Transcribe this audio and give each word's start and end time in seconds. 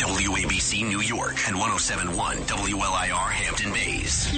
WABC 0.00 0.88
New 0.88 1.00
York 1.00 1.36
and 1.46 1.56
1071 1.56 2.38
WLIR 2.38 3.30
Hampton 3.30 3.72
Bays. 3.72 4.28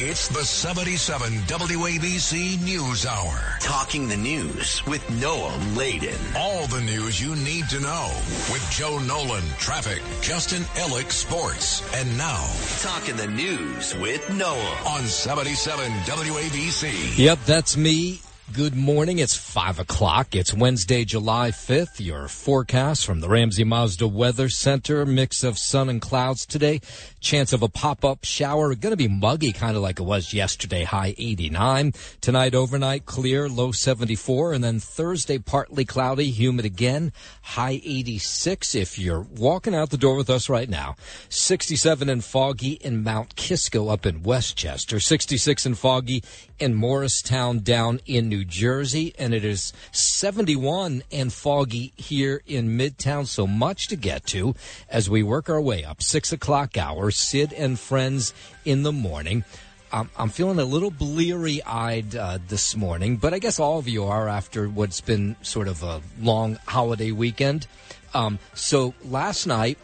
It's 0.00 0.28
the 0.28 0.42
77 0.42 1.30
WABC 1.40 2.64
News 2.64 3.04
Hour. 3.04 3.38
Talking 3.60 4.08
the 4.08 4.16
news 4.16 4.82
with 4.86 5.06
Noam 5.08 5.76
Laden. 5.76 6.16
All 6.34 6.66
the 6.68 6.80
news 6.80 7.20
you 7.20 7.36
need 7.36 7.68
to 7.68 7.80
know 7.80 8.10
with 8.50 8.66
Joe 8.70 8.98
Nolan, 8.98 9.44
traffic, 9.58 10.02
Justin 10.22 10.62
Ellick, 10.76 11.12
sports. 11.12 11.82
And 11.94 12.16
now, 12.16 12.50
Talking 12.80 13.16
the 13.16 13.26
news 13.26 13.94
with 13.96 14.22
Noam 14.28 14.86
on 14.86 15.04
77 15.04 15.90
WABC. 15.90 17.18
Yep, 17.18 17.40
that's 17.44 17.76
me. 17.76 18.20
Good 18.54 18.74
morning. 18.74 19.18
It's 19.18 19.36
five 19.36 19.78
o'clock. 19.78 20.34
It's 20.34 20.54
Wednesday, 20.54 21.04
July 21.04 21.50
5th. 21.50 22.00
Your 22.00 22.28
forecast 22.28 23.04
from 23.04 23.20
the 23.20 23.28
Ramsey 23.28 23.62
Mazda 23.62 24.08
Weather 24.08 24.48
Center. 24.48 25.04
Mix 25.04 25.44
of 25.44 25.58
sun 25.58 25.90
and 25.90 26.00
clouds 26.00 26.46
today. 26.46 26.80
Chance 27.20 27.52
of 27.52 27.62
a 27.62 27.68
pop-up 27.68 28.24
shower. 28.24 28.74
Going 28.74 28.92
to 28.92 28.96
be 28.96 29.06
muggy, 29.06 29.52
kind 29.52 29.76
of 29.76 29.82
like 29.82 30.00
it 30.00 30.04
was 30.04 30.32
yesterday. 30.32 30.84
High 30.84 31.14
89. 31.18 31.92
Tonight, 32.22 32.54
overnight, 32.54 33.04
clear, 33.04 33.50
low 33.50 33.70
74. 33.70 34.54
And 34.54 34.64
then 34.64 34.80
Thursday, 34.80 35.36
partly 35.36 35.84
cloudy, 35.84 36.30
humid 36.30 36.64
again. 36.64 37.12
High 37.42 37.82
86. 37.84 38.74
If 38.74 38.98
you're 38.98 39.26
walking 39.36 39.74
out 39.74 39.90
the 39.90 39.98
door 39.98 40.16
with 40.16 40.30
us 40.30 40.48
right 40.48 40.70
now, 40.70 40.96
67 41.28 42.08
and 42.08 42.24
foggy 42.24 42.72
in 42.72 43.04
Mount 43.04 43.36
Kisco 43.36 43.88
up 43.88 44.06
in 44.06 44.22
Westchester. 44.22 45.00
66 45.00 45.66
and 45.66 45.78
foggy 45.78 46.24
in 46.58 46.74
Morristown 46.74 47.60
down 47.60 48.00
in 48.06 48.28
New 48.28 48.37
Jersey, 48.44 49.14
and 49.18 49.34
it 49.34 49.44
is 49.44 49.72
71 49.92 51.02
and 51.10 51.32
foggy 51.32 51.92
here 51.96 52.42
in 52.46 52.78
Midtown. 52.78 53.26
So 53.26 53.46
much 53.46 53.88
to 53.88 53.96
get 53.96 54.26
to 54.26 54.54
as 54.88 55.08
we 55.08 55.22
work 55.22 55.48
our 55.48 55.60
way 55.60 55.84
up. 55.84 56.02
Six 56.02 56.32
o'clock 56.32 56.76
hour, 56.76 57.10
Sid 57.10 57.52
and 57.52 57.78
friends 57.78 58.34
in 58.64 58.82
the 58.82 58.92
morning. 58.92 59.44
I'm, 59.92 60.10
I'm 60.18 60.28
feeling 60.28 60.58
a 60.58 60.64
little 60.64 60.90
bleary 60.90 61.62
eyed 61.62 62.14
uh, 62.14 62.38
this 62.46 62.76
morning, 62.76 63.16
but 63.16 63.32
I 63.32 63.38
guess 63.38 63.58
all 63.58 63.78
of 63.78 63.88
you 63.88 64.04
are 64.04 64.28
after 64.28 64.68
what's 64.68 65.00
been 65.00 65.36
sort 65.42 65.68
of 65.68 65.82
a 65.82 66.02
long 66.20 66.58
holiday 66.66 67.10
weekend. 67.10 67.66
Um, 68.12 68.38
so 68.54 68.94
last 69.04 69.46
night, 69.46 69.78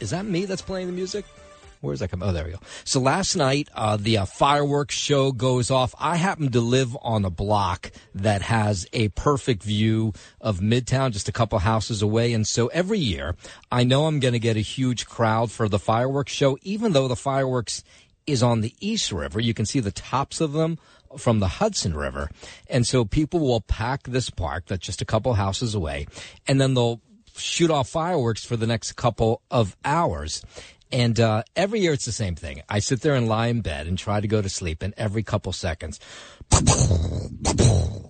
is 0.00 0.10
that 0.10 0.24
me 0.24 0.44
that's 0.46 0.62
playing 0.62 0.88
the 0.88 0.92
music? 0.92 1.24
Where's 1.80 2.00
that 2.00 2.10
come? 2.10 2.22
Oh, 2.22 2.32
there 2.32 2.44
we 2.44 2.50
go. 2.50 2.58
So 2.84 3.00
last 3.00 3.36
night, 3.36 3.68
uh, 3.74 3.96
the 3.96 4.18
uh, 4.18 4.24
fireworks 4.24 4.94
show 4.94 5.32
goes 5.32 5.70
off. 5.70 5.94
I 5.98 6.16
happen 6.16 6.50
to 6.52 6.60
live 6.60 6.96
on 7.02 7.24
a 7.24 7.30
block 7.30 7.92
that 8.14 8.42
has 8.42 8.86
a 8.92 9.08
perfect 9.10 9.62
view 9.62 10.12
of 10.40 10.58
Midtown, 10.58 11.12
just 11.12 11.28
a 11.28 11.32
couple 11.32 11.58
houses 11.60 12.02
away. 12.02 12.32
And 12.32 12.46
so 12.46 12.66
every 12.68 12.98
year, 12.98 13.36
I 13.70 13.84
know 13.84 14.06
I'm 14.06 14.18
going 14.18 14.32
to 14.32 14.40
get 14.40 14.56
a 14.56 14.60
huge 14.60 15.06
crowd 15.06 15.52
for 15.52 15.68
the 15.68 15.78
fireworks 15.78 16.32
show, 16.32 16.58
even 16.62 16.92
though 16.92 17.08
the 17.08 17.16
fireworks 17.16 17.84
is 18.26 18.42
on 18.42 18.60
the 18.60 18.74
East 18.80 19.12
River. 19.12 19.40
You 19.40 19.54
can 19.54 19.64
see 19.64 19.80
the 19.80 19.92
tops 19.92 20.40
of 20.40 20.52
them 20.52 20.78
from 21.16 21.38
the 21.38 21.48
Hudson 21.48 21.96
River. 21.96 22.30
And 22.68 22.86
so 22.86 23.04
people 23.04 23.40
will 23.40 23.62
pack 23.62 24.02
this 24.02 24.30
park 24.30 24.66
that's 24.66 24.84
just 24.84 25.00
a 25.00 25.06
couple 25.06 25.32
houses 25.34 25.74
away, 25.74 26.06
and 26.46 26.60
then 26.60 26.74
they'll 26.74 27.00
shoot 27.36 27.70
off 27.70 27.88
fireworks 27.88 28.44
for 28.44 28.56
the 28.56 28.66
next 28.66 28.92
couple 28.92 29.42
of 29.50 29.76
hours. 29.84 30.42
And 30.90 31.20
uh, 31.20 31.42
every 31.54 31.80
year 31.80 31.92
it's 31.92 32.06
the 32.06 32.12
same 32.12 32.34
thing. 32.34 32.62
I 32.68 32.78
sit 32.78 33.02
there 33.02 33.14
and 33.14 33.28
lie 33.28 33.48
in 33.48 33.60
bed 33.60 33.86
and 33.86 33.98
try 33.98 34.20
to 34.20 34.28
go 34.28 34.40
to 34.40 34.48
sleep, 34.48 34.82
and 34.82 34.94
every 34.96 35.22
couple 35.22 35.52
seconds, 35.52 36.00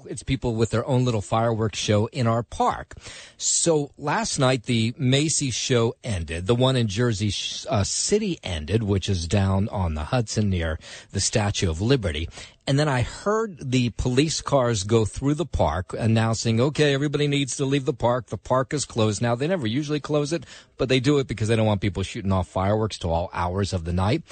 it's 0.08 0.22
people 0.22 0.54
with 0.54 0.70
their 0.70 0.86
own 0.86 1.04
little 1.04 1.20
fireworks 1.20 1.78
show 1.78 2.06
in 2.06 2.26
our 2.26 2.42
park. 2.42 2.94
So 3.36 3.92
last 3.96 4.38
night 4.38 4.64
the 4.64 4.94
Macy's 4.98 5.54
show 5.54 5.94
ended. 6.02 6.46
The 6.46 6.54
one 6.54 6.76
in 6.76 6.88
Jersey 6.88 7.32
uh, 7.69 7.84
City 7.84 8.38
ended, 8.42 8.82
which 8.82 9.08
is 9.08 9.28
down 9.28 9.69
on 9.69 9.94
the 9.94 10.04
Hudson 10.04 10.50
near 10.50 10.78
the 11.12 11.20
Statue 11.20 11.70
of 11.70 11.80
Liberty. 11.80 12.28
And 12.69 12.78
then 12.78 12.86
I 12.86 13.00
heard 13.00 13.70
the 13.70 13.88
police 13.91 14.42
cars 14.42 14.84
go 14.84 15.06
through 15.06 15.34
the 15.34 15.46
park 15.46 15.94
announcing, 15.98 16.60
okay, 16.60 16.92
everybody 16.92 17.26
needs 17.26 17.56
to 17.56 17.64
leave 17.64 17.86
the 17.86 17.94
park. 17.94 18.26
The 18.26 18.36
park 18.36 18.75
is 18.75 18.84
closed 18.84 19.22
now. 19.22 19.34
They 19.34 19.46
never 19.46 19.66
usually 19.66 20.00
close 20.00 20.34
it, 20.34 20.44
but 20.76 20.90
they 20.90 21.00
do 21.00 21.19
it 21.19 21.26
because 21.26 21.48
they 21.48 21.56
don't 21.56 21.64
want 21.64 21.80
people 21.80 22.02
shooting 22.02 22.30
off 22.30 22.46
fireworks 22.46 22.98
to 22.98 23.08
all 23.08 23.30
hours 23.32 23.72
of 23.72 23.84
the 23.84 23.94
night. 23.94 24.22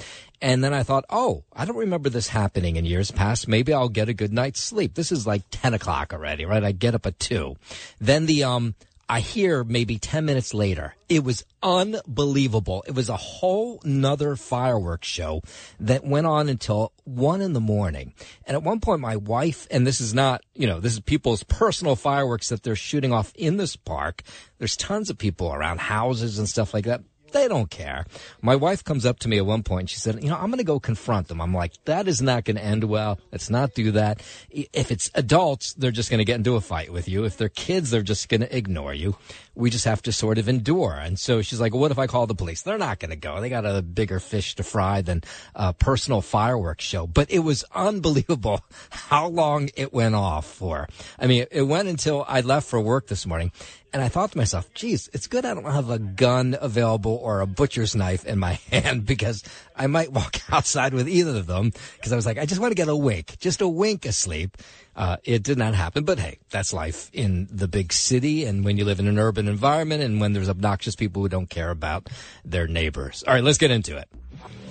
And 0.41 0.63
then 0.63 0.73
I 0.73 0.83
thought, 0.83 1.05
oh, 1.09 1.43
I 1.53 1.65
don't 1.65 1.77
remember 1.77 2.09
this 2.09 2.27
happening 2.27 2.75
in 2.75 2.85
years 2.85 3.11
past. 3.11 3.47
Maybe 3.47 3.73
I'll 3.73 3.89
get 3.89 4.09
a 4.09 4.13
good 4.13 4.31
night's 4.31 4.61
sleep. 4.61 4.93
This 4.93 5.11
is 5.11 5.25
like 5.25 5.43
10 5.51 5.73
o'clock 5.73 6.13
already, 6.13 6.45
right? 6.45 6.63
I 6.63 6.71
get 6.71 6.93
up 6.93 7.05
at 7.05 7.19
2. 7.19 7.55
Then 7.99 8.27
the, 8.27 8.43
um, 8.43 8.75
I 9.09 9.21
hear 9.21 9.63
maybe 9.63 9.97
10 9.97 10.25
minutes 10.25 10.53
later, 10.53 10.93
it 11.07 11.23
was 11.23 11.45
unbelievable. 11.63 12.83
It 12.87 12.93
was 12.93 13.07
a 13.07 13.15
whole 13.15 13.79
nother 13.85 14.35
fireworks 14.35 15.07
show 15.07 15.41
that 15.79 16.03
went 16.03 16.27
on 16.27 16.49
until 16.49 16.91
one 17.05 17.41
in 17.41 17.53
the 17.53 17.61
morning. 17.61 18.13
And 18.45 18.55
at 18.55 18.63
one 18.63 18.81
point, 18.81 18.99
my 18.99 19.15
wife, 19.15 19.65
and 19.71 19.87
this 19.87 20.01
is 20.01 20.13
not, 20.13 20.41
you 20.53 20.67
know, 20.67 20.81
this 20.81 20.93
is 20.93 20.99
people's 20.99 21.43
personal 21.43 21.95
fireworks 21.95 22.49
that 22.49 22.63
they're 22.63 22.75
shooting 22.75 23.13
off 23.13 23.31
in 23.35 23.55
this 23.55 23.77
park. 23.77 24.23
There's 24.57 24.75
tons 24.75 25.09
of 25.09 25.17
people 25.17 25.53
around 25.53 25.79
houses 25.79 26.37
and 26.37 26.49
stuff 26.49 26.73
like 26.73 26.85
that. 26.85 27.01
They 27.31 27.47
don't 27.47 27.69
care. 27.69 28.05
My 28.41 28.55
wife 28.55 28.83
comes 28.83 29.05
up 29.05 29.19
to 29.19 29.27
me 29.27 29.37
at 29.37 29.45
one 29.45 29.63
point 29.63 29.89
she 29.89 29.97
said, 29.97 30.23
you 30.23 30.29
know, 30.29 30.35
I'm 30.35 30.47
going 30.47 30.57
to 30.57 30.63
go 30.63 30.79
confront 30.79 31.27
them. 31.27 31.41
I'm 31.41 31.53
like, 31.53 31.73
that 31.85 32.07
is 32.07 32.21
not 32.21 32.45
going 32.45 32.55
to 32.55 32.63
end 32.63 32.83
well. 32.85 33.19
Let's 33.31 33.49
not 33.49 33.73
do 33.73 33.91
that. 33.91 34.21
If 34.49 34.91
it's 34.91 35.11
adults, 35.13 35.73
they're 35.73 35.91
just 35.91 36.09
going 36.09 36.19
to 36.19 36.25
get 36.25 36.37
into 36.37 36.55
a 36.55 36.61
fight 36.61 36.91
with 36.91 37.07
you. 37.07 37.25
If 37.25 37.37
they're 37.37 37.49
kids, 37.49 37.89
they're 37.91 38.01
just 38.01 38.29
going 38.29 38.41
to 38.41 38.57
ignore 38.57 38.93
you. 38.93 39.17
We 39.57 39.69
just 39.69 39.85
have 39.85 40.01
to 40.03 40.11
sort 40.11 40.37
of 40.37 40.47
endure. 40.47 40.93
And 40.93 41.17
so 41.19 41.41
she's 41.41 41.59
like, 41.59 41.73
what 41.73 41.91
if 41.91 41.99
I 41.99 42.07
call 42.07 42.27
the 42.27 42.35
police? 42.35 42.61
They're 42.61 42.77
not 42.77 42.99
going 42.99 43.09
to 43.09 43.17
go. 43.17 43.41
They 43.41 43.49
got 43.49 43.65
a 43.65 43.81
bigger 43.81 44.19
fish 44.19 44.55
to 44.55 44.63
fry 44.63 45.01
than 45.01 45.23
a 45.55 45.73
personal 45.73 46.21
fireworks 46.21 46.85
show. 46.85 47.07
But 47.07 47.31
it 47.31 47.39
was 47.39 47.65
unbelievable 47.73 48.61
how 48.89 49.27
long 49.27 49.69
it 49.75 49.93
went 49.93 50.15
off 50.15 50.45
for. 50.45 50.87
I 51.19 51.27
mean, 51.27 51.45
it 51.51 51.63
went 51.63 51.87
until 51.87 52.23
I 52.27 52.41
left 52.41 52.67
for 52.67 52.79
work 52.79 53.07
this 53.07 53.25
morning. 53.25 53.51
And 53.93 54.03
I 54.03 54.09
thought 54.09 54.31
to 54.31 54.37
myself, 54.37 54.71
geez, 54.73 55.09
it's 55.13 55.27
good 55.27 55.45
I 55.45 55.53
don't 55.53 55.63
have 55.63 55.89
a 55.89 55.97
gun 55.97 56.57
available 56.59 57.19
or 57.23 57.39
a 57.39 57.47
butcher's 57.47 57.95
knife 57.95 58.25
in 58.25 58.37
my 58.37 58.53
hand 58.71 59.05
because 59.05 59.43
I 59.75 59.87
might 59.87 60.11
walk 60.11 60.37
outside 60.51 60.93
with 60.93 61.07
either 61.07 61.37
of 61.37 61.47
them. 61.47 61.71
Because 61.95 62.11
I 62.11 62.15
was 62.15 62.25
like, 62.25 62.37
I 62.37 62.45
just 62.45 62.61
want 62.61 62.71
to 62.71 62.75
get 62.75 62.89
a 62.89 62.95
wink, 62.95 63.39
just 63.39 63.61
a 63.61 63.67
wink 63.67 64.05
of 64.05 64.13
sleep. 64.13 64.57
Uh, 64.97 65.17
it 65.23 65.43
did 65.43 65.59
not 65.59 65.75
happen, 65.75 66.03
but 66.03 66.17
hey, 66.17 66.39
that's 66.49 66.73
life 66.73 67.11
in 67.13 67.47
the 67.51 67.67
big 67.67 67.93
city 67.93 68.45
and 68.45 68.65
when 68.65 68.77
you 68.77 68.83
live 68.83 68.99
in 68.99 69.07
an 69.07 69.19
urban 69.19 69.47
environment 69.47 70.01
and 70.01 70.19
when 70.19 70.33
there's 70.33 70.49
obnoxious 70.49 70.95
people 70.95 71.21
who 71.21 71.29
don't 71.29 71.51
care 71.51 71.69
about 71.69 72.09
their 72.43 72.67
neighbors. 72.67 73.23
All 73.27 73.35
right, 73.35 73.43
let's 73.43 73.59
get 73.59 73.69
into 73.69 73.95
it. 73.95 74.09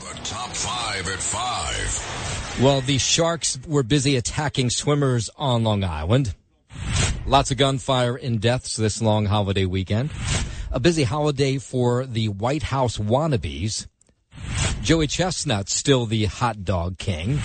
The 0.00 0.20
top 0.24 0.50
five 0.50 1.06
at 1.06 1.20
five. 1.20 2.60
Well, 2.60 2.80
the 2.80 2.98
Sharks 2.98 3.58
were 3.68 3.84
busy 3.84 4.16
attacking 4.16 4.70
swimmers 4.70 5.30
on 5.36 5.62
Long 5.62 5.84
Island. 5.84 6.34
Lots 7.24 7.52
of 7.52 7.58
gunfire 7.58 8.16
and 8.16 8.40
deaths 8.40 8.76
this 8.76 9.00
long 9.00 9.26
holiday 9.26 9.64
weekend. 9.64 10.10
A 10.72 10.80
busy 10.80 11.04
holiday 11.04 11.58
for 11.58 12.04
the 12.04 12.30
White 12.30 12.64
House 12.64 12.98
wannabes. 12.98 13.86
Joey 14.82 15.06
Chestnut 15.06 15.68
still 15.68 16.06
the 16.06 16.24
hot 16.24 16.64
dog 16.64 16.98
king. 16.98 17.40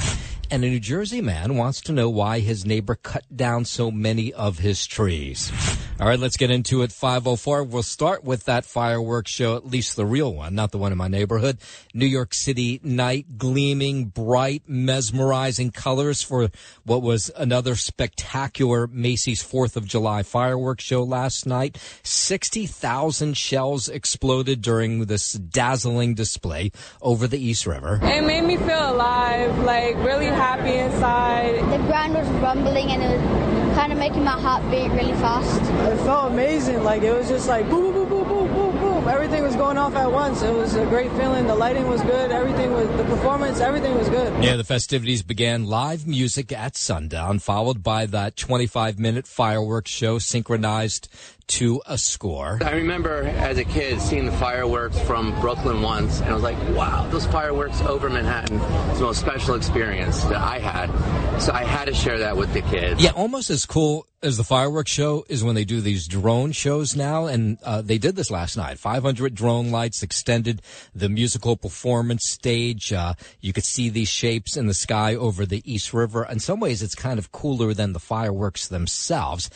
And 0.51 0.65
a 0.65 0.69
New 0.69 0.81
Jersey 0.81 1.21
man 1.21 1.55
wants 1.55 1.79
to 1.79 1.93
know 1.93 2.09
why 2.09 2.39
his 2.41 2.65
neighbor 2.65 2.95
cut 2.95 3.23
down 3.33 3.63
so 3.63 3.89
many 3.89 4.33
of 4.33 4.59
his 4.59 4.85
trees. 4.85 5.49
All 5.97 6.07
right, 6.07 6.19
let's 6.19 6.35
get 6.35 6.51
into 6.51 6.81
it. 6.81 6.91
504. 6.91 7.63
We'll 7.63 7.83
start 7.83 8.25
with 8.25 8.45
that 8.45 8.65
fireworks 8.65 9.31
show, 9.31 9.55
at 9.55 9.65
least 9.67 9.95
the 9.95 10.05
real 10.05 10.33
one, 10.33 10.53
not 10.53 10.71
the 10.71 10.77
one 10.77 10.91
in 10.91 10.97
my 10.97 11.07
neighborhood. 11.07 11.59
New 11.93 12.05
York 12.05 12.33
City 12.33 12.81
night, 12.83 13.37
gleaming, 13.37 14.05
bright, 14.05 14.63
mesmerizing 14.67 15.71
colors 15.71 16.21
for 16.21 16.49
what 16.83 17.01
was 17.01 17.31
another 17.37 17.75
spectacular 17.75 18.87
Macy's 18.87 19.43
4th 19.43 19.77
of 19.77 19.85
July 19.85 20.23
fireworks 20.23 20.83
show 20.83 21.03
last 21.03 21.45
night. 21.45 21.77
60,000 22.03 23.37
shells 23.37 23.87
exploded 23.87 24.61
during 24.61 25.05
this 25.05 25.33
dazzling 25.33 26.15
display 26.15 26.71
over 27.01 27.25
the 27.27 27.39
East 27.39 27.65
River. 27.67 27.99
It 28.01 28.25
made 28.25 28.43
me 28.43 28.57
feel 28.57 28.91
alive, 28.91 29.57
like 29.59 29.95
really 29.97 30.27
happy 30.41 30.73
inside. 30.73 31.55
The 31.71 31.77
ground 31.85 32.15
was 32.15 32.27
rumbling 32.41 32.89
and 32.89 33.03
it 33.03 33.09
was 33.15 33.75
kind 33.77 33.93
of 33.93 33.99
making 33.99 34.23
my 34.23 34.31
heart 34.31 34.63
beat 34.71 34.89
really 34.89 35.13
fast. 35.13 35.61
It 35.61 35.97
felt 36.03 36.31
amazing. 36.31 36.83
Like 36.83 37.03
it 37.03 37.13
was 37.13 37.27
just 37.27 37.47
like 37.47 37.69
boom, 37.69 37.93
boom, 37.93 38.09
boom, 38.09 38.27
boom, 38.27 38.47
boom, 38.47 38.77
boom. 38.79 39.07
Everything 39.07 39.43
was 39.43 39.55
going 39.55 39.77
off 39.77 39.95
at 39.95 40.11
once. 40.11 40.41
It 40.41 40.53
was 40.53 40.75
a 40.75 40.85
great 40.87 41.11
feeling. 41.11 41.45
The 41.45 41.55
lighting 41.55 41.87
was 41.87 42.01
good. 42.01 42.31
Everything 42.31 42.73
was 42.73 42.87
the 42.97 43.03
performance. 43.03 43.59
Everything 43.59 43.95
was 43.95 44.09
good. 44.09 44.43
Yeah, 44.43 44.55
the 44.55 44.63
festivities 44.63 45.21
began 45.21 45.65
live 45.65 46.07
music 46.07 46.51
at 46.51 46.75
sundown, 46.75 47.37
followed 47.39 47.83
by 47.83 48.07
that 48.07 48.35
25 48.35 48.97
minute 48.97 49.27
fireworks 49.27 49.91
show 49.91 50.17
synchronized 50.17 51.07
to 51.51 51.81
a 51.85 51.97
score. 51.97 52.59
I 52.63 52.71
remember 52.71 53.23
as 53.23 53.57
a 53.57 53.65
kid 53.65 53.99
seeing 53.99 54.25
the 54.25 54.31
fireworks 54.31 54.97
from 55.01 55.37
Brooklyn 55.41 55.81
once, 55.81 56.21
and 56.21 56.29
I 56.29 56.33
was 56.33 56.43
like, 56.43 56.57
wow, 56.69 57.07
those 57.09 57.25
fireworks 57.25 57.81
over 57.81 58.09
Manhattan 58.09 58.57
is 58.91 58.99
the 58.99 59.05
most 59.05 59.19
special 59.19 59.55
experience 59.55 60.23
that 60.23 60.37
I 60.37 60.59
had. 60.59 61.41
So 61.41 61.51
I 61.51 61.65
had 61.65 61.85
to 61.85 61.93
share 61.93 62.19
that 62.19 62.37
with 62.37 62.53
the 62.53 62.61
kids. 62.61 63.03
Yeah, 63.03 63.11
almost 63.11 63.49
as 63.49 63.65
cool 63.65 64.07
as 64.23 64.37
the 64.37 64.43
fireworks 64.45 64.91
show 64.91 65.25
is 65.27 65.43
when 65.43 65.55
they 65.55 65.65
do 65.65 65.81
these 65.81 66.07
drone 66.07 66.53
shows 66.53 66.95
now, 66.95 67.25
and 67.25 67.57
uh, 67.63 67.81
they 67.81 67.97
did 67.97 68.15
this 68.15 68.31
last 68.31 68.55
night. 68.55 68.77
500 68.77 69.35
drone 69.35 69.71
lights 69.71 70.03
extended 70.03 70.61
the 70.95 71.09
musical 71.09 71.57
performance 71.57 72.29
stage. 72.29 72.93
Uh, 72.93 73.15
you 73.41 73.51
could 73.51 73.65
see 73.65 73.89
these 73.89 74.09
shapes 74.09 74.55
in 74.55 74.67
the 74.67 74.73
sky 74.73 75.15
over 75.15 75.45
the 75.45 75.61
East 75.69 75.93
River. 75.93 76.25
In 76.29 76.39
some 76.39 76.61
ways, 76.61 76.81
it's 76.81 76.95
kind 76.95 77.19
of 77.19 77.33
cooler 77.33 77.73
than 77.73 77.91
the 77.91 77.99
fireworks 77.99 78.69
themselves. 78.69 79.49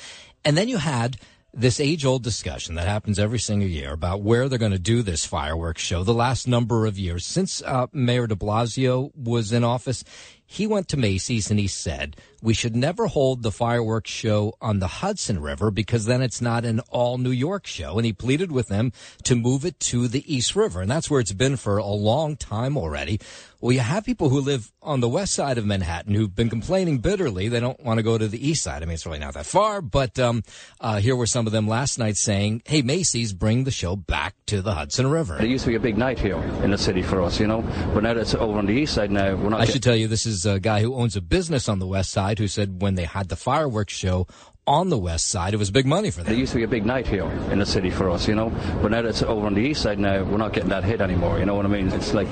And 0.44 0.58
then 0.58 0.68
you 0.68 0.78
had 0.78 1.18
this 1.58 1.80
age 1.80 2.04
old 2.04 2.22
discussion 2.22 2.76
that 2.76 2.86
happens 2.86 3.18
every 3.18 3.40
single 3.40 3.68
year 3.68 3.94
about 3.94 4.22
where 4.22 4.50
they're 4.50 4.60
going 4.60 4.74
to 4.74 4.80
do 4.80 5.02
this 5.02 5.26
fireworks 5.26 5.82
show 5.82 6.04
the 6.04 6.14
last 6.14 6.48
number 6.50 6.86
of 6.86 7.00
years 7.00 7.26
since 7.26 7.62
uh, 7.62 7.88
Mayor 7.94 8.28
de 8.28 8.36
Blasio 8.36 9.16
was 9.16 9.54
in 9.54 9.64
office. 9.64 10.04
He 10.46 10.68
went 10.68 10.88
to 10.90 10.98
Macy's 10.98 11.50
and 11.50 11.60
he 11.60 11.68
said, 11.68 12.16
we 12.46 12.54
should 12.54 12.76
never 12.76 13.08
hold 13.08 13.42
the 13.42 13.52
fireworks 13.52 14.12
show 14.12 14.54
on 14.62 14.78
the 14.78 14.88
Hudson 14.88 15.42
River 15.42 15.72
because 15.72 16.06
then 16.06 16.22
it's 16.22 16.42
not 16.42 16.64
an 16.64 16.80
all 16.92 17.18
New 17.18 17.32
York 17.32 17.66
show. 17.66 17.98
And 17.98 18.06
he 18.06 18.14
pleaded 18.14 18.52
with 18.52 18.68
them 18.68 18.92
to 19.24 19.36
move 19.36 19.66
it 19.66 19.80
to 19.80 20.08
the 20.08 20.24
East 20.32 20.56
River. 20.56 20.80
And 20.82 20.90
that's 20.90 21.10
where 21.10 21.20
it's 21.20 21.34
been 21.34 21.58
for 21.58 21.78
a 21.78 21.86
long 21.86 22.36
time 22.36 22.78
already. 22.78 23.20
Well, 23.62 23.72
you 23.72 23.80
have 23.80 24.06
people 24.06 24.30
who 24.30 24.42
live 24.42 24.72
on 24.84 25.00
the 25.00 25.10
west 25.10 25.34
side 25.34 25.58
of 25.58 25.66
Manhattan 25.66 26.14
who've 26.14 26.36
been 26.36 26.52
complaining 26.52 27.00
bitterly. 27.00 27.48
They 27.48 27.60
don't 27.60 27.84
want 27.84 27.98
to 27.98 28.04
go 28.04 28.16
to 28.16 28.28
the 28.28 28.48
east 28.48 28.62
side. 28.64 28.84
I 28.84 28.86
mean, 28.86 28.94
it's 28.94 29.08
really 29.08 29.18
not 29.18 29.34
that 29.34 29.48
far, 29.48 29.82
but 29.82 30.20
um, 30.20 30.44
uh, 30.80 31.00
here 31.00 31.16
were 31.16 31.26
some 31.26 31.48
of 31.48 31.52
them 31.52 31.68
last 31.68 31.98
night 31.98 32.16
saying, 32.16 32.62
"Hey, 32.66 32.84
Macy's, 32.84 33.34
bring 33.34 33.64
the 33.64 33.72
show 33.72 33.96
back 33.96 34.36
to 34.48 34.62
the 34.62 34.76
Hudson 34.76 35.08
River." 35.08 35.42
It 35.42 35.50
used 35.50 35.64
to 35.64 35.72
be 35.72 35.76
a 35.76 35.80
big 35.80 35.98
night 35.98 36.20
here 36.20 36.38
in 36.64 36.70
the 36.70 36.78
city 36.78 37.02
for 37.02 37.24
us, 37.24 37.40
you 37.40 37.48
know, 37.48 37.62
but 37.96 38.04
now 38.04 38.14
that 38.14 38.22
it's 38.22 38.36
over 38.36 38.60
on 38.60 38.68
the 38.68 38.74
east 38.74 38.94
side, 38.94 39.10
now 39.10 39.36
we're 39.36 39.50
not. 39.50 39.62
I 39.62 39.66
should 39.66 39.82
tell 39.82 39.96
you, 39.96 40.08
this 40.08 40.28
is 40.28 40.45
a 40.46 40.60
guy 40.60 40.82
who 40.82 40.96
owns 40.96 41.16
a 41.16 41.22
business 41.22 41.68
on 41.70 41.80
the 41.80 41.88
west 41.88 42.12
side 42.12 42.40
who 42.40 42.48
said 42.48 42.82
when 42.82 42.96
they 42.96 43.06
had 43.06 43.30
the 43.30 43.36
fireworks 43.36 43.94
show 43.94 44.28
on 44.68 44.90
the 44.90 44.98
west 44.98 45.28
side, 45.28 45.54
it 45.54 45.58
was 45.58 45.72
big 45.72 45.86
money 45.86 46.10
for 46.10 46.24
them. 46.24 46.34
It 46.34 46.38
used 46.38 46.52
to 46.54 46.58
be 46.58 46.64
a 46.64 46.68
big 46.68 46.86
night 46.86 47.08
here 47.08 47.26
in 47.52 47.60
the 47.60 47.66
city 47.66 47.90
for 47.90 48.10
us, 48.10 48.28
you 48.28 48.36
know, 48.36 48.50
but 48.82 48.92
now 48.92 49.00
it's 49.00 49.22
over 49.22 49.46
on 49.46 49.54
the 49.54 49.62
east 49.62 49.82
side, 49.82 50.00
now 50.00 50.24
we're 50.24 50.38
not 50.38 50.54
getting 50.54 50.70
that 50.70 50.84
hit 50.84 51.02
anymore. 51.02 51.40
You 51.40 51.46
know 51.46 51.56
what 51.56 51.66
I 51.66 51.70
mean? 51.70 51.92
It's 51.92 52.14
like, 52.14 52.28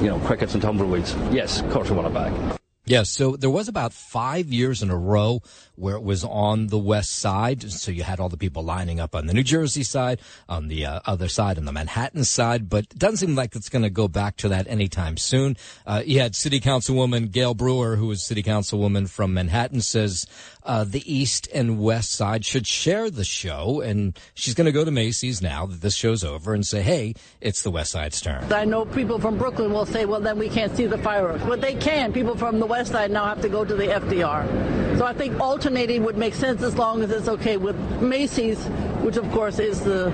you 0.00 0.08
know, 0.08 0.18
crickets 0.20 0.54
and 0.54 0.62
tumbleweeds. 0.62 1.14
Yes, 1.32 1.60
of 1.60 1.70
course 1.70 1.88
we 1.88 1.96
want 1.96 2.08
it 2.08 2.14
back. 2.14 2.59
Yeah, 2.90 3.04
so 3.04 3.36
there 3.36 3.50
was 3.50 3.68
about 3.68 3.92
five 3.92 4.48
years 4.48 4.82
in 4.82 4.90
a 4.90 4.96
row 4.96 5.42
where 5.76 5.94
it 5.94 6.02
was 6.02 6.24
on 6.24 6.66
the 6.66 6.78
west 6.78 7.12
side. 7.12 7.70
So 7.70 7.92
you 7.92 8.02
had 8.02 8.18
all 8.18 8.28
the 8.28 8.36
people 8.36 8.64
lining 8.64 8.98
up 8.98 9.14
on 9.14 9.28
the 9.28 9.32
New 9.32 9.44
Jersey 9.44 9.84
side, 9.84 10.20
on 10.48 10.66
the 10.66 10.86
uh, 10.86 11.00
other 11.06 11.28
side, 11.28 11.56
on 11.56 11.66
the 11.66 11.72
Manhattan 11.72 12.24
side. 12.24 12.68
But 12.68 12.86
it 12.90 12.98
doesn't 12.98 13.18
seem 13.18 13.36
like 13.36 13.54
it's 13.54 13.68
going 13.68 13.84
to 13.84 13.90
go 13.90 14.08
back 14.08 14.36
to 14.38 14.48
that 14.48 14.66
anytime 14.66 15.18
soon. 15.18 15.56
Uh, 15.86 16.02
you 16.04 16.18
had 16.18 16.34
City 16.34 16.58
Councilwoman 16.58 17.30
Gale 17.30 17.54
Brewer, 17.54 17.94
who 17.94 18.10
is 18.10 18.24
City 18.24 18.42
Councilwoman 18.42 19.08
from 19.08 19.34
Manhattan, 19.34 19.82
says 19.82 20.26
uh, 20.62 20.84
the 20.84 21.02
east 21.12 21.48
and 21.54 21.78
west 21.80 22.12
side 22.12 22.44
should 22.44 22.66
share 22.66 23.10
the 23.10 23.24
show. 23.24 23.80
And 23.80 24.18
she's 24.34 24.54
going 24.54 24.66
to 24.66 24.72
go 24.72 24.84
to 24.84 24.90
Macy's 24.90 25.40
now 25.40 25.66
that 25.66 25.80
this 25.80 25.94
show's 25.94 26.24
over 26.24 26.54
and 26.54 26.66
say, 26.66 26.82
hey, 26.82 27.14
it's 27.40 27.62
the 27.62 27.70
west 27.70 27.92
side's 27.92 28.20
turn. 28.20 28.52
I 28.52 28.64
know 28.64 28.84
people 28.84 29.18
from 29.18 29.38
Brooklyn 29.38 29.72
will 29.72 29.86
say, 29.86 30.04
well, 30.04 30.20
then 30.20 30.38
we 30.38 30.48
can't 30.48 30.76
see 30.76 30.86
the 30.86 30.98
fireworks. 30.98 31.44
But 31.44 31.60
they 31.60 31.74
can. 31.74 32.12
People 32.12 32.36
from 32.36 32.58
the 32.58 32.66
west 32.66 32.92
side 32.92 33.10
now 33.10 33.26
have 33.26 33.40
to 33.42 33.48
go 33.48 33.64
to 33.64 33.74
the 33.74 33.86
FDR. 33.86 34.98
So 34.98 35.06
I 35.06 35.14
think 35.14 35.40
alternating 35.40 36.04
would 36.04 36.18
make 36.18 36.34
sense 36.34 36.62
as 36.62 36.76
long 36.76 37.02
as 37.02 37.10
it's 37.10 37.28
okay 37.28 37.56
with 37.56 37.76
Macy's, 38.02 38.58
which 39.02 39.16
of 39.16 39.30
course 39.32 39.58
is 39.58 39.80
the 39.80 40.10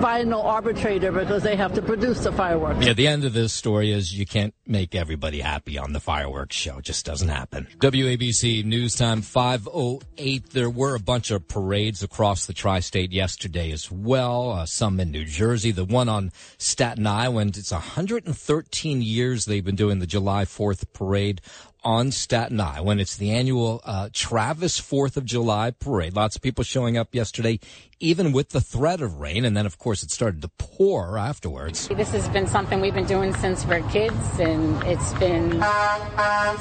final 0.00 0.42
arbitrator 0.42 1.12
because 1.12 1.42
they 1.42 1.56
have 1.56 1.72
to 1.74 1.82
produce 1.82 2.24
the 2.24 2.32
fireworks. 2.32 2.84
Yeah, 2.84 2.92
the 2.92 3.06
end 3.06 3.24
of 3.24 3.32
this 3.32 3.52
story 3.52 3.90
is 3.90 4.18
you 4.18 4.26
can't 4.26 4.54
make 4.66 4.94
everybody 4.94 5.40
happy 5.40 5.78
on 5.78 5.92
the 5.92 6.00
fireworks 6.00 6.56
show. 6.56 6.78
It 6.78 6.84
just 6.84 7.06
doesn't 7.06 7.28
happen. 7.28 7.68
WABC 7.78 8.64
News 8.64 8.94
Time 8.96 9.22
508. 9.22 10.50
There 10.50 10.70
were 10.70 10.94
a 10.94 11.00
bunch 11.00 11.30
of 11.30 11.46
parades 11.48 12.02
across 12.02 12.46
the 12.46 12.52
tri-state 12.52 13.12
yesterday 13.12 13.70
as 13.70 13.90
well. 13.90 14.50
Uh, 14.50 14.66
some 14.66 15.00
in 15.00 15.10
New 15.10 15.24
Jersey. 15.24 15.70
The 15.70 15.84
one 15.84 16.08
on 16.08 16.32
Staten 16.58 17.06
Island. 17.06 17.56
It's 17.56 17.72
113 17.72 19.02
years 19.02 19.44
they've 19.44 19.64
been 19.64 19.76
doing 19.76 20.00
the 20.00 20.06
July 20.06 20.44
4th 20.44 20.92
parade 20.92 21.40
on 21.84 22.10
Staten 22.10 22.60
Island. 22.60 22.86
When 22.86 23.00
it's 23.00 23.16
the 23.16 23.30
annual 23.30 23.80
uh, 23.84 24.08
Travis 24.12 24.78
Fourth 24.80 25.16
of 25.16 25.24
July 25.24 25.70
parade. 25.70 26.14
Lots 26.14 26.36
of 26.36 26.42
people 26.42 26.64
showing 26.64 26.96
up 26.96 27.14
yesterday, 27.14 27.60
even 28.00 28.32
with 28.32 28.50
the 28.50 28.60
threat 28.60 29.00
of 29.00 29.20
rain, 29.20 29.44
and 29.44 29.56
then 29.56 29.66
of 29.66 29.78
course 29.78 30.02
it 30.02 30.10
started 30.10 30.42
to 30.42 30.48
pour 30.58 31.18
afterwards. 31.18 31.88
This 31.88 32.10
has 32.10 32.28
been 32.28 32.46
something 32.46 32.80
we've 32.80 32.94
been 32.94 33.06
doing 33.06 33.34
since 33.34 33.64
we're 33.66 33.82
kids, 33.90 34.40
and 34.40 34.82
it's 34.84 35.12
been 35.14 35.52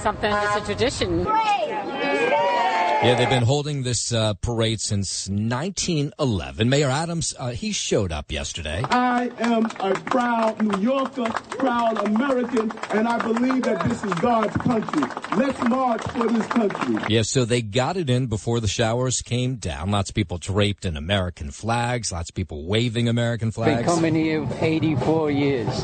something 0.02 0.32
that's 0.32 0.62
a 0.62 0.66
tradition. 0.66 1.26
Yeah, 3.04 3.16
they've 3.16 3.28
been 3.28 3.44
holding 3.44 3.84
this 3.84 4.14
uh, 4.14 4.34
parade 4.36 4.80
since 4.80 5.28
1911. 5.28 6.70
Mayor 6.70 6.88
Adams, 6.88 7.34
uh, 7.38 7.50
he 7.50 7.74
showed 7.74 8.14
up 8.14 8.32
yesterday. 8.32 8.82
I 8.90 9.30
am 9.40 9.66
a 9.82 9.94
proud 10.06 10.62
New 10.62 10.80
Yorker, 10.80 11.26
proud 11.26 11.98
American, 12.08 12.72
and 12.92 13.06
I 13.06 13.18
believe 13.18 13.64
that 13.64 13.84
this 13.90 14.02
is 14.06 14.14
God's 14.14 14.56
country. 14.56 15.04
Let's 15.36 15.62
march 15.68 16.02
for 16.12 16.30
this 16.30 16.48
country. 16.48 16.96
Yeah, 17.10 17.24
so 17.24 17.44
they 17.44 17.62
got 17.62 17.98
it 17.98 18.10
in 18.10 18.28
before 18.28 18.62
the 18.62 18.70
showers 18.70 19.22
came 19.22 19.56
down. 19.56 19.92
Lots 19.92 20.10
of 20.12 20.16
people 20.16 20.38
draped 20.38 20.86
in 20.86 20.96
American 20.96 21.52
flags, 21.52 22.10
lots 22.10 22.30
of 22.30 22.36
people 22.36 22.66
waving 22.66 23.10
American 23.10 23.52
flags. 23.52 23.82
Been 23.82 23.86
coming 23.86 24.16
here 24.16 24.48
84 24.62 25.30
years. 25.30 25.84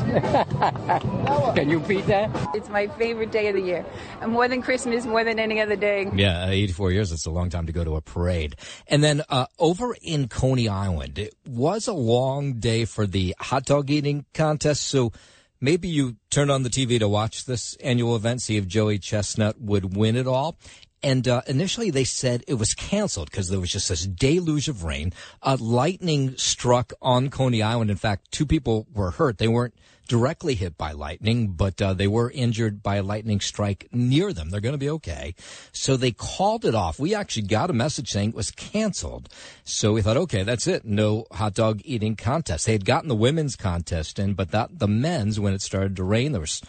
Can 1.54 1.68
you 1.68 1.80
beat 1.80 2.06
that? 2.06 2.30
It's 2.54 2.70
my 2.70 2.86
favorite 2.86 3.30
day 3.30 3.48
of 3.48 3.56
the 3.56 3.62
year. 3.62 3.84
And 4.22 4.32
more 4.32 4.48
than 4.48 4.62
Christmas, 4.62 5.04
more 5.04 5.22
than 5.22 5.38
any 5.38 5.60
other 5.60 5.76
day. 5.76 6.10
Yeah, 6.14 6.44
uh, 6.44 6.48
84 6.48 6.92
years. 6.92 7.09
It's 7.12 7.26
a 7.26 7.30
long 7.30 7.50
time 7.50 7.66
to 7.66 7.72
go 7.72 7.84
to 7.84 7.96
a 7.96 8.00
parade. 8.00 8.56
And 8.86 9.02
then 9.02 9.22
uh, 9.28 9.46
over 9.58 9.96
in 10.02 10.28
Coney 10.28 10.68
Island, 10.68 11.18
it 11.18 11.34
was 11.46 11.86
a 11.86 11.92
long 11.92 12.54
day 12.54 12.84
for 12.84 13.06
the 13.06 13.34
hot 13.38 13.64
dog 13.64 13.90
eating 13.90 14.24
contest. 14.34 14.84
So 14.84 15.12
maybe 15.60 15.88
you 15.88 16.16
turned 16.30 16.50
on 16.50 16.62
the 16.62 16.70
TV 16.70 16.98
to 16.98 17.08
watch 17.08 17.44
this 17.44 17.74
annual 17.76 18.16
event, 18.16 18.42
see 18.42 18.56
if 18.56 18.66
Joey 18.66 18.98
Chestnut 18.98 19.60
would 19.60 19.96
win 19.96 20.16
it 20.16 20.26
all. 20.26 20.58
And 21.02 21.26
uh, 21.26 21.42
initially, 21.46 21.90
they 21.90 22.04
said 22.04 22.44
it 22.46 22.54
was 22.54 22.74
canceled 22.74 23.30
because 23.30 23.48
there 23.48 23.60
was 23.60 23.70
just 23.70 23.88
this 23.88 24.06
deluge 24.06 24.68
of 24.68 24.84
rain. 24.84 25.12
Uh, 25.42 25.56
lightning 25.58 26.36
struck 26.36 26.92
on 27.00 27.30
Coney 27.30 27.62
Island. 27.62 27.90
In 27.90 27.96
fact, 27.96 28.30
two 28.30 28.44
people 28.44 28.86
were 28.92 29.12
hurt. 29.12 29.38
They 29.38 29.48
weren't 29.48 29.74
directly 30.10 30.56
hit 30.56 30.76
by 30.76 30.90
lightning, 30.90 31.52
but 31.52 31.80
uh, 31.80 31.94
they 31.94 32.08
were 32.08 32.32
injured 32.32 32.82
by 32.82 32.96
a 32.96 33.02
lightning 33.02 33.38
strike 33.38 33.86
near 33.92 34.32
them. 34.32 34.50
They're 34.50 34.60
going 34.60 34.74
to 34.74 34.78
be 34.78 34.90
okay. 34.90 35.36
So 35.70 35.96
they 35.96 36.10
called 36.10 36.64
it 36.64 36.74
off. 36.74 36.98
We 36.98 37.14
actually 37.14 37.46
got 37.46 37.70
a 37.70 37.72
message 37.72 38.08
saying 38.10 38.30
it 38.30 38.34
was 38.34 38.50
canceled. 38.50 39.28
So 39.62 39.92
we 39.92 40.02
thought, 40.02 40.16
okay, 40.16 40.42
that's 40.42 40.66
it. 40.66 40.84
No 40.84 41.26
hot 41.30 41.54
dog 41.54 41.80
eating 41.84 42.16
contest. 42.16 42.66
They 42.66 42.72
had 42.72 42.84
gotten 42.84 43.08
the 43.08 43.14
women's 43.14 43.54
contest 43.54 44.18
in, 44.18 44.34
but 44.34 44.50
that 44.50 44.80
the 44.80 44.88
men's, 44.88 45.38
when 45.38 45.54
it 45.54 45.62
started 45.62 45.94
to 45.94 46.02
rain, 46.02 46.32
there 46.32 46.40
was 46.40 46.60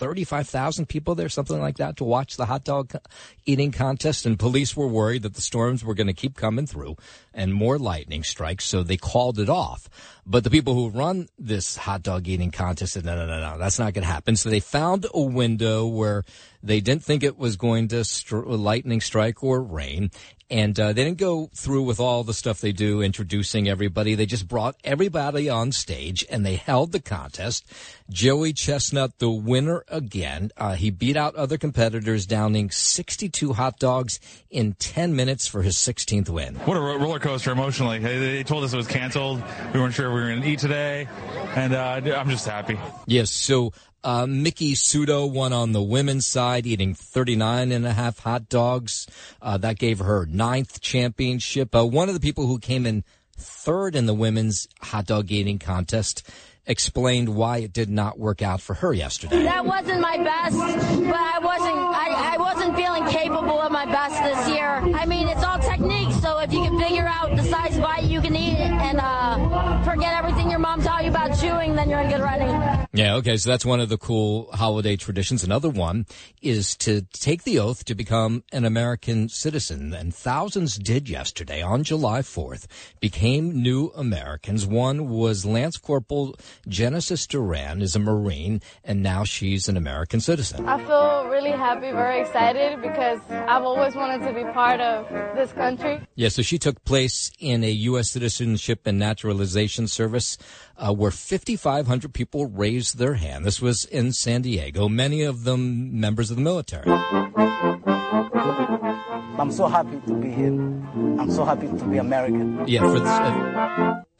35,000 0.00 0.86
people 0.88 1.14
there, 1.14 1.28
something 1.28 1.60
like 1.60 1.76
that, 1.76 1.98
to 1.98 2.04
watch 2.04 2.38
the 2.38 2.46
hot 2.46 2.64
dog 2.64 2.94
eating 3.44 3.70
contest. 3.70 4.24
And 4.24 4.38
police 4.38 4.74
were 4.74 4.88
worried 4.88 5.22
that 5.22 5.34
the 5.34 5.42
storms 5.42 5.84
were 5.84 5.94
going 5.94 6.06
to 6.06 6.14
keep 6.14 6.36
coming 6.36 6.66
through 6.66 6.96
and 7.34 7.52
more 7.52 7.78
lightning 7.78 8.24
strikes, 8.24 8.64
so 8.64 8.82
they 8.82 8.96
called 8.96 9.38
it 9.38 9.50
off. 9.50 9.90
But 10.26 10.42
the 10.42 10.50
people 10.50 10.74
who 10.74 10.88
run 10.88 11.28
this 11.38 11.76
hot 11.76 12.02
dog 12.02 12.26
eating 12.26 12.50
contest 12.50 12.94
said, 12.94 13.04
no, 13.04 13.14
no, 13.14 13.26
no, 13.26 13.40
no, 13.40 13.58
that's 13.58 13.78
not 13.78 13.92
going 13.92 14.02
to 14.02 14.12
happen. 14.12 14.36
So 14.36 14.48
they 14.48 14.60
found 14.60 15.06
a 15.12 15.20
window 15.20 15.86
where 15.86 16.24
they 16.62 16.80
didn't 16.80 17.04
think 17.04 17.22
it 17.22 17.36
was 17.36 17.56
going 17.56 17.88
to 17.88 17.96
stri- 17.96 18.44
lightning 18.46 19.02
strike 19.02 19.44
or 19.44 19.62
rain. 19.62 20.10
And 20.50 20.78
uh, 20.80 20.92
they 20.92 21.04
didn't 21.04 21.18
go 21.18 21.48
through 21.54 21.82
with 21.82 22.00
all 22.00 22.24
the 22.24 22.34
stuff 22.34 22.60
they 22.60 22.72
do, 22.72 23.00
introducing 23.02 23.68
everybody. 23.68 24.16
They 24.16 24.26
just 24.26 24.48
brought 24.48 24.76
everybody 24.82 25.48
on 25.48 25.70
stage 25.70 26.26
and 26.28 26.44
they 26.44 26.56
held 26.56 26.90
the 26.90 27.00
contest. 27.00 27.64
Joey 28.10 28.52
Chestnut, 28.52 29.18
the 29.20 29.30
winner 29.30 29.84
again. 29.88 30.50
Uh, 30.56 30.74
he 30.74 30.90
beat 30.90 31.16
out 31.16 31.36
other 31.36 31.56
competitors, 31.56 32.26
downing 32.26 32.70
62 32.70 33.52
hot 33.52 33.78
dogs 33.78 34.18
in 34.50 34.74
10 34.74 35.14
minutes 35.14 35.46
for 35.46 35.62
his 35.62 35.76
16th 35.76 36.28
win. 36.28 36.56
What 36.56 36.76
a 36.76 36.80
roller 36.80 37.20
coaster 37.20 37.52
emotionally. 37.52 38.00
They, 38.00 38.18
they 38.18 38.42
told 38.42 38.64
us 38.64 38.72
it 38.72 38.76
was 38.76 38.88
canceled. 38.88 39.42
We 39.72 39.78
weren't 39.78 39.94
sure 39.94 40.12
we 40.12 40.20
were 40.20 40.28
going 40.28 40.42
to 40.42 40.48
eat 40.48 40.58
today. 40.58 41.06
And 41.54 41.74
uh, 41.74 42.00
I'm 42.16 42.28
just 42.28 42.46
happy. 42.46 42.78
Yes. 43.06 43.30
So 43.30 43.72
Uh, 44.02 44.26
Miki 44.26 44.74
Sudo 44.74 45.30
won 45.30 45.52
on 45.52 45.72
the 45.72 45.82
women's 45.82 46.26
side, 46.26 46.66
eating 46.66 46.94
39 46.94 47.72
and 47.72 47.86
a 47.86 47.92
half 47.92 48.20
hot 48.20 48.48
dogs. 48.48 49.06
Uh, 49.42 49.58
that 49.58 49.78
gave 49.78 49.98
her 49.98 50.26
ninth 50.26 50.80
championship. 50.80 51.74
Uh, 51.74 51.84
one 51.84 52.08
of 52.08 52.14
the 52.14 52.20
people 52.20 52.46
who 52.46 52.58
came 52.58 52.86
in 52.86 53.04
third 53.36 53.96
in 53.96 54.06
the 54.06 54.14
women's 54.14 54.68
hot 54.80 55.06
dog 55.06 55.30
eating 55.30 55.58
contest 55.58 56.28
explained 56.66 57.28
why 57.28 57.58
it 57.58 57.72
did 57.72 57.90
not 57.90 58.18
work 58.18 58.42
out 58.42 58.60
for 58.60 58.74
her 58.74 58.92
yesterday. 58.92 59.42
That 59.42 59.64
wasn't 59.64 60.00
my 60.00 60.16
best, 60.18 60.56
but 60.56 61.16
I 61.16 61.38
wasn't 61.42 61.76
I, 61.76 62.34
I 62.34 62.36
wasn't 62.38 62.76
feeling 62.76 63.06
capable 63.08 63.60
of 63.60 63.72
my 63.72 63.86
best 63.86 64.22
this 64.22 64.54
year. 64.54 64.68
I 64.94 65.04
mean, 65.06 65.26
it's 65.28 65.42
all 65.42 65.58
technique, 65.58 66.12
so 66.22 66.38
if 66.38 66.52
you 66.52 66.62
can 66.62 66.78
figure 66.80 67.06
out 67.06 67.19
size 67.50 67.78
bite 67.78 68.04
you 68.04 68.20
can 68.20 68.36
eat 68.36 68.56
and 68.56 69.00
uh, 69.00 69.82
forget 69.82 70.14
everything 70.14 70.50
your 70.50 70.60
mom 70.60 70.80
taught 70.82 71.04
you 71.04 71.10
about 71.10 71.36
chewing, 71.38 71.74
then 71.74 71.90
you're 71.90 72.00
in 72.00 72.08
good 72.08 72.20
running. 72.20 72.48
Yeah, 72.92 73.16
okay, 73.16 73.36
so 73.36 73.50
that's 73.50 73.64
one 73.64 73.80
of 73.80 73.88
the 73.88 73.98
cool 73.98 74.50
holiday 74.52 74.96
traditions. 74.96 75.42
Another 75.42 75.68
one 75.68 76.06
is 76.40 76.76
to 76.78 77.02
take 77.12 77.42
the 77.42 77.58
oath 77.58 77.84
to 77.86 77.94
become 77.94 78.44
an 78.52 78.64
American 78.64 79.28
citizen, 79.28 79.92
and 79.92 80.14
thousands 80.14 80.76
did 80.76 81.08
yesterday 81.08 81.60
on 81.60 81.82
July 81.82 82.20
4th, 82.20 82.66
became 83.00 83.62
new 83.62 83.92
Americans. 83.96 84.64
One 84.66 85.08
was 85.08 85.44
Lance 85.44 85.76
Corporal 85.76 86.36
Genesis 86.68 87.26
Duran 87.26 87.82
is 87.82 87.96
a 87.96 87.98
Marine, 87.98 88.60
and 88.84 89.02
now 89.02 89.24
she's 89.24 89.68
an 89.68 89.76
American 89.76 90.20
citizen. 90.20 90.68
I 90.68 90.78
feel 90.84 91.26
really 91.28 91.50
happy, 91.50 91.90
very 91.90 92.20
excited 92.20 92.80
because 92.80 93.20
I've 93.28 93.64
always 93.64 93.94
wanted 93.96 94.26
to 94.26 94.32
be 94.32 94.44
part 94.52 94.80
of 94.80 95.08
this 95.34 95.52
country. 95.52 96.00
Yeah, 96.14 96.28
so 96.28 96.42
she 96.42 96.58
took 96.58 96.84
place 96.84 97.30
in 97.40 97.64
a 97.64 97.70
U.S. 97.70 98.10
Citizenship 98.10 98.86
and 98.86 98.98
Naturalization 98.98 99.88
Service 99.88 100.38
uh, 100.76 100.92
where 100.92 101.10
5,500 101.10 102.12
people 102.14 102.46
raised 102.46 102.98
their 102.98 103.14
hand. 103.14 103.44
This 103.44 103.60
was 103.60 103.84
in 103.86 104.12
San 104.12 104.42
Diego, 104.42 104.88
many 104.88 105.22
of 105.22 105.44
them 105.44 105.98
members 105.98 106.30
of 106.30 106.36
the 106.36 106.42
military. 106.42 106.84
I'm 109.40 109.50
so 109.50 109.68
happy 109.68 109.98
to 110.06 110.14
be 110.16 110.30
here. 110.30 110.52
I'm 110.52 111.30
so 111.30 111.46
happy 111.46 111.66
to 111.66 111.84
be 111.86 111.96
American. 111.96 112.68
Yeah, 112.68 112.80
for 112.80 113.00
this, 113.00 113.08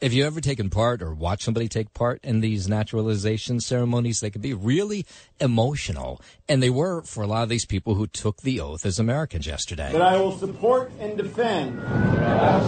have 0.01 0.13
you 0.13 0.25
ever 0.25 0.41
taken 0.41 0.71
part 0.71 1.03
or 1.03 1.13
watched 1.13 1.43
somebody 1.43 1.67
take 1.67 1.93
part 1.93 2.21
in 2.23 2.41
these 2.41 2.67
naturalization 2.67 3.59
ceremonies? 3.59 4.19
They 4.19 4.31
can 4.31 4.41
be 4.41 4.55
really 4.55 5.05
emotional, 5.39 6.19
and 6.49 6.63
they 6.63 6.71
were 6.71 7.03
for 7.03 7.23
a 7.23 7.27
lot 7.27 7.43
of 7.43 7.49
these 7.49 7.67
people 7.67 7.93
who 7.93 8.07
took 8.07 8.41
the 8.41 8.59
oath 8.61 8.83
as 8.83 8.97
Americans 8.97 9.45
yesterday. 9.45 9.91
That 9.91 10.01
I 10.01 10.17
will 10.17 10.35
support 10.35 10.91
and 10.99 11.15
defend, 11.15 11.79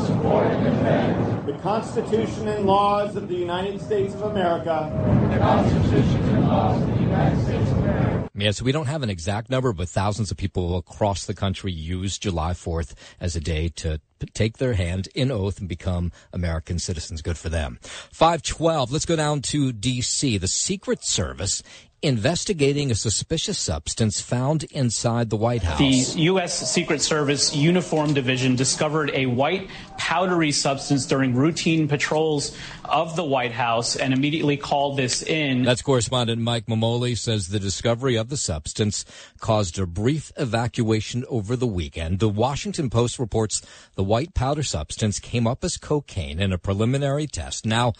support 0.05 0.45
and 0.45 0.63
defend 0.63 1.47
the 1.47 1.57
Constitution 1.63 2.47
and 2.49 2.67
laws 2.67 3.15
of 3.15 3.29
the 3.29 3.35
United 3.35 3.81
States 3.81 4.13
of 4.13 4.21
America. 4.21 4.91
The 5.31 5.39
Constitution 5.39 6.23
and 6.35 6.47
laws 6.47 6.79
of 6.83 6.87
the 6.87 7.01
United 7.01 7.43
States 7.45 7.71
of 7.71 7.77
America. 7.79 8.12
Yeah, 8.35 8.49
so 8.49 8.65
we 8.65 8.71
don't 8.71 8.87
have 8.87 9.03
an 9.03 9.11
exact 9.11 9.51
number, 9.51 9.73
but 9.73 9.89
thousands 9.89 10.31
of 10.31 10.37
people 10.37 10.75
across 10.75 11.25
the 11.25 11.35
country 11.35 11.71
use 11.71 12.17
July 12.17 12.53
4th 12.53 12.95
as 13.19 13.35
a 13.35 13.39
day 13.39 13.69
to 13.75 14.01
take 14.33 14.57
their 14.57 14.73
hand 14.73 15.07
in 15.13 15.29
oath 15.29 15.59
and 15.59 15.69
become 15.69 16.11
American 16.31 16.79
citizens. 16.79 17.21
Good 17.21 17.37
for 17.37 17.49
them. 17.49 17.77
512. 17.83 18.91
Let's 18.91 19.05
go 19.05 19.15
down 19.15 19.41
to 19.43 19.71
D.C. 19.71 20.39
The 20.39 20.47
Secret 20.47 21.03
Service 21.03 21.61
investigating 22.03 22.91
a 22.91 22.95
suspicious 22.95 23.57
substance 23.57 24.19
found 24.19 24.63
inside 24.65 25.29
the 25.29 25.37
White 25.37 25.63
House. 25.63 25.79
The 25.79 26.21
U.S. 26.23 26.69
Secret 26.69 27.01
Service 27.01 27.55
Uniform 27.55 28.13
Division 28.13 28.55
discovered 28.57 29.09
a 29.13 29.25
white 29.25 29.69
powdery 29.97 30.51
substance 30.51 31.05
during 31.05 31.33
routine 31.33 31.87
patrols 31.87 32.55
of 32.83 33.15
the 33.15 33.23
White 33.23 33.53
House 33.53 33.95
and 33.95 34.13
immediately 34.13 34.57
called 34.57 34.97
this 34.97 35.23
in. 35.23 35.63
That's 35.63 35.81
correspondent 35.81 36.41
Mike 36.41 36.65
Mamoli 36.65 37.17
says 37.17 37.47
the 37.47 37.59
discovery 37.59 38.17
of 38.17 38.29
the 38.29 38.37
substance 38.37 39.05
caused 39.39 39.79
a 39.79 39.85
brief 39.85 40.31
evacuation 40.35 41.23
over 41.29 41.55
the 41.55 41.67
weekend. 41.67 42.19
The 42.19 42.29
Washington 42.29 42.89
Post 42.89 43.17
reports 43.17 43.61
the 43.95 44.03
white 44.03 44.33
powder 44.33 44.63
substance 44.63 45.19
came 45.19 45.47
up 45.47 45.63
as 45.63 45.77
cocaine 45.77 46.41
in 46.41 46.51
a 46.51 46.57
preliminary 46.57 47.27
test. 47.27 47.65
Now, 47.65 47.93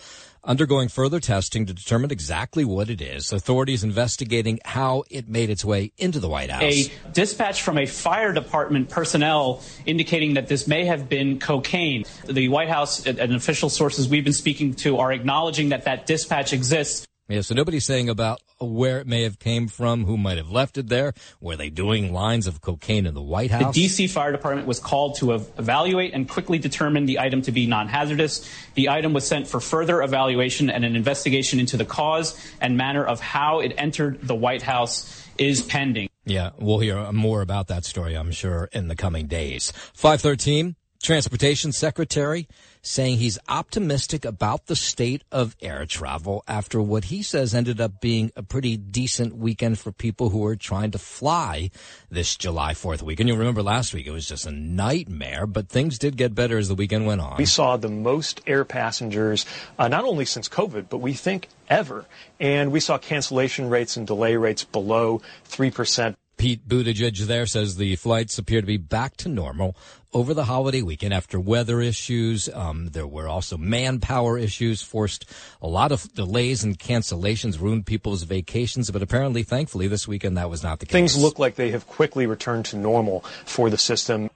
undergoing 0.43 0.89
further 0.89 1.19
testing 1.19 1.65
to 1.65 1.73
determine 1.73 2.11
exactly 2.11 2.65
what 2.65 2.89
it 2.89 3.01
is. 3.01 3.31
Authorities 3.31 3.83
investigating 3.83 4.59
how 4.65 5.03
it 5.09 5.27
made 5.27 5.49
its 5.49 5.63
way 5.63 5.91
into 5.97 6.19
the 6.19 6.29
White 6.29 6.49
House. 6.49 6.63
A 6.63 6.91
dispatch 7.13 7.61
from 7.61 7.77
a 7.77 7.85
fire 7.85 8.33
department 8.33 8.89
personnel 8.89 9.61
indicating 9.85 10.33
that 10.35 10.47
this 10.47 10.67
may 10.67 10.85
have 10.85 11.09
been 11.09 11.39
cocaine. 11.39 12.03
The 12.25 12.49
White 12.49 12.69
House 12.69 13.05
and 13.05 13.33
official 13.35 13.69
sources 13.69 14.07
we've 14.07 14.23
been 14.23 14.33
speaking 14.33 14.73
to 14.75 14.97
are 14.97 15.11
acknowledging 15.11 15.69
that 15.69 15.85
that 15.85 16.05
dispatch 16.05 16.53
exists. 16.53 17.07
Yeah, 17.33 17.41
so 17.41 17.55
nobody's 17.55 17.83
saying 17.83 18.09
about 18.09 18.43
where 18.59 18.99
it 18.99 19.07
may 19.07 19.23
have 19.23 19.39
came 19.39 19.67
from, 19.67 20.05
who 20.05 20.17
might 20.17 20.37
have 20.37 20.51
left 20.51 20.77
it 20.77 20.87
there. 20.87 21.15
Were 21.41 21.55
they 21.55 21.71
doing 21.71 22.13
lines 22.13 22.45
of 22.45 22.61
cocaine 22.61 23.07
in 23.07 23.15
the 23.15 23.23
White 23.23 23.49
House? 23.49 23.73
The 23.73 23.81
D.C. 23.81 24.05
Fire 24.05 24.31
Department 24.31 24.67
was 24.67 24.79
called 24.79 25.15
to 25.15 25.33
evaluate 25.33 26.13
and 26.13 26.29
quickly 26.29 26.59
determine 26.59 27.07
the 27.07 27.17
item 27.17 27.41
to 27.41 27.51
be 27.51 27.65
non-hazardous. 27.65 28.47
The 28.75 28.89
item 28.89 29.13
was 29.13 29.25
sent 29.25 29.47
for 29.47 29.59
further 29.59 30.03
evaluation 30.03 30.69
and 30.69 30.85
an 30.85 30.95
investigation 30.95 31.59
into 31.59 31.75
the 31.75 31.85
cause 31.85 32.39
and 32.61 32.77
manner 32.77 33.03
of 33.03 33.19
how 33.19 33.61
it 33.61 33.73
entered 33.79 34.21
the 34.21 34.35
White 34.35 34.61
House 34.61 35.27
is 35.39 35.63
pending. 35.63 36.09
Yeah, 36.25 36.51
we'll 36.59 36.79
hear 36.79 37.11
more 37.11 37.41
about 37.41 37.67
that 37.69 37.83
story, 37.83 38.13
I'm 38.13 38.31
sure, 38.31 38.69
in 38.73 38.89
the 38.89 38.95
coming 38.95 39.25
days. 39.25 39.73
513, 39.95 40.75
Transportation 41.03 41.73
Secretary 41.73 42.47
saying 42.81 43.17
he's 43.17 43.37
optimistic 43.49 44.23
about 44.23 44.67
the 44.67 44.75
state 44.75 45.21
of 45.33 45.53
air 45.61 45.85
travel 45.85 46.45
after 46.47 46.81
what 46.81 47.05
he 47.05 47.21
says 47.21 47.53
ended 47.53 47.81
up 47.81 47.99
being 47.99 48.31
a 48.37 48.41
pretty 48.41 48.77
decent 48.77 49.35
weekend 49.35 49.77
for 49.77 49.91
people 49.91 50.29
who 50.29 50.45
are 50.45 50.55
trying 50.55 50.91
to 50.91 50.97
fly 50.97 51.69
this 52.09 52.37
July 52.37 52.73
4th 52.73 53.01
week. 53.01 53.19
And 53.19 53.27
You'll 53.27 53.37
remember 53.37 53.61
last 53.61 53.93
week 53.93 54.07
it 54.07 54.11
was 54.11 54.25
just 54.25 54.47
a 54.47 54.51
nightmare, 54.51 55.45
but 55.45 55.67
things 55.67 55.99
did 55.99 56.15
get 56.15 56.33
better 56.33 56.57
as 56.57 56.69
the 56.69 56.75
weekend 56.75 57.05
went 57.05 57.19
on. 57.19 57.35
We 57.35 57.45
saw 57.45 57.75
the 57.75 57.89
most 57.89 58.39
air 58.47 58.63
passengers, 58.63 59.45
uh, 59.77 59.89
not 59.89 60.05
only 60.05 60.23
since 60.23 60.47
COVID, 60.47 60.85
but 60.87 60.99
we 60.99 61.11
think 61.11 61.49
ever. 61.69 62.05
And 62.39 62.71
we 62.71 62.79
saw 62.79 62.97
cancellation 62.97 63.69
rates 63.69 63.97
and 63.97 64.07
delay 64.07 64.37
rates 64.37 64.63
below 64.63 65.21
3%. 65.49 66.15
Pete 66.37 66.67
Buttigieg 66.67 67.17
there 67.25 67.45
says 67.45 67.75
the 67.75 67.95
flights 67.95 68.37
appear 68.37 68.59
to 68.59 68.67
be 68.67 68.77
back 68.77 69.15
to 69.17 69.29
normal 69.29 69.75
over 70.13 70.33
the 70.33 70.45
holiday 70.45 70.81
weekend 70.81 71.13
after 71.13 71.39
weather 71.39 71.81
issues. 71.81 72.49
Um, 72.53 72.89
there 72.89 73.07
were 73.07 73.27
also 73.27 73.57
manpower 73.57 74.37
issues, 74.37 74.81
forced 74.81 75.25
a 75.61 75.67
lot 75.67 75.91
of 75.91 76.13
delays 76.13 76.63
and 76.63 76.77
cancellations, 76.77 77.59
ruined 77.59 77.85
people's 77.85 78.23
vacations. 78.23 78.91
But 78.91 79.01
apparently, 79.01 79.43
thankfully, 79.43 79.87
this 79.87 80.07
weekend 80.07 80.37
that 80.37 80.49
was 80.49 80.63
not 80.63 80.79
the 80.79 80.85
case. 80.85 80.93
Things 80.93 81.17
look 81.17 81.39
like 81.39 81.55
they 81.55 81.71
have 81.71 81.87
quickly 81.87 82.25
returned 82.25 82.65
to 82.65 82.77
normal 82.77 83.21
for 83.45 83.69
the 83.69 83.77
system. 83.77 84.29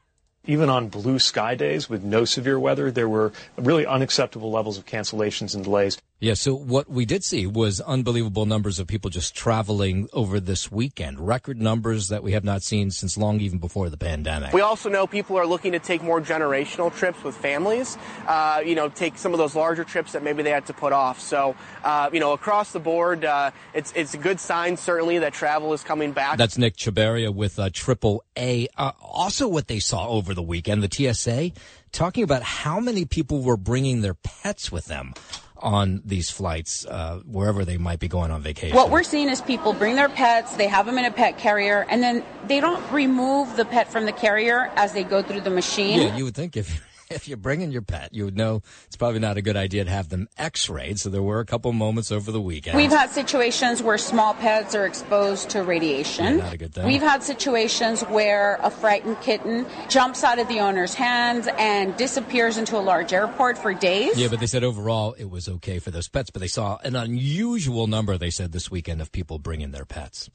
Even 0.50 0.69
on 0.69 0.88
blue 0.88 1.19
sky 1.19 1.55
days 1.55 1.89
with 1.89 2.03
no 2.03 2.24
severe 2.24 2.57
weather, 2.57 2.89
there 2.89 3.10
were 3.10 3.34
really 3.57 3.86
unacceptable 3.86 4.50
levels 4.50 4.77
of 4.77 4.86
cancellations 4.86 5.53
and 5.53 5.65
delays. 5.65 5.98
Yeah, 6.19 6.33
so 6.33 6.55
what 6.55 6.89
we 6.89 7.05
did 7.05 7.24
see 7.24 7.45
was 7.45 7.79
unbelievable 7.79 8.47
numbers 8.47 8.79
of 8.79 8.88
people 8.88 9.12
just 9.12 9.36
traveling 9.36 10.09
over 10.12 10.39
this 10.39 10.71
weekend. 10.71 11.19
Record 11.19 11.62
numbers 11.62 12.07
that 12.07 12.24
we 12.24 12.31
have 12.31 12.43
not 12.43 12.63
seen 12.63 12.89
since 12.89 13.19
long 13.19 13.39
even 13.39 13.59
before 13.59 13.91
the 13.91 13.97
pandemic. 13.97 14.51
We 14.51 14.62
also 14.62 14.89
know 14.89 15.05
people 15.05 15.38
are 15.38 15.45
looking 15.45 15.74
to 15.74 15.79
take 15.79 16.01
more 16.01 16.19
generational 16.19 16.91
trips 16.91 17.24
with 17.24 17.38
families, 17.38 18.00
uh, 18.25 18.63
you 18.65 18.74
know, 18.74 18.89
take 18.89 19.19
some 19.19 19.31
of 19.31 19.38
those 19.38 19.53
larger 19.53 19.83
trips 19.83 20.13
that 20.13 20.24
maybe 20.24 20.41
they 20.41 20.50
had 20.50 20.65
to 20.65 20.74
put 20.74 20.91
off. 20.91 21.19
So, 21.19 21.55
uh, 21.83 22.09
you 22.12 22.19
know, 22.19 22.33
across 22.33 22.71
the 22.71 22.79
board, 22.79 23.24
uh, 23.24 23.51
it's, 23.75 23.93
it's 23.95 24.15
a 24.15 24.17
good 24.17 24.39
sign, 24.39 24.75
certainly, 24.75 25.19
that 25.19 25.33
travel 25.33 25.71
is 25.74 25.83
coming 25.83 26.13
back. 26.13 26.39
That's 26.39 26.57
Nick 26.57 26.77
Chabaria 26.77 27.31
with 27.31 27.59
uh, 27.59 27.69
Triple 27.71 28.24
A. 28.36 28.67
Uh, 28.75 28.91
also, 29.03 29.47
what 29.47 29.67
they 29.67 29.79
saw 29.79 30.07
over 30.07 30.33
the 30.33 30.41
weekend, 30.41 30.81
the 30.81 31.13
TSA, 31.13 31.51
talking 31.91 32.24
about 32.24 32.41
how 32.41 32.79
many 32.79 33.05
people 33.05 33.43
were 33.43 33.55
bringing 33.55 34.01
their 34.01 34.15
pets 34.15 34.71
with 34.71 34.86
them 34.86 35.13
on 35.59 36.01
these 36.05 36.29
flights, 36.29 36.85
uh, 36.85 37.21
wherever 37.25 37.65
they 37.65 37.77
might 37.77 37.99
be 37.99 38.07
going 38.07 38.31
on 38.31 38.41
vacation. 38.41 38.75
What 38.75 38.89
we're 38.89 39.03
seeing 39.03 39.29
is 39.29 39.41
people 39.41 39.73
bring 39.73 39.95
their 39.95 40.09
pets, 40.09 40.55
they 40.55 40.67
have 40.67 40.85
them 40.85 40.97
in 40.97 41.05
a 41.05 41.11
pet 41.11 41.37
carrier, 41.37 41.85
and 41.89 42.01
then 42.01 42.23
they 42.47 42.59
don't 42.59 42.83
remove 42.91 43.55
the 43.55 43.65
pet 43.65 43.91
from 43.91 44.05
the 44.05 44.11
carrier 44.11 44.71
as 44.75 44.93
they 44.93 45.03
go 45.03 45.21
through 45.21 45.41
the 45.41 45.49
machine. 45.49 46.01
Yeah, 46.01 46.15
you 46.15 46.23
would 46.25 46.35
think 46.35 46.55
if 46.55 46.87
if 47.09 47.27
you're 47.27 47.37
bringing 47.37 47.71
your 47.71 47.81
pet, 47.81 48.13
you 48.13 48.25
would 48.25 48.37
know 48.37 48.61
it's 48.85 48.95
probably 48.95 49.19
not 49.19 49.37
a 49.37 49.41
good 49.41 49.57
idea 49.57 49.83
to 49.83 49.89
have 49.89 50.09
them 50.09 50.27
x-rayed. 50.37 50.99
So 50.99 51.09
there 51.09 51.21
were 51.21 51.39
a 51.39 51.45
couple 51.45 51.71
moments 51.73 52.11
over 52.11 52.31
the 52.31 52.41
weekend. 52.41 52.77
We've 52.77 52.91
had 52.91 53.09
situations 53.09 53.81
where 53.81 53.97
small 53.97 54.33
pets 54.33 54.75
are 54.75 54.85
exposed 54.85 55.49
to 55.51 55.63
radiation. 55.63 56.25
Yeah, 56.25 56.43
not 56.43 56.53
a 56.53 56.57
good 56.57 56.73
thing. 56.73 56.85
We've 56.85 57.01
had 57.01 57.23
situations 57.23 58.01
where 58.01 58.59
a 58.61 58.69
frightened 58.69 59.21
kitten 59.21 59.65
jumps 59.89 60.23
out 60.23 60.39
of 60.39 60.47
the 60.47 60.59
owner's 60.59 60.93
hands 60.93 61.47
and 61.57 61.95
disappears 61.97 62.57
into 62.57 62.77
a 62.77 62.81
large 62.81 63.13
airport 63.13 63.57
for 63.57 63.73
days. 63.73 64.17
Yeah, 64.17 64.27
but 64.27 64.39
they 64.39 64.47
said 64.47 64.63
overall 64.63 65.13
it 65.13 65.29
was 65.29 65.47
okay 65.47 65.79
for 65.79 65.91
those 65.91 66.07
pets, 66.07 66.29
but 66.29 66.41
they 66.41 66.47
saw 66.47 66.77
an 66.83 66.95
unusual 66.95 67.87
number, 67.87 68.17
they 68.17 68.29
said, 68.29 68.51
this 68.51 68.69
weekend 68.71 69.01
of 69.01 69.11
people 69.11 69.39
bringing 69.39 69.71
their 69.71 69.85
pets. 69.85 70.29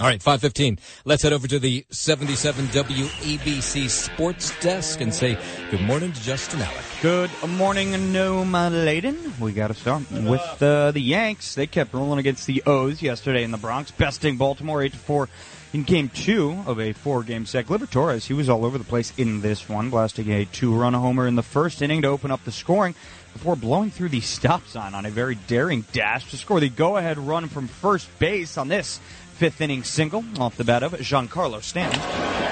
All 0.00 0.06
right, 0.06 0.22
515. 0.22 0.78
Let's 1.04 1.24
head 1.24 1.32
over 1.32 1.48
to 1.48 1.58
the 1.58 1.84
77 1.90 2.66
WABC 2.66 3.90
Sports 3.90 4.56
Desk 4.60 5.00
and 5.00 5.12
say 5.12 5.36
good 5.72 5.80
morning 5.80 6.12
to 6.12 6.22
Justin 6.22 6.60
Alec. 6.60 6.84
Good 7.02 7.30
morning, 7.48 7.90
Noam 7.90 8.84
Laden. 8.84 9.34
We 9.40 9.50
got 9.50 9.68
to 9.68 9.74
start 9.74 10.08
with 10.12 10.62
uh, 10.62 10.92
the 10.92 11.00
Yanks. 11.00 11.56
They 11.56 11.66
kept 11.66 11.92
rolling 11.94 12.20
against 12.20 12.46
the 12.46 12.62
O's 12.64 13.02
yesterday 13.02 13.42
in 13.42 13.50
the 13.50 13.58
Bronx, 13.58 13.90
besting 13.90 14.36
Baltimore 14.36 14.84
8 14.84 14.92
to 14.92 14.98
4 14.98 15.28
in 15.72 15.82
game 15.82 16.08
two 16.08 16.62
of 16.66 16.80
a 16.80 16.92
four 16.92 17.22
game 17.22 17.44
set. 17.44 17.66
Gleyber 17.66 17.90
Torres, 17.90 18.24
he 18.24 18.34
was 18.34 18.48
all 18.48 18.64
over 18.64 18.78
the 18.78 18.84
place 18.84 19.12
in 19.18 19.40
this 19.40 19.68
one, 19.68 19.90
blasting 19.90 20.30
a 20.30 20.44
two 20.44 20.74
run 20.74 20.94
homer 20.94 21.26
in 21.26 21.34
the 21.34 21.42
first 21.42 21.82
inning 21.82 22.02
to 22.02 22.08
open 22.08 22.30
up 22.30 22.42
the 22.44 22.52
scoring 22.52 22.94
before 23.32 23.56
blowing 23.56 23.90
through 23.90 24.08
the 24.08 24.20
stop 24.20 24.66
sign 24.66 24.94
on 24.94 25.04
a 25.04 25.10
very 25.10 25.34
daring 25.46 25.84
dash 25.92 26.30
to 26.30 26.36
score 26.36 26.60
the 26.60 26.68
go 26.68 26.96
ahead 26.96 27.18
run 27.18 27.48
from 27.48 27.68
first 27.68 28.08
base 28.18 28.56
on 28.56 28.68
this 28.68 29.00
fifth 29.38 29.60
inning 29.60 29.84
single 29.84 30.24
off 30.40 30.56
the 30.56 30.64
bat 30.64 30.82
of 30.82 30.90
Giancarlo 30.98 31.62
Stanton. 31.62 32.02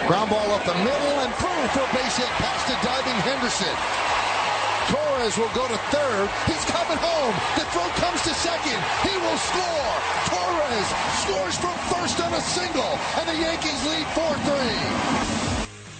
Ground 0.06 0.30
ball 0.30 0.54
up 0.54 0.62
the 0.62 0.78
middle 0.86 1.16
and 1.18 1.34
through 1.34 1.66
for 1.74 1.82
a 1.82 1.90
base 1.90 2.14
hit 2.14 2.30
past 2.38 2.62
the 2.70 2.78
diving 2.78 3.18
Henderson. 3.26 3.74
Torres 4.94 5.34
will 5.34 5.50
go 5.50 5.66
to 5.66 5.78
third. 5.90 6.30
He's 6.46 6.62
coming 6.70 6.94
home. 7.02 7.34
The 7.58 7.66
throw 7.74 7.90
comes 7.98 8.22
to 8.22 8.32
second. 8.38 8.78
He 9.02 9.18
will 9.18 9.40
score. 9.50 9.94
Torres 10.30 10.88
scores 11.26 11.58
from 11.58 11.74
first 11.90 12.22
on 12.22 12.32
a 12.32 12.40
single, 12.40 12.94
and 13.18 13.26
the 13.26 13.34
Yankees 13.34 13.82
lead 13.82 14.06
4-3. 14.14 15.25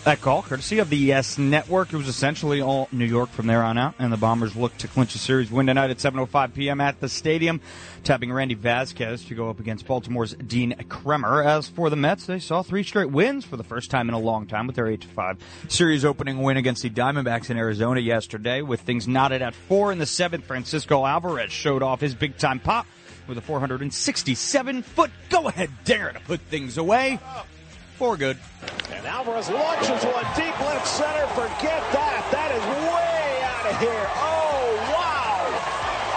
That 0.07 0.21
call, 0.21 0.43
courtesy 0.43 0.79
of 0.79 0.89
the 0.89 0.97
Yes 0.97 1.37
Network. 1.37 1.93
It 1.93 1.97
was 1.97 2.07
essentially 2.07 2.61
all 2.61 2.89
New 2.93 3.07
York 3.07 3.29
from 3.31 3.49
there 3.49 3.65
on 3.65 3.77
out, 3.77 3.97
and 3.99 4.13
the 4.13 4.17
Bombers 4.17 4.55
look 4.55 4.77
to 4.79 4.87
clinch 4.87 5.17
a 5.17 5.19
series 5.19 5.51
win 5.51 5.67
tonight 5.67 5.91
at 5.91 5.97
7.05 5.97 6.55
p.m. 6.55 6.81
at 6.81 7.01
the 7.01 7.09
stadium, 7.09 7.61
tapping 8.05 8.33
Randy 8.33 8.55
Vasquez 8.55 9.25
to 9.25 9.35
go 9.35 9.51
up 9.51 9.59
against 9.59 9.85
Baltimore's 9.85 10.35
Dean 10.35 10.77
Kremer. 10.89 11.43
As 11.43 11.67
for 11.67 11.91
the 11.91 11.97
Mets, 11.97 12.25
they 12.25 12.39
saw 12.39 12.63
three 12.63 12.85
straight 12.85 13.11
wins 13.11 13.45
for 13.45 13.57
the 13.57 13.65
first 13.65 13.91
time 13.91 14.09
in 14.09 14.15
a 14.15 14.19
long 14.21 14.47
time 14.47 14.69
with 14.69 14.77
their 14.77 14.85
8-5 14.85 15.39
series 15.67 16.05
opening 16.05 16.41
win 16.41 16.57
against 16.57 16.85
the 16.85 16.91
Diamondbacks 16.91 17.51
in 17.51 17.57
Arizona 17.57 17.99
yesterday. 17.99 18.63
With 18.63 18.83
things 18.83 19.09
knotted 19.09 19.43
at 19.43 19.57
four 19.57 19.91
in 19.91 19.99
the 19.99 20.07
seventh, 20.07 20.45
Francisco 20.45 21.05
Alvarez 21.05 21.51
showed 21.51 21.83
off 21.83 22.01
his 22.01 22.15
big-time 22.15 22.61
pop 22.61 22.87
with 23.27 23.39
a 23.39 23.43
467-foot 23.43 25.11
go-ahead 25.31 25.71
dare 25.85 26.13
to 26.13 26.21
put 26.21 26.41
things 26.43 26.79
away 26.79 27.19
for 27.97 28.17
good. 28.17 28.39
Alvarez 29.07 29.49
launches 29.51 30.05
one 30.05 30.27
deep 30.37 30.59
left 30.61 30.87
center. 30.87 31.27
Forget 31.29 31.83
that. 31.93 32.27
That 32.33 32.51
is 32.51 32.63
way 32.63 33.43
out 33.47 33.67
of 33.71 33.77
here. 33.79 34.07
Oh, 34.19 34.67
wow. 34.93 35.27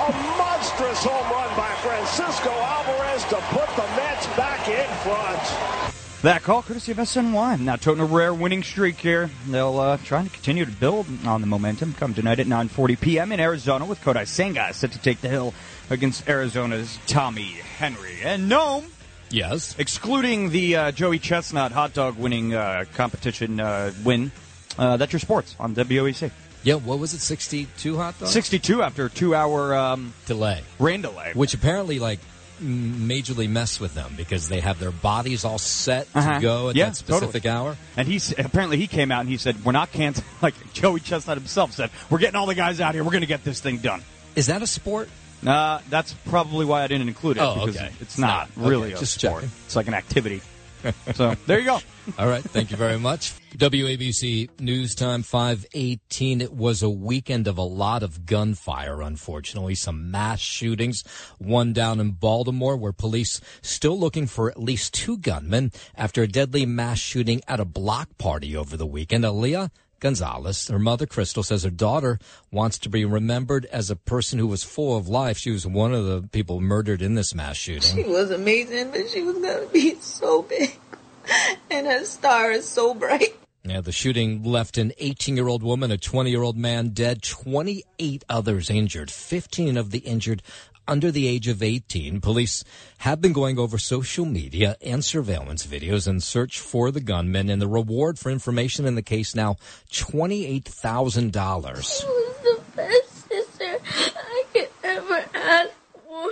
A 0.05 0.11
monstrous 0.37 1.03
home 1.03 1.29
run 1.31 1.49
by 1.55 1.69
Francisco 1.85 2.49
Alvarez 2.49 3.23
to 3.25 3.37
put 3.53 3.69
the 3.75 3.87
Mets 3.95 4.27
back 4.35 4.67
in 4.67 4.87
front. 5.03 5.89
That 6.21 6.43
call, 6.43 6.63
courtesy 6.63 6.91
of 6.91 6.97
SNY. 6.97 7.61
Now, 7.61 7.77
toting 7.77 8.01
a 8.01 8.05
rare 8.05 8.33
winning 8.33 8.61
streak 8.61 8.97
here. 8.97 9.29
They'll 9.47 9.79
uh, 9.79 9.97
try 10.03 10.23
to 10.23 10.29
continue 10.29 10.65
to 10.65 10.71
build 10.71 11.07
on 11.25 11.39
the 11.39 11.47
momentum. 11.47 11.93
Come 11.93 12.13
tonight 12.13 12.39
at 12.39 12.47
9:40 12.47 12.99
p.m. 12.99 13.31
in 13.31 13.39
Arizona 13.39 13.85
with 13.85 14.01
Kodai 14.01 14.27
Senga 14.27 14.73
set 14.73 14.91
to 14.91 14.99
take 14.99 15.21
the 15.21 15.29
hill 15.29 15.53
against 15.89 16.27
Arizona's 16.27 16.99
Tommy 17.07 17.61
Henry 17.77 18.17
and 18.21 18.49
Gnome. 18.49 18.85
Yes. 19.31 19.75
Excluding 19.77 20.49
the 20.49 20.75
uh, 20.75 20.91
Joey 20.91 21.19
Chestnut 21.19 21.71
hot 21.71 21.93
dog 21.93 22.17
winning 22.17 22.53
uh, 22.53 22.85
competition 22.95 23.59
uh, 23.59 23.91
win. 24.03 24.31
Uh, 24.77 24.97
that's 24.97 25.11
your 25.13 25.19
sports 25.19 25.55
on 25.59 25.75
WOEC. 25.75 26.31
Yeah, 26.63 26.75
what 26.75 26.99
was 26.99 27.13
it? 27.13 27.19
62 27.19 27.95
hot 27.97 28.19
dogs? 28.19 28.31
62 28.31 28.81
after 28.83 29.05
a 29.05 29.09
two 29.09 29.33
hour 29.35 29.73
um, 29.75 30.13
delay. 30.25 30.61
Rain 30.79 31.01
delay. 31.01 31.31
Which 31.33 31.53
apparently, 31.53 31.99
like, 31.99 32.19
majorly 32.61 33.49
mess 33.49 33.79
with 33.79 33.93
them 33.93 34.13
because 34.17 34.49
they 34.49 34.59
have 34.59 34.79
their 34.79 34.91
bodies 34.91 35.45
all 35.45 35.57
set 35.57 36.11
to 36.11 36.19
Uh-huh. 36.19 36.39
go 36.39 36.69
at 36.69 36.75
Yeah, 36.75 36.85
that 36.87 36.97
specific 36.97 37.43
totally. 37.43 37.49
hour. 37.49 37.77
And 37.95 38.07
he's 38.07 38.37
apparently 38.37 38.77
he 38.77 38.87
came 38.87 39.11
out 39.11 39.21
and 39.21 39.29
he 39.29 39.37
said, 39.37 39.63
"We're 39.63 39.71
not 39.71 39.91
canceling." 39.93 40.27
Like 40.41 40.73
Joey 40.73 40.99
Chestnut 40.99 41.37
himself 41.37 41.71
said, 41.73 41.89
"We're 42.09 42.17
getting 42.17 42.35
all 42.35 42.45
the 42.47 42.55
guys 42.55 42.81
out 42.81 42.93
here. 42.93 43.03
We're 43.03 43.11
going 43.11 43.21
to 43.21 43.27
get 43.27 43.43
this 43.45 43.61
thing 43.61 43.77
done." 43.77 44.01
Is 44.35 44.47
that 44.47 44.61
a 44.61 44.67
sport? 44.67 45.09
Uh, 45.45 45.79
that's 45.89 46.13
probably 46.25 46.65
why 46.65 46.83
I 46.83 46.87
didn't 46.87 47.07
include 47.07 47.37
it 47.37 47.41
Oh, 47.43 47.53
because 47.65 47.77
okay. 47.77 47.91
it's, 48.01 48.17
not, 48.17 48.49
not. 48.57 48.67
really 48.69 48.87
Okay, 48.87 48.95
a 48.95 48.99
just 48.99 49.19
sport. 49.21 49.43
checking. 49.43 49.55
It's 49.65 49.75
like 49.75 49.87
an 49.87 49.93
activity. 49.93 50.41
so 51.13 51.35
there 51.45 51.59
you 51.59 51.65
go. 51.65 51.79
All 52.17 52.27
right. 52.27 52.43
Thank 52.43 52.71
you 52.71 52.77
very 52.77 52.97
much. 52.97 53.33
WABC 53.57 54.49
News 54.61 54.95
Time 54.95 55.23
518. 55.23 56.39
It 56.41 56.53
was 56.53 56.81
a 56.81 56.89
weekend 56.89 57.47
of 57.47 57.57
a 57.57 57.61
lot 57.63 58.01
of 58.01 58.25
gunfire, 58.25 59.01
unfortunately. 59.01 59.75
Some 59.75 60.09
mass 60.09 60.39
shootings. 60.39 61.03
One 61.37 61.73
down 61.73 61.99
in 61.99 62.11
Baltimore 62.11 62.77
where 62.77 62.93
police 62.93 63.41
still 63.61 63.99
looking 63.99 64.25
for 64.25 64.49
at 64.49 64.57
least 64.59 64.93
two 64.93 65.17
gunmen 65.17 65.71
after 65.95 66.23
a 66.23 66.27
deadly 66.27 66.65
mass 66.65 66.99
shooting 66.99 67.41
at 67.47 67.59
a 67.59 67.65
block 67.65 68.17
party 68.17 68.55
over 68.55 68.77
the 68.77 68.87
weekend. 68.87 69.23
Aaliyah 69.25 69.69
Gonzalez, 69.99 70.67
her 70.67 70.79
mother 70.79 71.05
Crystal 71.05 71.43
says 71.43 71.63
her 71.63 71.69
daughter 71.69 72.19
wants 72.51 72.77
to 72.79 72.89
be 72.89 73.05
remembered 73.05 73.65
as 73.65 73.89
a 73.89 73.95
person 73.95 74.39
who 74.39 74.47
was 74.47 74.63
full 74.63 74.97
of 74.97 75.07
life. 75.07 75.37
She 75.37 75.51
was 75.51 75.65
one 75.65 75.93
of 75.93 76.05
the 76.05 76.27
people 76.27 76.61
murdered 76.61 77.01
in 77.01 77.15
this 77.15 77.35
mass 77.35 77.57
shooting. 77.57 78.03
She 78.03 78.09
was 78.09 78.31
amazing, 78.31 78.91
but 78.91 79.09
she 79.09 79.21
was 79.21 79.35
gonna 79.35 79.67
be 79.71 79.95
so 79.95 80.43
big, 80.43 80.77
and 81.71 81.87
her 81.87 82.05
star 82.05 82.51
is 82.51 82.67
so 82.67 82.93
bright. 82.93 83.35
Yeah, 83.65 83.81
the 83.81 83.91
shooting 83.91 84.43
left 84.43 84.77
an 84.77 84.93
18 84.97 85.35
year 85.35 85.47
old 85.47 85.63
woman, 85.63 85.91
a 85.91 85.97
20 85.97 86.29
year 86.29 86.41
old 86.41 86.57
man 86.57 86.89
dead, 86.89 87.21
28 87.21 88.23
others 88.29 88.69
injured, 88.69 89.11
15 89.11 89.77
of 89.77 89.91
the 89.91 89.99
injured 89.99 90.41
under 90.89 91.11
the 91.11 91.27
age 91.27 91.47
of 91.47 91.61
18. 91.61 92.19
Police 92.19 92.63
have 92.99 93.21
been 93.21 93.31
going 93.31 93.59
over 93.59 93.77
social 93.77 94.25
media 94.25 94.75
and 94.81 95.05
surveillance 95.05 95.67
videos 95.67 96.07
in 96.07 96.19
search 96.19 96.59
for 96.59 96.89
the 96.89 96.99
gunman, 96.99 97.47
and 97.49 97.61
the 97.61 97.67
reward 97.67 98.17
for 98.17 98.31
information 98.31 98.85
in 98.85 98.95
the 98.95 99.03
case 99.03 99.35
now 99.35 99.57
$28,000. 99.91 101.83
She 101.83 102.07
was 102.07 102.37
the 102.41 102.59
best 102.75 103.29
sister 103.29 103.77
I 103.85 104.43
could 104.51 104.69
ever 104.83 105.23
ask 105.35 105.69
for, 105.93 106.31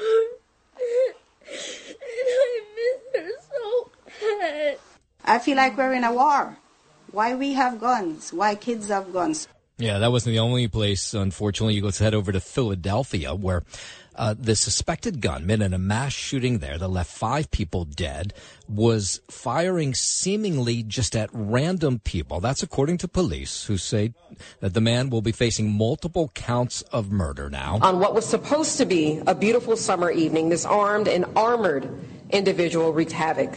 and 1.46 2.28
I 2.28 2.62
miss 2.76 3.22
her 3.22 3.30
so 3.52 3.92
bad. 4.40 4.80
I 5.24 5.40
feel 5.40 5.58
like 5.58 5.78
we're 5.78 5.94
in 5.94 6.04
a 6.04 6.12
war. 6.12 6.58
Why 7.12 7.36
we 7.36 7.54
have 7.54 7.80
guns? 7.80 8.34
Why 8.34 8.56
kids 8.56 8.88
have 8.90 9.14
guns? 9.14 9.48
Yeah, 9.80 10.00
that 10.00 10.12
wasn't 10.12 10.34
the 10.34 10.40
only 10.40 10.68
place, 10.68 11.14
unfortunately. 11.14 11.80
Let's 11.82 12.00
head 12.00 12.16
over 12.16 12.32
to 12.32 12.40
Philadelphia, 12.40 13.36
where 13.36 13.62
uh, 14.18 14.36
the 14.38 14.56
suspected 14.56 15.22
gunman 15.22 15.62
in 15.62 15.74
a 15.74 15.78
mass 15.78 16.14
shooting 16.14 16.60
there 16.60 16.78
that 16.78 16.88
left 16.88 17.12
five 17.12 17.52
people 17.52 17.86
dead 17.86 18.34
was 18.68 19.22
firing 19.30 19.94
seemingly 19.94 20.84
just 20.84 21.16
at 21.16 21.30
random 21.32 22.00
people. 22.00 22.40
That's 22.40 22.64
according 22.64 22.98
to 23.00 23.08
police, 23.08 23.66
who 23.66 23.78
say 23.78 24.14
that 24.60 24.74
the 24.74 24.82
man 24.82 25.10
will 25.10 25.22
be 25.22 25.32
facing 25.32 25.72
multiple 25.72 26.32
counts 26.34 26.82
of 26.84 27.12
murder 27.12 27.50
now. 27.50 27.80
On 27.82 28.00
what 28.00 28.14
was 28.14 28.26
supposed 28.26 28.78
to 28.78 28.86
be 28.86 29.22
a 29.28 29.36
beautiful 29.36 29.78
summer 29.78 30.12
evening, 30.12 30.50
this 30.50 30.66
armed 30.66 31.08
and 31.08 31.26
armored 31.36 31.90
individual 32.32 32.92
wreaked 32.92 33.12
havoc, 33.12 33.54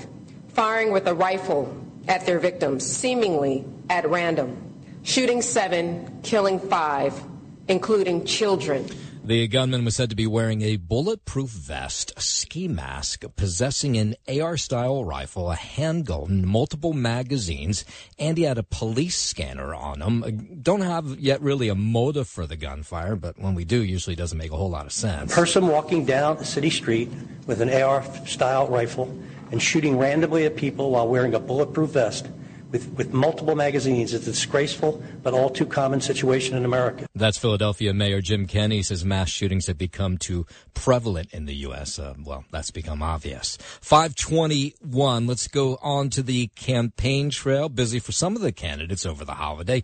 firing 0.49 0.92
with 0.92 1.07
a 1.07 1.14
rifle 1.14 1.75
at 2.09 2.27
their 2.27 2.38
victims, 2.38 2.85
seemingly 2.85 3.64
at 3.88 4.09
random, 4.09 4.57
shooting 5.03 5.42
seven, 5.42 6.20
killing 6.23 6.59
five, 6.59 7.20
including 7.68 8.25
children. 8.25 8.87
The 9.22 9.46
gunman 9.48 9.85
was 9.85 9.96
said 9.96 10.09
to 10.11 10.16
be 10.16 10.26
wearing 10.26 10.62
a 10.62 10.76
bulletproof 10.76 11.50
vest, 11.50 12.11
a 12.16 12.22
ski 12.22 12.66
mask, 12.68 13.24
possessing 13.37 13.96
an 13.98 14.16
AR 14.26 14.56
style 14.56 15.04
rifle, 15.04 15.50
a 15.50 15.56
handgun, 15.56 16.44
multiple 16.46 16.94
magazines, 16.94 17.85
and 18.18 18.38
he 18.38 18.44
had 18.44 18.56
a 18.56 18.62
police 18.62 19.18
scanner 19.18 19.74
on 19.74 20.00
him. 20.00 20.24
Uh, 20.24 20.30
Don't 20.62 20.80
have 20.80 21.20
yet 21.20 21.42
really 21.42 21.68
a 21.68 21.74
motive 21.74 22.28
for 22.28 22.46
the 22.46 22.56
gunfire, 22.56 23.14
but 23.14 23.38
when 23.38 23.54
we 23.54 23.64
do, 23.66 23.83
usually 23.85 24.16
doesn't 24.16 24.38
make 24.38 24.52
a 24.52 24.56
whole 24.56 24.70
lot 24.70 24.87
of 24.87 24.92
sense. 24.92 25.35
person 25.35 25.68
walking 25.68 26.06
down 26.06 26.38
a 26.38 26.44
city 26.44 26.70
street 26.70 27.11
with 27.46 27.61
an 27.61 27.68
AR 27.70 28.02
style 28.26 28.68
rifle 28.68 29.16
and 29.52 29.61
shooting 29.62 29.98
randomly 29.98 30.44
at 30.46 30.56
people 30.56 30.90
while 30.92 31.06
wearing 31.06 31.35
a 31.35 31.40
bulletproof 31.40 31.90
vest 31.90 32.26
with, 32.70 32.88
with 32.92 33.12
multiple 33.12 33.54
magazines 33.54 34.12
is 34.12 34.26
a 34.26 34.30
disgraceful 34.30 35.02
but 35.22 35.35
all 35.35 35.50
too 35.50 35.66
common 35.66 36.00
situation 36.00 36.56
in 36.56 36.64
America. 36.64 37.06
That's 37.14 37.38
Philadelphia 37.38 37.92
Mayor 37.92 38.20
Jim 38.20 38.46
Kenney 38.46 38.83
says 38.83 39.04
mass 39.04 39.28
shootings 39.28 39.66
have 39.66 39.78
become 39.78 40.18
too 40.18 40.46
prevalent 40.74 41.33
in 41.33 41.46
the 41.46 41.54
U.S. 41.56 41.98
Uh, 41.98 42.14
well, 42.24 42.44
that's 42.50 42.70
become 42.70 43.02
obvious. 43.02 43.59
521. 43.80 45.26
Let's 45.26 45.48
go 45.48 45.78
on 45.83 46.11
to 46.11 46.22
the 46.22 46.48
campaign 46.48 47.30
trail. 47.30 47.68
Busy 47.68 47.98
for 47.98 48.12
some 48.12 48.37
of 48.37 48.42
the 48.42 48.52
candidates 48.52 49.04
over 49.04 49.24
the 49.24 49.35
holiday. 49.35 49.83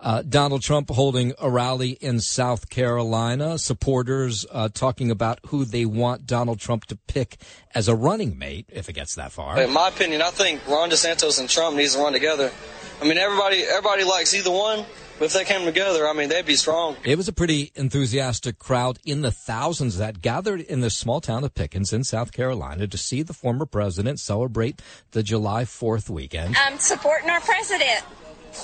Uh, 0.00 0.22
Donald 0.22 0.62
Trump 0.62 0.90
holding 0.90 1.32
a 1.40 1.50
rally 1.50 1.90
in 1.90 2.20
South 2.20 2.68
Carolina. 2.70 3.58
Supporters 3.58 4.46
uh, 4.50 4.68
talking 4.72 5.10
about 5.10 5.40
who 5.46 5.64
they 5.64 5.84
want 5.84 6.26
Donald 6.26 6.60
Trump 6.60 6.84
to 6.86 6.96
pick 7.08 7.36
as 7.74 7.88
a 7.88 7.96
running 7.96 8.38
mate 8.38 8.66
if 8.72 8.88
it 8.88 8.92
gets 8.92 9.16
that 9.16 9.32
far. 9.32 9.60
In 9.60 9.72
my 9.72 9.88
opinion, 9.88 10.22
I 10.22 10.30
think 10.30 10.66
Ron 10.68 10.90
DeSantis 10.90 11.40
and 11.40 11.48
Trump 11.48 11.76
needs 11.76 11.94
to 11.96 12.00
run 12.00 12.12
together. 12.12 12.52
I 13.00 13.04
mean, 13.04 13.18
everybody 13.18 13.62
everybody 13.62 14.04
likes 14.04 14.34
either 14.34 14.50
one, 14.50 14.84
But 15.18 15.26
if 15.26 15.32
they 15.32 15.44
came 15.44 15.64
together, 15.64 16.06
I 16.08 16.12
mean, 16.12 16.28
they'd 16.28 16.46
be 16.46 16.54
strong. 16.54 16.96
It 17.04 17.16
was 17.16 17.26
a 17.26 17.32
pretty 17.32 17.72
enthusiastic 17.74 18.58
crowd 18.58 18.98
in 19.04 19.22
the 19.22 19.32
thousands 19.32 19.98
that 19.98 20.22
gathered 20.22 20.60
in 20.60 20.80
the 20.80 20.90
small 20.90 21.20
town 21.20 21.42
of 21.42 21.54
Pickens 21.54 21.92
in 21.92 22.04
South 22.04 22.32
Carolina 22.32 22.86
to 22.86 22.98
see 22.98 23.22
the 23.22 23.32
former 23.32 23.66
president 23.66 24.20
celebrate 24.20 24.80
the 25.10 25.24
July 25.24 25.64
4th 25.64 26.08
weekend. 26.08 26.56
I'm 26.56 26.78
supporting 26.78 27.30
our 27.30 27.40
president. 27.40 28.04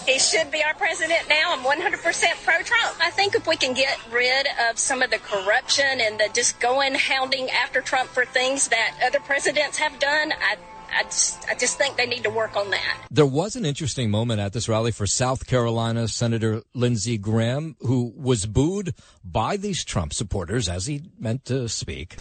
He 0.07 0.19
should 0.19 0.51
be 0.51 0.63
our 0.63 0.75
president 0.75 1.29
now. 1.29 1.55
I'm 1.55 1.65
100% 1.65 2.45
pro 2.45 2.63
Trump. 2.63 2.97
I 3.01 3.11
think 3.11 3.35
if 3.35 3.47
we 3.47 3.57
can 3.57 3.75
get 3.75 3.99
rid 4.11 4.47
of 4.69 4.79
some 4.79 5.03
of 5.03 5.11
the 5.11 5.19
corruption 5.19 6.01
and 6.01 6.19
the 6.19 6.29
just 6.35 6.61
going 6.61 6.95
hounding 6.95 7.51
after 7.51 7.81
Trump 7.81 8.11
for 8.11 8.25
things 8.25 8.69
that 8.69 8.99
other 9.05 9.21
presidents 9.21 9.79
have 9.79 9.99
done, 9.99 10.33
I 10.33 10.57
I 10.97 11.03
just, 11.05 11.49
I 11.49 11.55
just 11.55 11.77
think 11.77 11.97
they 11.97 12.07
need 12.07 12.23
to 12.23 12.31
work 12.31 12.57
on 12.57 12.71
that. 12.71 12.99
There 13.11 13.27
was 13.27 13.57
an 13.57 13.65
interesting 13.65 14.11
moment 14.11 14.41
at 14.41 14.53
this 14.53 14.69
rally 14.69 14.93
for 14.93 15.07
South 15.07 15.47
Carolina 15.47 16.07
Senator 16.07 16.63
Lindsey 16.73 17.19
Graham, 17.19 17.77
who 17.81 18.13
was 18.17 18.47
booed 18.47 18.95
by 19.25 19.57
these 19.57 19.85
Trump 19.85 20.15
supporters 20.15 20.69
as 20.69 20.87
he 20.87 21.03
meant 21.19 21.45
to 21.47 21.69
speak. 21.69 22.17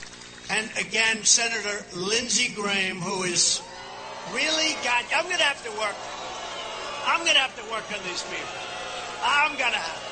And 0.49 0.69
again, 0.79 1.23
Senator 1.23 1.85
Lindsey 1.95 2.53
Graham, 2.53 2.97
who 2.97 3.23
is 3.23 3.61
really 4.33 4.73
got, 4.83 5.03
I'm 5.15 5.25
going 5.25 5.37
to 5.37 5.43
have 5.43 5.63
to 5.65 5.79
work. 5.79 5.95
I'm 7.05 7.21
going 7.21 7.33
to 7.33 7.39
have 7.39 7.55
to 7.55 7.71
work 7.71 7.85
on 7.91 7.99
these 8.07 8.23
people. 8.23 8.45
I'm 9.23 9.57
going 9.57 9.71
to 9.71 9.77
have. 9.77 10.03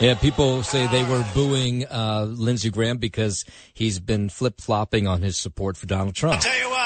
Yeah, 0.00 0.14
people 0.14 0.62
say 0.62 0.86
they 0.86 1.04
were 1.04 1.22
booing 1.34 1.84
uh, 1.86 2.24
Lindsey 2.26 2.70
Graham 2.70 2.96
because 2.96 3.44
he's 3.74 4.00
been 4.00 4.30
flip 4.30 4.58
flopping 4.58 5.06
on 5.06 5.20
his 5.20 5.36
support 5.36 5.76
for 5.76 5.84
Donald 5.84 6.14
Trump. 6.14 6.36
I'll 6.36 6.40
tell 6.40 6.58
you 6.58 6.70
what, 6.70 6.79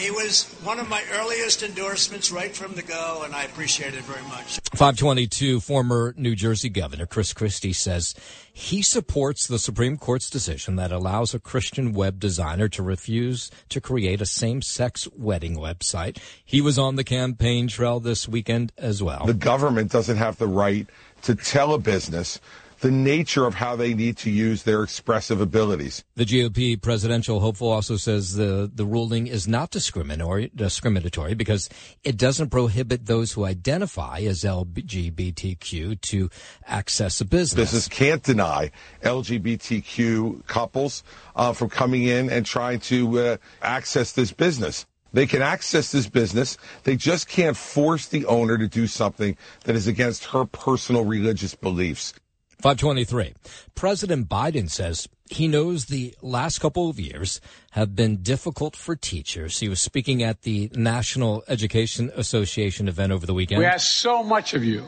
he 0.00 0.10
was 0.10 0.44
one 0.62 0.80
of 0.80 0.88
my 0.88 1.02
earliest 1.12 1.62
endorsements 1.62 2.32
right 2.32 2.56
from 2.56 2.74
the 2.74 2.82
go, 2.82 3.22
and 3.24 3.34
I 3.34 3.44
appreciate 3.44 3.94
it 3.94 4.02
very 4.04 4.22
much. 4.22 4.60
522, 4.74 5.60
former 5.60 6.14
New 6.16 6.34
Jersey 6.34 6.70
Governor 6.70 7.06
Chris 7.06 7.34
Christie 7.34 7.74
says 7.74 8.14
he 8.52 8.82
supports 8.82 9.46
the 9.46 9.58
Supreme 9.58 9.98
Court's 9.98 10.30
decision 10.30 10.76
that 10.76 10.90
allows 10.90 11.34
a 11.34 11.38
Christian 11.38 11.92
web 11.92 12.18
designer 12.18 12.68
to 12.70 12.82
refuse 12.82 13.50
to 13.68 13.80
create 13.80 14.20
a 14.20 14.26
same 14.26 14.62
sex 14.62 15.06
wedding 15.16 15.56
website. 15.56 16.18
He 16.44 16.60
was 16.60 16.78
on 16.78 16.96
the 16.96 17.04
campaign 17.04 17.68
trail 17.68 18.00
this 18.00 18.26
weekend 18.26 18.72
as 18.78 19.02
well. 19.02 19.26
The 19.26 19.34
government 19.34 19.92
doesn't 19.92 20.16
have 20.16 20.38
the 20.38 20.48
right 20.48 20.86
to 21.22 21.34
tell 21.34 21.74
a 21.74 21.78
business 21.78 22.40
the 22.80 22.90
nature 22.90 23.46
of 23.46 23.54
how 23.54 23.76
they 23.76 23.92
need 23.92 24.16
to 24.18 24.30
use 24.30 24.62
their 24.62 24.82
expressive 24.82 25.40
abilities. 25.40 26.02
The 26.16 26.24
GOP 26.24 26.80
presidential 26.80 27.40
hopeful 27.40 27.68
also 27.68 27.96
says 27.96 28.34
the, 28.34 28.70
the 28.72 28.86
ruling 28.86 29.26
is 29.26 29.46
not 29.46 29.70
discriminatory, 29.70 30.50
discriminatory 30.54 31.34
because 31.34 31.68
it 32.04 32.16
doesn't 32.16 32.50
prohibit 32.50 33.06
those 33.06 33.32
who 33.32 33.44
identify 33.44 34.20
as 34.20 34.42
LGBTQ 34.42 36.00
to 36.00 36.30
access 36.66 37.20
a 37.20 37.24
business. 37.24 37.70
Business 37.70 37.88
can't 37.88 38.22
deny 38.22 38.70
LGBTQ 39.02 40.46
couples 40.46 41.04
uh, 41.36 41.52
from 41.52 41.68
coming 41.68 42.04
in 42.04 42.30
and 42.30 42.46
trying 42.46 42.80
to 42.80 43.18
uh, 43.18 43.36
access 43.60 44.12
this 44.12 44.32
business. 44.32 44.86
They 45.12 45.26
can 45.26 45.42
access 45.42 45.92
this 45.92 46.08
business. 46.08 46.56
They 46.84 46.96
just 46.96 47.28
can't 47.28 47.56
force 47.56 48.06
the 48.06 48.26
owner 48.26 48.56
to 48.56 48.68
do 48.68 48.86
something 48.86 49.36
that 49.64 49.74
is 49.74 49.86
against 49.86 50.26
her 50.26 50.44
personal 50.44 51.04
religious 51.04 51.54
beliefs. 51.54 52.14
523. 52.60 53.34
President 53.74 54.28
Biden 54.28 54.70
says 54.70 55.08
he 55.30 55.48
knows 55.48 55.86
the 55.86 56.14
last 56.20 56.58
couple 56.58 56.90
of 56.90 57.00
years 57.00 57.40
have 57.70 57.96
been 57.96 58.18
difficult 58.18 58.76
for 58.76 58.94
teachers. 58.96 59.60
He 59.60 59.68
was 59.68 59.80
speaking 59.80 60.22
at 60.22 60.42
the 60.42 60.70
National 60.74 61.42
Education 61.48 62.10
Association 62.14 62.86
event 62.88 63.12
over 63.12 63.24
the 63.26 63.34
weekend. 63.34 63.60
We 63.60 63.64
ask 63.64 63.90
so 63.90 64.22
much 64.22 64.52
of 64.54 64.62
you, 64.64 64.80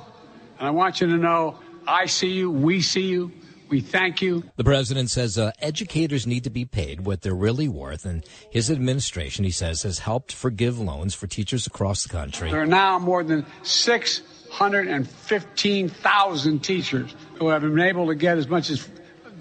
and 0.58 0.68
I 0.68 0.70
want 0.70 1.00
you 1.00 1.06
to 1.06 1.16
know 1.16 1.58
I 1.86 2.06
see 2.06 2.30
you, 2.30 2.50
we 2.50 2.80
see 2.80 3.06
you. 3.06 3.30
We 3.68 3.80
thank 3.80 4.20
you. 4.20 4.42
The 4.56 4.64
president 4.64 5.10
says 5.10 5.38
uh, 5.38 5.52
educators 5.58 6.26
need 6.26 6.44
to 6.44 6.50
be 6.50 6.66
paid 6.66 7.06
what 7.06 7.22
they're 7.22 7.34
really 7.34 7.68
worth, 7.68 8.04
and 8.04 8.22
his 8.50 8.70
administration, 8.70 9.46
he 9.46 9.50
says, 9.50 9.84
has 9.84 10.00
helped 10.00 10.34
forgive 10.34 10.78
loans 10.78 11.14
for 11.14 11.26
teachers 11.26 11.66
across 11.66 12.02
the 12.02 12.10
country. 12.10 12.50
There 12.50 12.60
are 12.60 12.66
now 12.66 12.98
more 12.98 13.24
than 13.24 13.46
615,000 13.62 16.60
teachers 16.60 17.14
who 17.42 17.48
have 17.48 17.62
been 17.62 17.80
able 17.80 18.06
to 18.06 18.14
get 18.14 18.38
as 18.38 18.48
much 18.48 18.70
as 18.70 18.88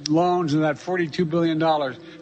loans 0.09 0.53
and 0.53 0.63
that 0.63 0.77
$42 0.77 1.29
billion 1.29 1.59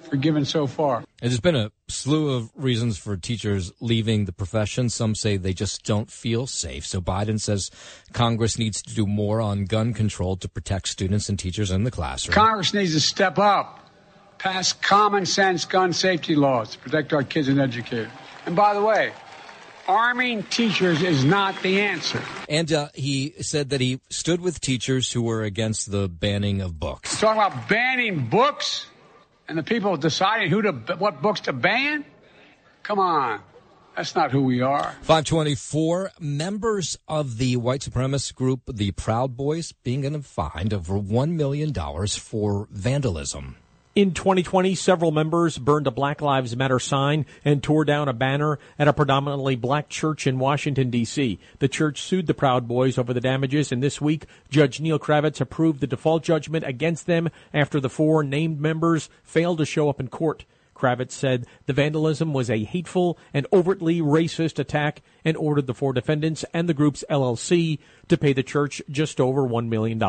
forgiven 0.09 0.43
so 0.43 0.67
far. 0.67 1.03
There's 1.21 1.39
been 1.39 1.55
a 1.55 1.71
slew 1.87 2.35
of 2.35 2.51
reasons 2.55 2.97
for 2.97 3.15
teachers 3.15 3.71
leaving 3.79 4.25
the 4.25 4.31
profession. 4.31 4.89
Some 4.89 5.15
say 5.15 5.37
they 5.37 5.53
just 5.53 5.85
don't 5.85 6.09
feel 6.09 6.47
safe. 6.47 6.85
So 6.85 6.99
Biden 6.99 7.39
says 7.39 7.69
Congress 8.11 8.57
needs 8.57 8.81
to 8.81 8.93
do 8.93 9.05
more 9.05 9.39
on 9.39 9.65
gun 9.65 9.93
control 9.93 10.35
to 10.37 10.49
protect 10.49 10.87
students 10.87 11.29
and 11.29 11.37
teachers 11.37 11.71
in 11.71 11.83
the 11.83 11.91
classroom. 11.91 12.33
Congress 12.33 12.73
needs 12.73 12.93
to 12.93 12.99
step 12.99 13.37
up, 13.37 13.79
pass 14.37 14.73
common 14.73 15.25
sense 15.25 15.65
gun 15.65 15.93
safety 15.93 16.35
laws 16.35 16.71
to 16.71 16.79
protect 16.79 17.13
our 17.13 17.23
kids 17.23 17.47
and 17.47 17.59
educators. 17.59 18.11
And 18.45 18.55
by 18.55 18.73
the 18.73 18.81
way, 18.81 19.11
arming 19.89 20.43
teachers 20.43 21.01
is 21.01 21.25
not 21.25 21.61
the 21.63 21.81
answer. 21.81 22.21
And 22.47 22.71
uh, 22.71 22.89
he 22.93 23.33
said 23.41 23.71
that 23.71 23.81
he 23.81 23.99
stood 24.09 24.39
with 24.39 24.61
teachers 24.61 25.11
who 25.11 25.23
were 25.23 25.41
against 25.43 25.91
the 25.91 26.07
banning 26.07 26.61
of 26.61 26.79
books. 26.79 27.11
He's 27.11 27.19
Talking 27.19 27.41
about 27.41 27.67
banning 27.67 28.27
books 28.27 28.85
and 29.47 29.57
the 29.57 29.63
people 29.63 29.97
deciding 29.97 30.51
who 30.51 30.61
to 30.61 30.71
what 30.99 31.21
books 31.21 31.41
to 31.41 31.53
ban? 31.53 32.05
Come 32.83 32.99
on. 32.99 33.41
That's 33.95 34.15
not 34.15 34.31
who 34.31 34.43
we 34.43 34.61
are. 34.61 34.95
524 35.01 36.11
members 36.19 36.97
of 37.07 37.37
the 37.37 37.57
white 37.57 37.81
supremacist 37.81 38.35
group, 38.35 38.61
the 38.71 38.91
Proud 38.91 39.35
Boys, 39.35 39.73
being 39.83 40.05
in 40.05 40.15
a 40.15 40.21
fined 40.21 40.73
over 40.73 40.93
$1 40.93 41.31
million 41.31 41.73
for 41.73 42.67
vandalism. 42.71 43.57
In 43.95 44.13
2020, 44.13 44.75
several 44.75 45.09
members 45.09 45.57
burned 45.57 45.87
a 45.87 45.91
Black 45.91 46.21
Lives 46.21 46.55
Matter 46.55 46.77
sign 46.77 47.25
and 47.43 47.63
tore 47.63 47.83
down 47.83 48.07
a 48.07 48.13
banner 48.13 48.59
at 48.77 48.87
a 48.87 48.93
predominantly 48.93 49.55
black 49.55 49.89
church 49.89 50.27
in 50.27 50.37
Washington, 50.37 50.91
D.C. 50.91 51.39
The 51.57 51.67
church 51.67 51.99
sued 52.03 52.27
the 52.27 52.35
Proud 52.35 52.67
Boys 52.67 52.99
over 52.99 53.15
the 53.15 53.19
damages, 53.19 53.71
and 53.71 53.81
this 53.81 53.99
week, 53.99 54.27
Judge 54.47 54.79
Neal 54.79 54.99
Kravitz 54.99 55.41
approved 55.41 55.79
the 55.79 55.87
default 55.87 56.21
judgment 56.21 56.65
against 56.65 57.07
them 57.07 57.29
after 57.51 57.79
the 57.79 57.89
four 57.89 58.23
named 58.23 58.61
members 58.61 59.09
failed 59.23 59.57
to 59.57 59.65
show 59.65 59.89
up 59.89 59.99
in 59.99 60.07
court. 60.07 60.45
Kravitz 60.75 61.13
said 61.13 61.47
the 61.65 61.73
vandalism 61.73 62.31
was 62.31 62.51
a 62.51 62.63
hateful 62.63 63.17
and 63.33 63.47
overtly 63.51 64.01
racist 64.01 64.59
attack 64.59 65.01
and 65.25 65.35
ordered 65.35 65.65
the 65.65 65.73
four 65.73 65.93
defendants 65.93 66.45
and 66.53 66.69
the 66.69 66.75
group's 66.75 67.03
LLC 67.09 67.79
to 68.07 68.17
pay 68.17 68.33
the 68.33 68.43
church 68.43 68.83
just 68.87 69.19
over 69.19 69.41
$1 69.41 69.67
million. 69.67 69.99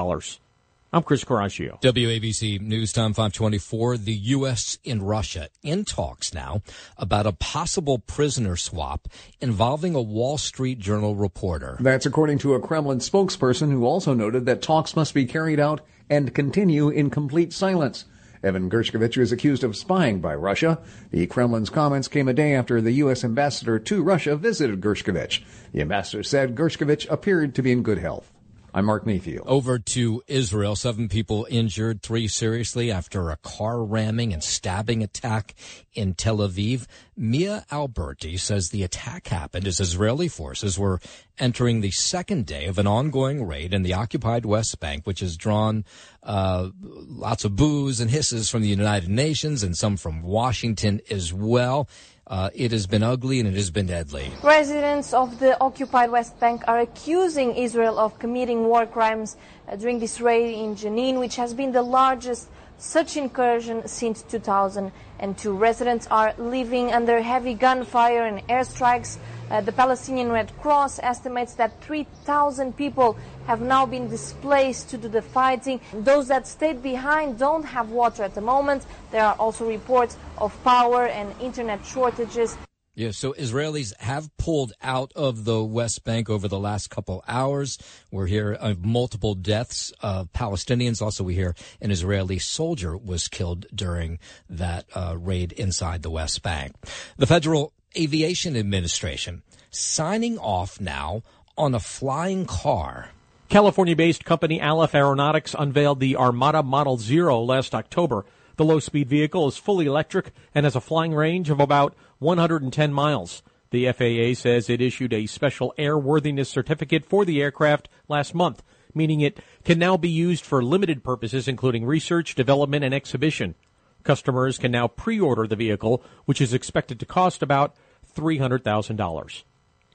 I'm 0.93 1.05
Chris 1.05 1.23
Caraccio. 1.23 1.81
WABC 1.83 2.61
News 2.61 2.93
Time 2.93 3.13
524. 3.13 3.97
The 3.97 4.13
U.S. 4.13 4.77
and 4.85 5.09
Russia 5.09 5.49
in 5.63 5.85
talks 5.85 6.35
now 6.35 6.63
about 6.97 7.29
a 7.29 7.33
possible 7.33 8.01
prisoner 8.01 8.57
swap 8.57 9.07
involving 9.41 9.95
a 9.95 10.03
Wall 10.03 10.37
Street 10.37 10.81
Journal 10.81 11.15
reporter. 11.15 11.77
That's 11.79 12.07
according 12.07 12.39
to 12.39 12.55
a 12.55 12.61
Kremlin 12.61 12.99
spokesperson 12.99 13.71
who 13.71 13.85
also 13.85 14.15
noted 14.15 14.47
that 14.47 14.63
talks 14.63 14.97
must 14.97 15.15
be 15.15 15.27
carried 15.27 15.61
out 15.61 15.81
and 16.09 16.35
continue 16.35 16.89
in 16.89 17.09
complete 17.09 17.53
silence. 17.53 18.07
Evan 18.43 18.69
Gershkovich 18.69 19.17
is 19.17 19.31
accused 19.31 19.63
of 19.63 19.77
spying 19.77 20.21
by 20.21 20.35
Russia. 20.35 20.81
The 21.13 21.29
Kremlin's 21.29 21.71
comments 21.71 22.09
came 22.09 22.27
a 22.27 22.35
day 22.35 22.53
after 22.57 22.81
the 22.81 22.95
U.S. 22.95 23.23
ambassador 23.23 23.79
to 23.79 24.03
Russia 24.03 24.35
visited 24.35 24.81
Gershkovich. 24.81 25.45
The 25.71 25.83
ambassador 25.83 26.25
said 26.25 26.57
Gershkovich 26.57 27.09
appeared 27.09 27.55
to 27.55 27.63
be 27.63 27.71
in 27.71 27.85
good 27.85 27.99
health. 27.99 28.33
I'm 28.73 28.85
Mark 28.85 29.05
Mayfield. 29.05 29.47
Over 29.49 29.81
to 29.81 30.23
Israel. 30.29 30.77
Seven 30.77 31.09
people 31.09 31.47
injured, 31.51 32.03
three 32.03 32.29
seriously 32.29 32.93
after 32.93 33.31
a 33.31 33.37
car 33.37 33.83
ramming 33.83 34.33
and 34.33 34.45
stabbing 34.45 35.03
attack 35.03 35.55
in 35.93 36.15
Tel 36.15 36.39
Aviv. 36.39 36.87
Mia 37.17 37.67
Alberti 37.73 38.37
says 38.37 38.71
the 38.71 38.85
attack 38.85 39.27
happened 39.27 39.67
as 39.67 39.81
Israeli 39.81 40.29
forces 40.29 40.79
were 40.79 41.01
entering 41.39 41.81
the 41.81 41.91
second 41.91 42.47
day 42.47 42.67
of 42.67 42.79
an 42.79 42.87
ongoing 42.87 43.45
raid 43.45 43.75
in 43.75 43.83
the 43.83 43.95
occupied 43.95 44.47
West 44.47 44.79
Bank, 44.79 45.05
which 45.05 45.21
has 45.21 45.37
drawn 45.37 45.85
uh, 46.23 46.69
lots 46.81 47.45
of 47.45 47.57
boos 47.57 47.99
and 47.99 48.11
hisses 48.11 48.49
from 48.49 48.63
the 48.63 48.69
United 48.69 49.11
Nations 49.11 49.65
and 49.65 49.77
some 49.77 49.97
from 49.97 50.23
Washington 50.23 51.01
as 51.11 51.33
well. 51.33 51.89
Uh, 52.31 52.49
it 52.55 52.71
has 52.71 52.87
been 52.87 53.03
ugly 53.03 53.41
and 53.41 53.49
it 53.49 53.55
has 53.55 53.73
been 53.73 53.87
deadly. 53.87 54.31
Residents 54.41 55.13
of 55.13 55.41
the 55.41 55.61
occupied 55.61 56.13
West 56.13 56.39
Bank 56.39 56.63
are 56.69 56.79
accusing 56.79 57.57
Israel 57.57 57.99
of 57.99 58.17
committing 58.21 58.67
war 58.67 58.87
crimes 58.87 59.37
uh, 59.67 59.75
during 59.75 59.99
this 59.99 60.21
raid 60.21 60.55
in 60.55 60.77
Jenin, 60.77 61.19
which 61.19 61.35
has 61.35 61.53
been 61.53 61.73
the 61.73 61.83
largest 61.83 62.49
such 62.81 63.17
incursion 63.17 63.87
since 63.87 64.23
2002. 64.23 65.55
Residents 65.55 66.07
are 66.11 66.35
living 66.39 66.93
under 66.93 67.21
heavy 67.21 67.55
gunfire 67.55 68.25
and 68.25 68.47
airstrikes. 68.49 69.19
Uh, 69.51 69.61
the 69.61 69.73
Palestinian 69.73 70.31
Red 70.33 70.51
Cross 70.61 70.99
estimates 71.03 71.55
that 71.55 71.83
3,000 71.83 72.77
people 72.77 73.19
have 73.47 73.61
now 73.61 73.85
been 73.85 74.09
displaced 74.09 74.91
due 74.91 74.99
to 74.99 75.09
the 75.09 75.23
fighting. 75.23 75.81
Those 75.93 76.29
that 76.29 76.47
stayed 76.47 76.83
behind 76.83 77.39
don't 77.39 77.65
have 77.65 77.91
water 77.91 78.23
at 78.23 78.35
the 78.35 78.41
moment. 78.41 78.87
There 79.11 79.25
are 79.25 79.35
also 79.35 79.69
reports 79.69 80.17
of 80.39 80.57
power 80.65 81.07
and 81.07 81.35
internet 81.41 81.85
shortages. 81.85 82.57
Yeah, 82.95 83.13
so 83.13 83.33
Israelis 83.35 83.97
have 84.01 84.37
pulled 84.37 84.73
out 84.83 85.13
of 85.15 85.45
the 85.45 85.63
West 85.63 86.03
Bank 86.03 86.29
over 86.29 86.49
the 86.49 86.59
last 86.59 86.91
couple 86.91 87.23
hours. 87.29 87.79
We're 88.11 88.27
here 88.27 88.59
multiple 88.81 89.37
deaths 89.37 89.93
of 90.01 90.33
Palestinians. 90.33 91.01
Also, 91.01 91.23
we 91.23 91.35
hear 91.35 91.55
an 91.81 91.93
Israeli 91.93 92.41
soldier 92.41 92.97
was 92.97 93.29
killed 93.29 93.67
during 93.73 94.19
that 94.49 94.87
uh, 94.93 95.17
raid 95.17 95.53
inside 95.53 96.03
the 96.03 96.11
West 96.11 96.43
Bank. 96.43 96.75
The 97.17 97.29
Federal 97.29 97.73
Aviation 97.97 98.57
Administration 98.57 99.43
signing 99.71 100.37
off 100.39 100.81
now 100.81 101.23
on 101.57 101.75
a 101.75 101.81
flying 101.81 102.45
car. 102.45 103.11
California 103.49 103.95
based 103.95 104.25
company 104.25 104.59
Alef 104.59 104.95
Aeronautics 104.95 105.55
unveiled 105.57 106.01
the 106.01 106.17
Armada 106.17 106.63
Model 106.63 106.99
Zero 106.99 107.41
last 107.41 107.75
October. 107.75 108.25
The 108.57 108.65
low 108.65 108.79
speed 108.79 109.09
vehicle 109.09 109.49
is 109.49 109.57
fully 109.57 109.87
electric 109.87 110.33
and 110.55 110.67
has 110.67 110.77
a 110.77 110.81
flying 110.81 111.15
range 111.15 111.51
of 111.51 111.61
about 111.61 111.95
110 112.21 112.93
miles. 112.93 113.43
The 113.71 113.91
FAA 113.93 114.41
says 114.41 114.71
it 114.71 114.81
issued 114.81 115.13
a 115.13 115.27
special 115.27 115.75
airworthiness 115.79 116.47
certificate 116.47 117.05
for 117.05 117.25
the 117.25 117.43
aircraft 117.43 117.89
last 118.09 118.35
month, 118.35 118.63
meaning 118.95 119.21
it 119.21 119.41
can 119.65 119.79
now 119.79 119.97
be 119.97 120.09
used 120.09 120.45
for 120.45 120.63
limited 120.63 121.03
purposes, 121.03 121.49
including 121.49 121.85
research, 121.85 122.35
development, 122.35 122.85
and 122.85 122.95
exhibition. 122.95 123.55
Customers 124.03 124.59
can 124.59 124.73
now 124.73 124.89
pre-order 124.89 125.47
the 125.47 125.57
vehicle, 125.57 126.03
which 126.25 126.41
is 126.41 126.55
expected 126.55 126.99
to 127.01 127.07
cost 127.07 127.43
about 127.43 127.75
$300,000. 128.15 129.43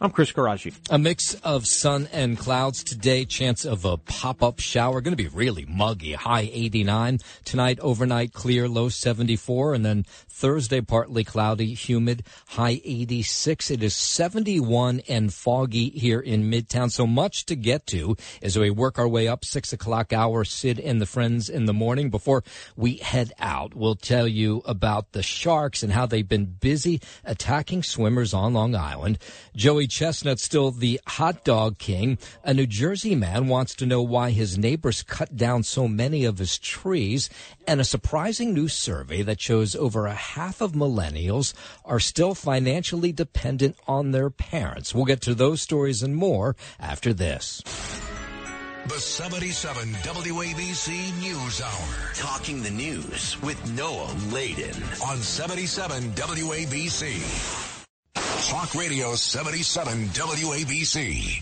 I'm 0.01 0.12
Chris 0.12 0.34
Garaji. 0.34 0.75
A 0.89 0.99
mix 0.99 1.36
of 1.36 1.65
sun 1.65 2.10
and 2.12 2.38
clouds 2.38 2.84
today. 2.84 3.23
Chance 3.23 3.63
of 3.63 3.86
a 3.86 3.95
pop-up 3.95 4.60
shower. 4.60 4.99
Going 4.99 5.15
to 5.15 5.23
be 5.23 5.29
really 5.29 5.65
muggy. 5.69 6.12
High 6.12 6.49
89. 6.51 7.19
Tonight, 7.45 7.79
overnight, 7.79 8.34
clear, 8.34 8.67
low 8.67 8.89
74. 8.89 9.73
And 9.73 9.86
then 9.86 10.03
Thursday, 10.27 10.81
partly 10.81 11.23
cloudy, 11.23 11.73
humid, 11.73 12.23
high 12.47 12.81
86. 12.84 13.71
It 13.71 13.81
is 13.81 13.95
71 13.95 14.99
and 15.08 15.34
foggy 15.34 15.91
here 15.91 16.19
in 16.19 16.51
Midtown. 16.51 16.91
So 16.91 17.08
much 17.08 17.45
to 17.45 17.55
get 17.55 17.88
to 17.88 18.17
as 18.41 18.60
we 18.60 18.69
work 18.69 18.99
our 18.99 19.08
way 19.08 19.29
up. 19.29 19.45
Six 19.45 19.71
o'clock 19.71 20.12
hour, 20.12 20.43
Sid 20.43 20.77
and 20.77 20.99
the 20.99 21.05
friends 21.05 21.47
in 21.47 21.67
the 21.67 21.73
morning. 21.73 22.10
Before 22.10 22.43
we 22.75 22.97
head 22.97 23.31
out, 23.39 23.73
we'll 23.73 23.95
tell 23.95 24.27
you 24.27 24.62
about 24.65 25.13
the 25.13 25.23
sharks 25.23 25.84
and 25.84 25.93
how 25.93 26.05
they've 26.05 26.27
been 26.27 26.47
busy 26.47 26.99
attacking 27.23 27.84
swimmers 27.84 28.34
on 28.34 28.53
Long 28.53 28.75
Island. 28.75 29.19
Joey 29.86 29.89
Chestnut 29.89 30.39
still 30.39 30.71
the 30.71 31.00
hot 31.06 31.43
dog 31.43 31.78
king. 31.78 32.17
A 32.43 32.56
New 32.56 32.65
Jersey 32.65 33.13
man 33.13 33.48
wants 33.48 33.76
to 33.76 33.86
know 33.86 34.02
why 34.02 34.32
his 34.32 34.58
neighbors 34.58 35.04
cut 35.04 35.38
down 35.38 35.62
so 35.62 35.88
many 35.88 36.26
of 36.26 36.39
his 36.39 36.58
trees. 36.58 37.30
And 37.67 37.80
a 37.80 37.84
surprising 37.84 38.52
new 38.52 38.67
survey 38.67 39.21
that 39.21 39.39
shows 39.39 39.76
over 39.76 40.08
a 40.08 40.15
half 40.15 40.60
of 40.60 40.71
millennials 40.71 41.54
are 41.84 42.00
still 42.00 42.34
financially 42.34 43.12
dependent 43.12 43.78
on 43.88 44.10
their 44.10 44.32
parents. 44.32 44.95
We'll 44.95 45.06
get 45.06 45.21
to 45.21 45.36
those 45.36 45.62
stories 45.62 46.02
and 46.02 46.15
more 46.15 46.56
after 46.80 47.13
this. 47.13 47.62
The 48.88 49.00
77 49.00 49.89
WABC 49.89 51.21
News 51.21 51.62
Hour. 51.62 52.13
Talking 52.15 52.63
the 52.63 52.71
news 52.71 53.39
with 53.43 53.62
Noam 53.78 54.34
Laden 54.34 54.82
on 55.08 55.17
77 55.17 56.12
WABC. 56.13 57.85
Talk 58.15 58.73
Radio 58.75 59.15
77 59.15 60.10
WABC. 60.13 61.41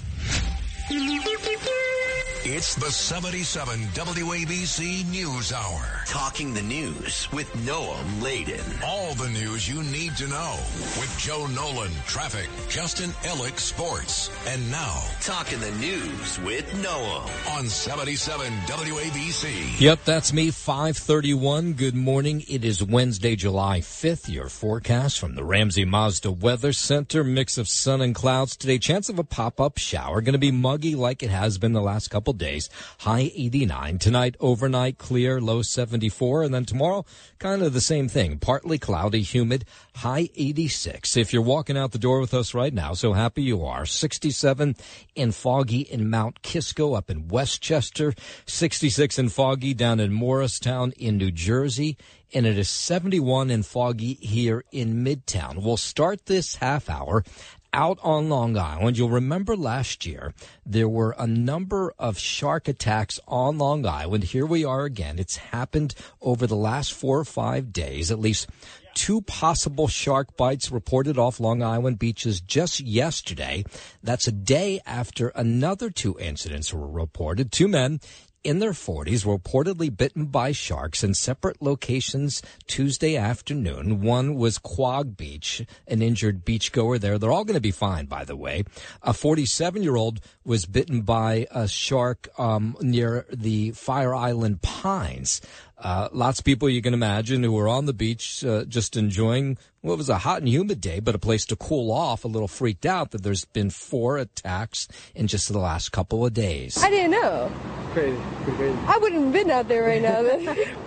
It's 2.45 2.75
the 2.75 2.91
77 2.91 3.79
WABC 3.93 5.09
News 5.09 5.53
Hour. 5.53 6.03
Talking 6.05 6.53
the 6.53 6.61
news 6.61 7.31
with 7.31 7.49
Noam 7.53 8.21
Laden. 8.21 8.59
All 8.83 9.13
the 9.13 9.29
news 9.29 9.69
you 9.69 9.81
need 9.81 10.17
to 10.17 10.27
know 10.27 10.59
with 10.99 11.15
Joe 11.17 11.47
Nolan, 11.47 11.91
traffic, 12.05 12.49
Justin 12.67 13.11
Ellick, 13.23 13.57
sports. 13.57 14.29
And 14.45 14.69
now, 14.69 15.01
Talking 15.21 15.61
the 15.61 15.71
news 15.71 16.37
with 16.41 16.69
Noam 16.83 17.55
on 17.55 17.69
77 17.69 18.51
WABC. 18.65 19.79
Yep, 19.79 19.99
that's 20.03 20.33
me, 20.33 20.51
531. 20.51 21.71
Good 21.73 21.95
morning. 21.95 22.43
It 22.49 22.65
is 22.65 22.83
Wednesday, 22.83 23.37
July 23.37 23.79
5th. 23.79 24.27
Your 24.27 24.49
forecast 24.49 25.17
from 25.17 25.35
the 25.35 25.45
Ramsey 25.45 25.85
Mazda 25.85 26.29
Weather 26.29 26.73
Center. 26.73 27.23
Mix 27.23 27.57
of 27.57 27.69
sun 27.69 28.01
and 28.01 28.13
clouds 28.13 28.57
today. 28.57 28.79
Chance 28.79 29.07
of 29.07 29.17
a 29.17 29.23
pop-up 29.23 29.77
shower. 29.77 30.19
Going 30.19 30.33
to 30.33 30.39
be 30.39 30.51
muggy 30.51 30.95
like 30.95 31.23
it 31.23 31.29
has 31.29 31.57
been 31.57 31.71
the 31.71 31.81
last 31.81 32.09
couple 32.09 32.32
days. 32.37 32.69
High 32.99 33.31
89. 33.35 33.99
Tonight, 33.99 34.35
overnight, 34.39 34.97
clear, 34.97 35.39
low 35.39 35.61
74. 35.61 36.43
And 36.43 36.53
then 36.53 36.65
tomorrow, 36.65 37.05
kind 37.39 37.61
of 37.61 37.73
the 37.73 37.81
same 37.81 38.07
thing. 38.07 38.37
Partly 38.37 38.77
cloudy, 38.77 39.21
humid, 39.21 39.65
high 39.95 40.29
86. 40.35 41.17
If 41.17 41.33
you're 41.33 41.41
walking 41.41 41.77
out 41.77 41.91
the 41.91 41.99
door 41.99 42.19
with 42.19 42.33
us 42.33 42.53
right 42.53 42.73
now, 42.73 42.93
so 42.93 43.13
happy 43.13 43.43
you 43.43 43.63
are. 43.65 43.85
67 43.85 44.75
in 45.15 45.31
foggy 45.31 45.81
in 45.81 46.09
Mount 46.09 46.41
Kisco 46.41 46.93
up 46.93 47.09
in 47.09 47.27
Westchester. 47.27 48.13
66 48.45 49.19
in 49.19 49.29
foggy 49.29 49.73
down 49.73 49.99
in 49.99 50.11
Morristown 50.11 50.91
in 50.97 51.17
New 51.17 51.31
Jersey 51.31 51.97
and 52.33 52.45
it 52.45 52.57
is 52.57 52.69
71 52.69 53.49
and 53.51 53.65
foggy 53.65 54.15
here 54.15 54.63
in 54.71 55.03
Midtown. 55.03 55.61
We'll 55.63 55.77
start 55.77 56.25
this 56.25 56.55
half 56.55 56.89
hour 56.89 57.23
out 57.73 57.99
on 58.03 58.29
Long 58.29 58.57
Island. 58.57 58.97
You'll 58.97 59.09
remember 59.09 59.55
last 59.55 60.05
year 60.05 60.33
there 60.65 60.87
were 60.87 61.15
a 61.17 61.27
number 61.27 61.93
of 61.97 62.17
shark 62.17 62.67
attacks 62.67 63.19
on 63.27 63.57
Long 63.57 63.85
Island. 63.85 64.25
Here 64.25 64.45
we 64.45 64.63
are 64.63 64.85
again. 64.85 65.19
It's 65.19 65.37
happened 65.37 65.95
over 66.21 66.47
the 66.47 66.55
last 66.55 66.93
four 66.93 67.19
or 67.19 67.25
five 67.25 67.73
days, 67.73 68.11
at 68.11 68.19
least 68.19 68.47
two 68.93 69.21
possible 69.21 69.87
shark 69.87 70.37
bites 70.37 70.71
reported 70.71 71.17
off 71.17 71.39
Long 71.39 71.63
Island 71.63 71.99
beaches 71.99 72.41
just 72.41 72.79
yesterday. 72.79 73.65
That's 74.03 74.27
a 74.27 74.31
day 74.31 74.79
after 74.85 75.29
another 75.29 75.89
two 75.89 76.17
incidents 76.19 76.73
were 76.73 76.87
reported. 76.87 77.51
Two 77.51 77.67
men 77.67 77.99
in 78.43 78.59
their 78.59 78.71
40s 78.71 79.25
were 79.25 79.37
reportedly 79.37 79.95
bitten 79.95 80.25
by 80.25 80.51
sharks 80.51 81.03
in 81.03 81.13
separate 81.13 81.61
locations 81.61 82.41
Tuesday 82.67 83.15
afternoon. 83.15 84.01
One 84.01 84.35
was 84.35 84.57
Quogue 84.57 85.15
Beach, 85.15 85.65
an 85.87 86.01
injured 86.01 86.43
beachgoer 86.43 86.99
there. 86.99 87.17
They're 87.17 87.31
all 87.31 87.45
going 87.45 87.55
to 87.55 87.61
be 87.61 87.71
fine, 87.71 88.05
by 88.05 88.25
the 88.25 88.35
way. 88.35 88.63
A 89.01 89.13
47 89.13 89.81
year 89.81 89.95
old 89.95 90.19
was 90.43 90.65
bitten 90.65 91.01
by 91.01 91.47
a 91.51 91.67
shark 91.67 92.27
um, 92.37 92.75
near 92.81 93.25
the 93.31 93.71
Fire 93.71 94.13
Island 94.13 94.61
Pines. 94.61 95.41
Uh, 95.83 96.07
lots 96.13 96.39
of 96.39 96.45
people 96.45 96.69
you 96.69 96.81
can 96.81 96.93
imagine 96.93 97.43
who 97.43 97.51
were 97.51 97.67
on 97.67 97.85
the 97.85 97.93
beach 97.93 98.43
uh, 98.45 98.63
just 98.63 98.95
enjoying 98.95 99.57
what 99.81 99.97
was 99.97 100.07
a 100.07 100.19
hot 100.19 100.39
and 100.39 100.47
humid 100.47 100.79
day, 100.79 101.01
but 101.01 101.13
a 101.13 101.19
place 101.19 101.45
to 101.45 101.57
cool 101.57 101.91
off, 101.91 102.23
a 102.23 102.27
little 102.27 102.47
freaked 102.47 102.85
out 102.85 103.11
that 103.11 103.21
there's 103.21 103.43
been 103.43 103.69
four 103.69 104.17
attacks 104.17 104.87
in 105.13 105.27
just 105.27 105.51
the 105.51 105.59
last 105.59 105.91
couple 105.91 106.25
of 106.25 106.33
days. 106.33 106.81
I 106.81 106.89
didn't 106.89 107.11
know. 107.11 107.51
Crazy, 107.91 108.17
crazy. 108.45 108.79
I 108.87 108.97
wouldn't 108.97 109.23
have 109.25 109.33
been 109.33 109.51
out 109.51 109.67
there 109.67 109.83
right 109.83 110.01
now. 110.01 110.19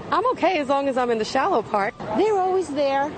I'm 0.10 0.26
okay 0.30 0.60
as 0.60 0.70
long 0.70 0.88
as 0.88 0.96
I'm 0.96 1.10
in 1.10 1.18
the 1.18 1.26
shallow 1.26 1.60
part. 1.60 1.94
They're 2.16 2.38
always 2.38 2.68
there. 2.68 3.12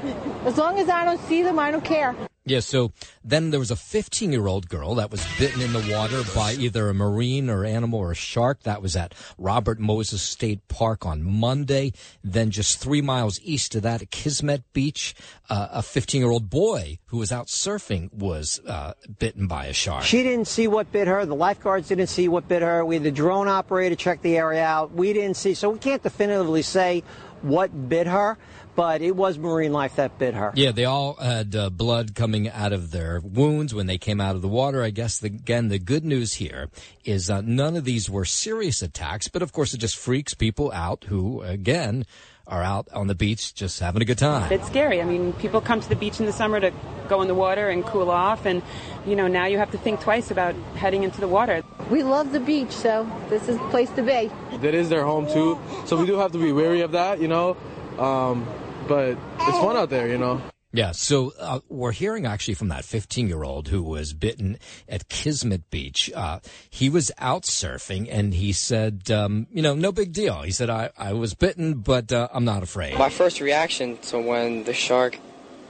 As 0.44 0.58
long 0.58 0.80
as 0.80 0.88
I 0.88 1.04
don't 1.04 1.20
see 1.28 1.42
them, 1.42 1.60
I 1.60 1.70
don't 1.70 1.84
care. 1.84 2.16
Yeah, 2.50 2.60
so 2.60 2.92
then 3.22 3.50
there 3.50 3.60
was 3.60 3.70
a 3.70 3.76
15 3.76 4.32
year 4.32 4.46
old 4.46 4.68
girl 4.68 4.94
that 4.96 5.10
was 5.10 5.24
bitten 5.38 5.60
in 5.60 5.72
the 5.72 5.94
water 5.94 6.22
by 6.34 6.52
either 6.52 6.88
a 6.88 6.94
marine 6.94 7.50
or 7.50 7.64
animal 7.64 8.00
or 8.00 8.12
a 8.12 8.14
shark. 8.14 8.62
That 8.62 8.80
was 8.80 8.96
at 8.96 9.14
Robert 9.36 9.78
Moses 9.78 10.22
State 10.22 10.66
Park 10.68 11.04
on 11.04 11.22
Monday. 11.22 11.92
Then 12.24 12.50
just 12.50 12.78
three 12.78 13.02
miles 13.02 13.38
east 13.42 13.74
of 13.74 13.82
that 13.82 14.00
at 14.00 14.10
Kismet 14.10 14.62
Beach, 14.72 15.14
uh, 15.50 15.68
a 15.72 15.82
15 15.82 16.20
year 16.20 16.30
old 16.30 16.48
boy 16.48 16.98
who 17.06 17.18
was 17.18 17.30
out 17.30 17.48
surfing 17.48 18.12
was 18.14 18.60
uh, 18.66 18.94
bitten 19.18 19.46
by 19.46 19.66
a 19.66 19.74
shark. 19.74 20.04
She 20.04 20.22
didn't 20.22 20.46
see 20.46 20.68
what 20.68 20.90
bit 20.90 21.06
her. 21.06 21.26
The 21.26 21.34
lifeguards 21.34 21.88
didn't 21.88 22.06
see 22.06 22.28
what 22.28 22.48
bit 22.48 22.62
her. 22.62 22.84
We 22.84 22.94
had 22.94 23.04
the 23.04 23.10
drone 23.10 23.48
operator 23.48 23.94
check 23.94 24.22
the 24.22 24.38
area 24.38 24.64
out. 24.64 24.92
We 24.92 25.12
didn't 25.12 25.36
see, 25.36 25.52
so 25.52 25.70
we 25.70 25.78
can't 25.78 26.02
definitively 26.02 26.62
say 26.62 27.02
what 27.42 27.88
bit 27.88 28.06
her 28.06 28.38
but 28.78 29.02
it 29.02 29.16
was 29.16 29.36
marine 29.38 29.72
life 29.72 29.96
that 29.96 30.20
bit 30.20 30.34
her. 30.34 30.52
Yeah, 30.54 30.70
they 30.70 30.84
all 30.84 31.14
had 31.14 31.56
uh, 31.56 31.68
blood 31.68 32.14
coming 32.14 32.48
out 32.48 32.72
of 32.72 32.92
their 32.92 33.20
wounds 33.24 33.74
when 33.74 33.88
they 33.88 33.98
came 33.98 34.20
out 34.20 34.36
of 34.36 34.40
the 34.40 34.46
water. 34.46 34.84
I 34.84 34.90
guess, 34.90 35.18
the, 35.18 35.26
again, 35.26 35.66
the 35.66 35.80
good 35.80 36.04
news 36.04 36.34
here 36.34 36.70
is 37.04 37.28
uh, 37.28 37.40
none 37.40 37.74
of 37.74 37.82
these 37.82 38.08
were 38.08 38.24
serious 38.24 38.80
attacks, 38.80 39.26
but 39.26 39.42
of 39.42 39.52
course 39.52 39.74
it 39.74 39.78
just 39.78 39.96
freaks 39.96 40.32
people 40.32 40.70
out 40.70 41.02
who, 41.08 41.42
again, 41.42 42.06
are 42.46 42.62
out 42.62 42.86
on 42.92 43.08
the 43.08 43.16
beach 43.16 43.52
just 43.52 43.80
having 43.80 44.00
a 44.00 44.04
good 44.04 44.16
time. 44.16 44.52
It's 44.52 44.68
scary. 44.68 45.02
I 45.02 45.04
mean, 45.04 45.32
people 45.32 45.60
come 45.60 45.80
to 45.80 45.88
the 45.88 45.96
beach 45.96 46.20
in 46.20 46.26
the 46.26 46.32
summer 46.32 46.60
to 46.60 46.72
go 47.08 47.20
in 47.20 47.26
the 47.26 47.34
water 47.34 47.68
and 47.70 47.84
cool 47.84 48.12
off, 48.12 48.46
and, 48.46 48.62
you 49.04 49.16
know, 49.16 49.26
now 49.26 49.46
you 49.46 49.58
have 49.58 49.72
to 49.72 49.78
think 49.78 50.00
twice 50.00 50.30
about 50.30 50.54
heading 50.76 51.02
into 51.02 51.20
the 51.20 51.26
water. 51.26 51.64
We 51.90 52.04
love 52.04 52.30
the 52.30 52.38
beach, 52.38 52.70
so 52.70 53.10
this 53.28 53.48
is 53.48 53.58
the 53.58 53.68
place 53.70 53.90
to 53.96 54.02
be. 54.02 54.30
That 54.58 54.74
is 54.74 54.88
their 54.88 55.02
home, 55.02 55.26
too, 55.26 55.58
so 55.84 55.96
we 55.96 56.06
do 56.06 56.14
have 56.18 56.30
to 56.30 56.38
be 56.38 56.52
wary 56.52 56.82
of 56.82 56.92
that, 56.92 57.20
you 57.20 57.26
know. 57.26 57.56
Um, 57.98 58.46
but 58.88 59.16
it's 59.40 59.58
fun 59.58 59.76
out 59.76 59.90
there, 59.90 60.08
you 60.08 60.18
know. 60.18 60.40
Yeah, 60.70 60.92
so 60.92 61.32
uh, 61.38 61.60
we're 61.70 61.92
hearing 61.92 62.26
actually 62.26 62.54
from 62.54 62.68
that 62.68 62.84
15 62.84 63.26
year 63.26 63.42
old 63.42 63.68
who 63.68 63.82
was 63.82 64.12
bitten 64.12 64.58
at 64.86 65.08
Kismet 65.08 65.70
Beach. 65.70 66.10
Uh, 66.14 66.40
he 66.68 66.90
was 66.90 67.10
out 67.18 67.44
surfing 67.44 68.06
and 68.10 68.34
he 68.34 68.52
said, 68.52 69.10
um, 69.10 69.46
you 69.50 69.62
know, 69.62 69.74
no 69.74 69.92
big 69.92 70.12
deal. 70.12 70.42
He 70.42 70.50
said, 70.50 70.68
I, 70.68 70.90
I 70.98 71.14
was 71.14 71.32
bitten, 71.32 71.74
but 71.74 72.12
uh, 72.12 72.28
I'm 72.34 72.44
not 72.44 72.62
afraid. 72.62 72.98
My 72.98 73.08
first 73.08 73.40
reaction 73.40 73.96
to 74.08 74.20
when 74.20 74.64
the 74.64 74.74
shark 74.74 75.18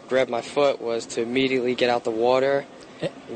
grabbed 0.09 0.31
my 0.31 0.41
foot 0.41 0.81
was 0.81 1.07
to 1.07 1.23
immediately 1.23 1.77
get 1.77 1.91
out 1.91 2.03
the 2.03 2.11
water 2.11 2.67
and 2.75 2.78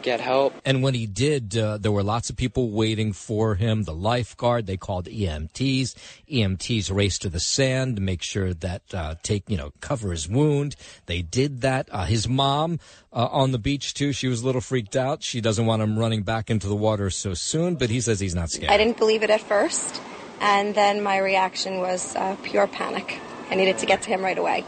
get 0.03 0.21
help. 0.21 0.55
And 0.65 0.83
when 0.83 0.95
he 0.95 1.07
did, 1.07 1.57
uh, 1.57 1.79
there 1.79 1.93
were 1.93 2.03
lots 2.03 2.31
of 2.31 2.37
people 2.37 2.71
waiting 2.71 3.13
for 3.13 3.55
him. 3.55 3.85
The 3.85 3.95
lifeguard, 3.95 4.67
they 4.67 4.77
called 4.77 5.07
EMTs. 5.07 5.95
EMTs 6.31 6.95
raced 6.95 7.23
to 7.23 7.29
the 7.29 7.41
sand 7.41 7.97
to 7.97 8.03
make 8.03 8.23
sure 8.23 8.55
that 8.55 8.83
uh, 8.93 9.15
take 9.23 9.45
you 9.49 9.57
know 9.57 9.73
cover 9.81 10.11
his 10.11 10.29
wound. 10.29 10.77
They 11.07 11.23
did 11.23 11.61
that. 11.63 11.89
Uh, 11.91 12.05
his 12.05 12.29
mom 12.29 12.79
uh, 13.13 13.29
on 13.31 13.53
the 13.53 13.59
beach 13.59 13.95
too. 13.95 14.13
She 14.13 14.29
was 14.29 14.43
a 14.43 14.47
little 14.47 14.61
freaked 14.61 14.97
out. 14.97 15.23
She 15.23 15.41
doesn't 15.41 15.67
want 15.67 15.83
him 15.83 15.99
running 15.99 16.23
back 16.23 16.51
into 16.51 16.69
the 16.69 16.77
water 16.77 17.11
so 17.11 17.35
soon, 17.35 17.77
but 17.77 17.91
he 17.91 18.01
says 18.01 18.21
he's 18.21 18.35
not 18.35 18.51
scared. 18.51 18.73
I 18.73 18.77
didn't 18.77 18.99
believe 18.99 19.23
it 19.23 19.31
at 19.31 19.41
first, 19.41 20.01
and 20.41 20.75
then 20.75 21.03
my 21.03 21.19
reaction 21.19 21.79
was 21.79 22.15
uh, 22.17 22.37
pure 22.43 22.67
panic. 22.67 23.21
I 23.53 23.55
needed 23.55 23.77
to 23.79 23.87
get 23.87 24.01
to 24.03 24.09
him 24.09 24.23
right 24.23 24.39
away. 24.39 24.65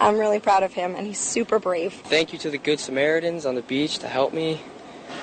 I'm 0.00 0.18
really 0.18 0.40
proud 0.40 0.64
of 0.64 0.72
him, 0.72 0.96
and 0.96 1.06
he's 1.06 1.16
super 1.16 1.60
brave. 1.60 1.92
Thank 1.92 2.32
you 2.32 2.40
to 2.40 2.50
the 2.50 2.58
Good 2.58 2.80
Samaritans 2.80 3.46
on 3.46 3.54
the 3.54 3.62
beach 3.62 4.00
to 4.00 4.08
help 4.08 4.34
me. 4.34 4.60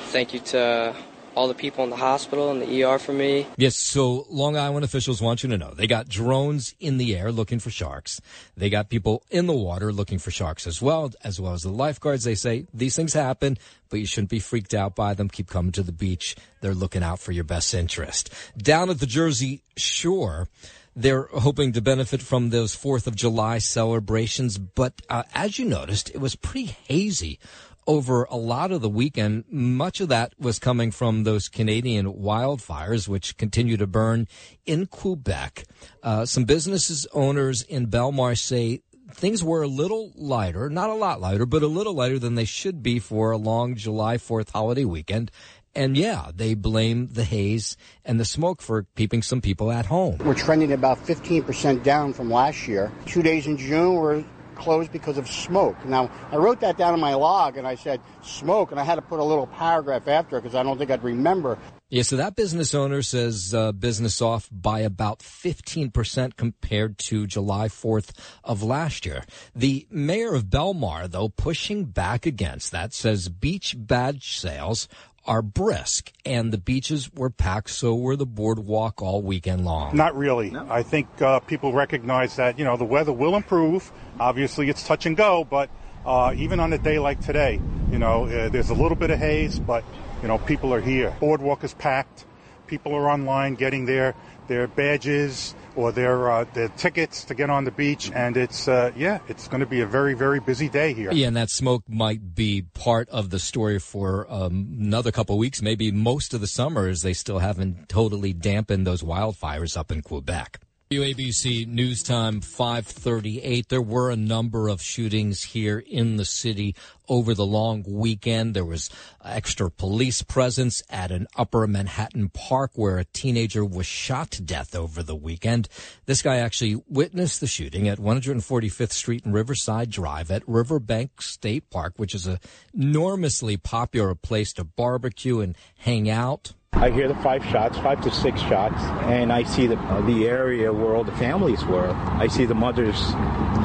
Thank 0.06 0.34
you 0.34 0.40
to 0.40 0.96
all 1.36 1.50
the 1.50 1.54
people 1.54 1.84
in 1.84 1.90
the 1.90 1.98
hospital 1.98 2.50
and 2.50 2.62
the 2.62 2.84
ER 2.84 2.98
for 3.00 3.12
me. 3.12 3.46
Yes, 3.58 3.76
so 3.76 4.26
Long 4.30 4.56
Island 4.56 4.86
officials 4.86 5.22
want 5.22 5.44
you 5.44 5.50
to 5.50 5.58
know 5.58 5.74
they 5.74 5.86
got 5.86 6.08
drones 6.08 6.76
in 6.80 6.98
the 6.98 7.14
air 7.18 7.30
looking 7.30 7.60
for 7.60 7.72
sharks. 7.72 8.22
They 8.56 8.70
got 8.70 8.90
people 8.90 9.24
in 9.30 9.48
the 9.48 9.54
water 9.54 9.92
looking 9.92 10.18
for 10.18 10.32
sharks 10.32 10.66
as 10.66 10.82
well, 10.82 11.12
as 11.26 11.42
well 11.42 11.52
as 11.52 11.64
the 11.64 11.72
lifeguards. 11.72 12.24
They 12.24 12.36
say 12.36 12.68
these 12.74 12.96
things 12.96 13.12
happen, 13.12 13.58
but 13.90 14.00
you 14.00 14.06
shouldn't 14.06 14.30
be 14.30 14.40
freaked 14.40 14.74
out 14.74 14.96
by 14.96 15.14
them. 15.14 15.28
Keep 15.28 15.50
coming 15.50 15.74
to 15.74 15.84
the 15.84 15.92
beach. 15.92 16.38
They're 16.62 16.74
looking 16.74 17.04
out 17.04 17.20
for 17.20 17.34
your 17.34 17.44
best 17.44 17.74
interest. 17.74 18.34
Down 18.56 18.90
at 18.90 19.00
the 19.00 19.06
Jersey 19.06 19.62
Shore, 19.76 20.48
they're 20.96 21.28
hoping 21.34 21.74
to 21.74 21.82
benefit 21.82 22.22
from 22.22 22.50
those 22.50 22.76
Fourth 22.76 23.08
of 23.08 23.16
July 23.16 23.58
celebrations, 23.58 24.58
but 24.58 25.02
uh, 25.10 25.24
as 25.34 25.58
you 25.58 25.66
noticed, 25.66 26.10
it 26.10 26.20
was 26.20 26.36
pretty 26.36 26.76
hazy 26.88 27.40
over 27.88 28.24
a 28.26 28.38
lot 28.38 28.72
of 28.72 28.82
the 28.82 28.90
weekend. 28.90 29.46
Much 29.50 30.00
of 30.00 30.10
that 30.10 30.34
was 30.40 30.60
coming 30.60 30.92
from 30.92 31.24
those 31.24 31.50
Canadian 31.50 32.14
wildfires, 32.14 33.08
which 33.08 33.38
continue 33.38 33.78
to 33.78 33.88
burn 33.88 34.28
in 34.66 34.86
Quebec. 34.86 35.66
Uh, 36.02 36.26
some 36.26 36.46
businesses 36.46 37.08
owners 37.14 37.62
in 37.64 37.88
Belmar 37.88 38.38
say 38.38 38.82
things 39.12 39.44
were 39.44 39.64
a 39.64 39.68
little 39.68 40.12
lighter, 40.16 40.70
not 40.70 40.90
a 40.90 40.96
lot 40.96 41.22
lighter, 41.22 41.46
but 41.46 41.64
a 41.64 41.68
little 41.68 41.94
lighter 41.94 42.20
than 42.20 42.36
they 42.36 42.46
should 42.46 42.82
be 42.82 43.00
for 43.00 43.32
a 43.32 43.38
long 43.38 43.76
July 43.76 44.18
4th 44.18 44.52
holiday 44.52 44.86
weekend. 44.86 45.32
And 45.76 45.98
yeah, 45.98 46.30
they 46.34 46.54
blame 46.54 47.08
the 47.08 47.24
haze 47.24 47.78
and 48.06 48.20
the 48.20 48.26
smoke 48.26 48.62
for 48.62 48.86
keeping 48.96 49.24
some 49.24 49.42
people 49.42 49.72
at 49.72 49.88
home. 49.88 50.18
We're 50.20 50.36
trending 50.36 50.72
about 50.72 51.00
15% 51.00 51.84
down 51.84 52.14
from 52.14 52.30
last 52.30 52.68
year. 52.68 52.92
Two 53.06 53.24
days 53.24 53.48
in 53.48 53.58
June 53.58 53.96
were 53.96 54.24
closed 54.56 54.92
because 54.92 55.18
of 55.18 55.28
smoke. 55.28 55.84
Now, 55.86 56.12
I 56.32 56.38
wrote 56.38 56.60
that 56.62 56.78
down 56.78 56.94
in 56.94 57.00
my 57.00 57.16
log 57.16 57.58
and 57.58 57.68
I 57.68 57.76
said 57.76 58.02
smoke, 58.22 58.72
and 58.72 58.80
I 58.80 58.84
had 58.84 58.96
to 58.96 59.02
put 59.02 59.20
a 59.20 59.24
little 59.24 59.48
paragraph 59.48 60.08
after 60.08 60.38
it 60.38 60.44
because 60.44 60.56
I 60.56 60.64
don't 60.64 60.78
think 60.78 60.92
I'd 60.92 61.04
remember. 61.04 61.58
Yeah, 61.90 62.02
so 62.02 62.16
that 62.16 62.36
business 62.36 62.74
owner 62.74 63.04
says 63.04 63.54
uh, 63.54 63.72
business 63.72 64.20
off 64.20 64.50
by 64.52 64.80
about 64.80 65.20
15% 65.20 66.36
compared 66.36 66.98
to 67.00 67.28
July 67.28 67.68
4th 67.68 68.18
of 68.44 68.64
last 68.64 69.06
year. 69.06 69.24
The 69.56 69.86
mayor 69.92 70.34
of 70.34 70.46
Belmar, 70.46 71.08
though, 71.08 71.30
pushing 71.30 71.86
back 71.86 72.26
against 72.26 72.72
that, 72.72 72.94
says 72.94 73.30
beach 73.30 73.76
badge 73.78 74.38
sales 74.38 74.88
are 75.26 75.42
brisk, 75.42 76.12
and 76.26 76.52
the 76.52 76.58
beaches 76.58 77.10
were 77.14 77.30
packed, 77.30 77.70
so 77.70 77.96
were 77.96 78.16
the 78.16 78.26
boardwalk 78.26 79.02
all 79.02 79.22
weekend 79.22 79.64
long. 79.64 79.96
Not 79.96 80.16
really. 80.16 80.52
No. 80.52 80.68
I 80.70 80.84
think 80.84 81.08
uh, 81.22 81.40
people 81.40 81.72
recognize 81.74 82.36
that, 82.36 82.60
you 82.60 82.66
know, 82.66 82.76
the 82.78 82.86
weather 82.86 83.14
will 83.14 83.36
improve. 83.36 83.92
Obviously, 84.20 84.70
it's 84.70 84.86
touch 84.86 85.06
and 85.06 85.16
go, 85.16 85.44
but 85.44 85.70
uh, 86.06 86.34
even 86.36 86.60
on 86.60 86.74
a 86.74 86.78
day 86.78 87.00
like 87.00 87.22
today, 87.22 87.62
you 87.92 88.00
know, 88.00 88.26
uh, 88.26 88.50
there's 88.50 88.70
a 88.70 88.74
little 88.74 88.98
bit 88.98 89.12
of 89.12 89.20
haze, 89.20 89.60
but, 89.60 89.84
you 90.22 90.28
know, 90.28 90.38
people 90.38 90.74
are 90.74 90.82
here. 90.82 91.16
Boardwalk 91.20 91.64
is 91.64 91.74
packed. 91.74 92.26
People 92.68 92.94
are 92.96 93.10
online 93.10 93.56
getting 93.56 93.86
their, 93.86 94.16
their 94.48 94.68
badges, 94.68 95.56
or 95.76 95.92
their 95.92 96.32
uh, 96.32 96.46
their 96.54 96.70
tickets 96.70 97.24
to 97.26 97.36
get 97.36 97.50
on 97.50 97.64
the 97.64 97.72
beach, 97.72 98.12
and 98.14 98.38
it's 98.38 98.68
uh, 98.68 98.92
yeah, 98.96 99.20
it's 99.28 99.48
going 99.48 99.60
to 99.60 99.66
be 99.66 99.82
a 99.82 99.86
very 99.86 100.14
very 100.14 100.40
busy 100.40 100.70
day 100.70 100.94
here. 100.94 101.12
Yeah, 101.12 101.28
and 101.28 101.38
that 101.38 101.50
smoke 101.50 101.84
might 101.88 102.36
be 102.36 102.64
part 102.74 103.10
of 103.10 103.30
the 103.30 103.40
story 103.40 103.80
for 103.80 104.26
um, 104.30 104.78
another 104.80 105.12
couple 105.12 105.38
weeks, 105.38 105.62
maybe 105.62 105.92
most 105.92 106.34
of 106.34 106.42
the 106.42 106.48
summer, 106.48 106.88
as 106.88 107.02
they 107.02 107.14
still 107.14 107.40
haven't 107.40 107.90
totally 107.90 108.34
dampened 108.34 108.86
those 108.88 109.02
wildfires 109.04 109.78
up 109.78 109.92
in 109.92 110.02
Quebec. 110.02 110.60
WABC 110.92 111.66
News 111.66 112.04
Time 112.04 112.40
538. 112.40 113.70
There 113.70 113.82
were 113.82 114.12
a 114.12 114.16
number 114.16 114.68
of 114.68 114.82
shootings 114.82 115.42
here 115.42 115.80
in 115.80 116.18
the 116.18 116.26
city 116.26 116.76
over 117.10 117.34
the 117.34 117.46
long 117.46 117.84
weekend. 117.88 118.54
There 118.54 118.66
was 118.66 118.92
extra 119.24 119.72
police 119.72 120.22
presence 120.22 120.84
at 120.90 121.10
an 121.10 121.28
upper 121.36 121.66
Manhattan 121.66 122.30
park 122.30 122.72
where 122.76 123.00
a 123.00 123.06
teenager 123.06 123.66
was 123.66 123.88
shot 123.88 124.30
to 124.32 124.44
death 124.44 124.76
over 124.76 125.02
the 125.02 125.16
weekend. 125.16 125.68
This 126.06 126.22
guy 126.22 126.38
actually 126.38 126.84
witnessed 126.88 127.40
the 127.40 127.48
shooting 127.48 127.88
at 127.88 127.98
145th 127.98 128.92
Street 128.92 129.26
and 129.26 129.34
Riverside 129.34 129.90
Drive 129.90 130.30
at 130.30 130.48
Riverbank 130.48 131.22
State 131.24 131.72
Park, 131.72 131.94
which 131.98 132.14
is 132.14 132.28
a 132.28 132.40
enormously 132.72 133.58
popular 133.58 134.14
place 134.14 134.54
to 134.54 134.64
barbecue 134.64 135.40
and 135.40 135.58
hang 135.78 136.08
out. 136.10 136.54
I 136.76 136.90
hear 136.90 137.08
the 137.08 137.16
five 137.16 137.46
shots, 137.46 137.78
five 137.78 138.02
to 138.02 138.12
six 138.12 138.42
shots, 138.42 138.82
and 139.04 139.32
I 139.32 139.44
see 139.44 139.68
the 139.68 139.78
uh, 139.78 140.02
the 140.02 140.28
area 140.28 140.74
where 140.74 140.96
all 140.96 141.04
the 141.04 141.14
families 141.14 141.64
were. 141.66 141.92
I 141.92 142.28
see 142.28 142.46
the 142.46 142.56
mothers 142.56 142.98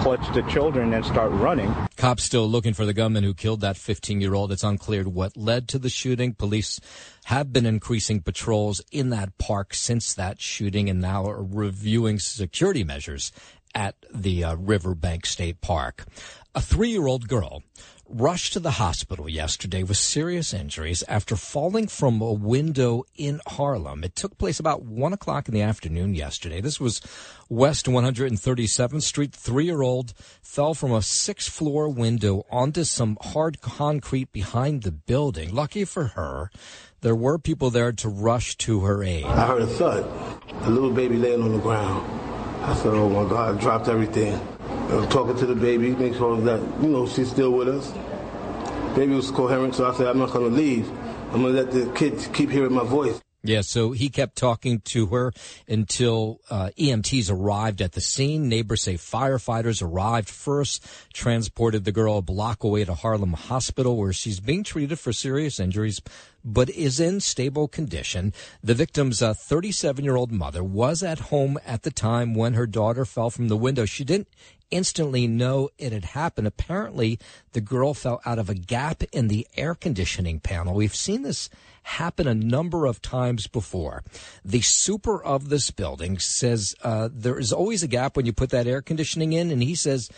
clutch 0.02 0.32
the 0.34 0.42
children 0.42 0.92
and 0.92 1.04
start 1.04 1.32
running. 1.32 1.74
Cops 1.96 2.22
still 2.22 2.48
looking 2.48 2.74
for 2.74 2.84
the 2.84 2.92
gunman 2.92 3.24
who 3.24 3.34
killed 3.34 3.62
that 3.62 3.76
15 3.76 4.20
year 4.20 4.34
old. 4.34 4.52
It's 4.52 4.62
unclear 4.62 5.04
what 5.04 5.36
led 5.36 5.68
to 5.68 5.78
the 5.78 5.88
shooting. 5.88 6.34
Police 6.34 6.80
have 7.24 7.52
been 7.52 7.66
increasing 7.66 8.20
patrols 8.20 8.80
in 8.92 9.10
that 9.10 9.36
park 9.38 9.74
since 9.74 10.14
that 10.14 10.40
shooting 10.40 10.88
and 10.88 11.00
now 11.00 11.26
are 11.26 11.42
reviewing 11.42 12.18
security 12.18 12.84
measures 12.84 13.32
at 13.74 13.96
the 14.12 14.44
uh, 14.44 14.54
Riverbank 14.56 15.26
State 15.26 15.60
Park. 15.60 16.04
A 16.54 16.60
three 16.60 16.90
year 16.90 17.06
old 17.06 17.28
girl 17.28 17.62
rushed 18.08 18.54
to 18.54 18.60
the 18.60 18.72
hospital 18.72 19.28
yesterday 19.28 19.82
with 19.82 19.96
serious 19.96 20.54
injuries 20.54 21.02
after 21.08 21.36
falling 21.36 21.86
from 21.86 22.20
a 22.20 22.32
window 22.32 23.04
in 23.16 23.40
Harlem. 23.46 24.02
It 24.02 24.16
took 24.16 24.38
place 24.38 24.58
about 24.58 24.82
one 24.82 25.12
o'clock 25.12 25.48
in 25.48 25.54
the 25.54 25.62
afternoon 25.62 26.14
yesterday. 26.14 26.60
This 26.60 26.80
was 26.80 27.00
West 27.48 27.86
137th 27.86 29.02
Street. 29.02 29.34
Three 29.34 29.66
year 29.66 29.82
old 29.82 30.14
fell 30.40 30.74
from 30.74 30.92
a 30.92 31.02
six 31.02 31.48
floor 31.48 31.88
window 31.88 32.46
onto 32.50 32.84
some 32.84 33.18
hard 33.20 33.60
concrete 33.60 34.32
behind 34.32 34.82
the 34.82 34.92
building. 34.92 35.54
Lucky 35.54 35.84
for 35.84 36.04
her, 36.08 36.50
there 37.02 37.16
were 37.16 37.38
people 37.38 37.70
there 37.70 37.92
to 37.92 38.08
rush 38.08 38.56
to 38.58 38.80
her 38.80 39.04
aid. 39.04 39.26
I 39.26 39.46
heard 39.46 39.62
a 39.62 39.66
thud, 39.66 40.42
a 40.62 40.70
little 40.70 40.92
baby 40.92 41.16
laying 41.16 41.42
on 41.42 41.52
the 41.52 41.58
ground. 41.58 42.10
I 42.62 42.74
said, 42.74 42.94
oh 42.94 43.08
my 43.08 43.28
God, 43.28 43.56
I 43.56 43.60
dropped 43.60 43.88
everything 43.88 44.40
uh, 44.88 45.06
talking 45.08 45.36
to 45.36 45.46
the 45.46 45.54
baby, 45.54 45.94
make 45.94 46.14
sure 46.14 46.40
that, 46.40 46.60
you 46.82 46.88
know, 46.88 47.06
she's 47.06 47.30
still 47.30 47.52
with 47.52 47.68
us. 47.68 47.92
Baby 48.96 49.14
was 49.14 49.30
coherent, 49.30 49.74
so 49.74 49.88
I 49.90 49.94
said, 49.94 50.06
I'm 50.06 50.18
not 50.18 50.30
going 50.30 50.50
to 50.50 50.56
leave. 50.56 50.88
I'm 51.32 51.42
going 51.42 51.54
to 51.54 51.62
let 51.62 51.70
the 51.70 51.92
kids 51.92 52.26
keep 52.28 52.50
hearing 52.50 52.72
my 52.72 52.84
voice. 52.84 53.20
Yeah, 53.48 53.62
so 53.62 53.92
he 53.92 54.10
kept 54.10 54.36
talking 54.36 54.80
to 54.80 55.06
her 55.06 55.32
until 55.66 56.40
uh, 56.50 56.70
EMTs 56.78 57.30
arrived 57.30 57.80
at 57.80 57.92
the 57.92 58.00
scene. 58.00 58.48
Neighbors 58.48 58.82
say 58.82 58.94
firefighters 58.94 59.82
arrived 59.82 60.28
first, 60.28 60.86
transported 61.14 61.84
the 61.84 61.92
girl 61.92 62.18
a 62.18 62.22
block 62.22 62.62
away 62.62 62.84
to 62.84 62.94
Harlem 62.94 63.32
Hospital 63.32 63.96
where 63.96 64.12
she's 64.12 64.38
being 64.38 64.64
treated 64.64 64.98
for 64.98 65.14
serious 65.14 65.58
injuries 65.58 66.02
but 66.44 66.70
is 66.70 67.00
in 67.00 67.20
stable 67.20 67.68
condition. 67.68 68.32
The 68.62 68.74
victim's 68.74 69.20
37 69.20 70.02
uh, 70.02 70.04
year 70.04 70.16
old 70.16 70.32
mother 70.32 70.62
was 70.62 71.02
at 71.02 71.18
home 71.18 71.58
at 71.66 71.82
the 71.82 71.90
time 71.90 72.34
when 72.34 72.54
her 72.54 72.66
daughter 72.66 73.04
fell 73.04 73.30
from 73.30 73.48
the 73.48 73.56
window. 73.56 73.84
She 73.84 74.04
didn't 74.04 74.28
instantly 74.70 75.26
know 75.26 75.70
it 75.78 75.92
had 75.92 76.04
happened. 76.04 76.46
Apparently, 76.46 77.18
the 77.52 77.60
girl 77.60 77.94
fell 77.94 78.20
out 78.24 78.38
of 78.38 78.48
a 78.48 78.54
gap 78.54 79.02
in 79.12 79.28
the 79.28 79.46
air 79.56 79.74
conditioning 79.74 80.40
panel. 80.40 80.74
We've 80.74 80.94
seen 80.94 81.22
this 81.22 81.48
happen 81.88 82.28
a 82.28 82.34
number 82.34 82.86
of 82.86 83.00
times 83.00 83.46
before. 83.46 84.04
The 84.44 84.60
super 84.60 85.22
of 85.22 85.48
this 85.48 85.70
building 85.70 86.18
says 86.18 86.74
uh, 86.82 87.08
there 87.10 87.38
is 87.38 87.52
always 87.52 87.82
a 87.82 87.88
gap 87.88 88.16
when 88.16 88.26
you 88.26 88.32
put 88.32 88.50
that 88.50 88.66
air 88.66 88.82
conditioning 88.82 89.32
in, 89.32 89.50
and 89.50 89.62
he 89.62 89.74
says 89.74 90.10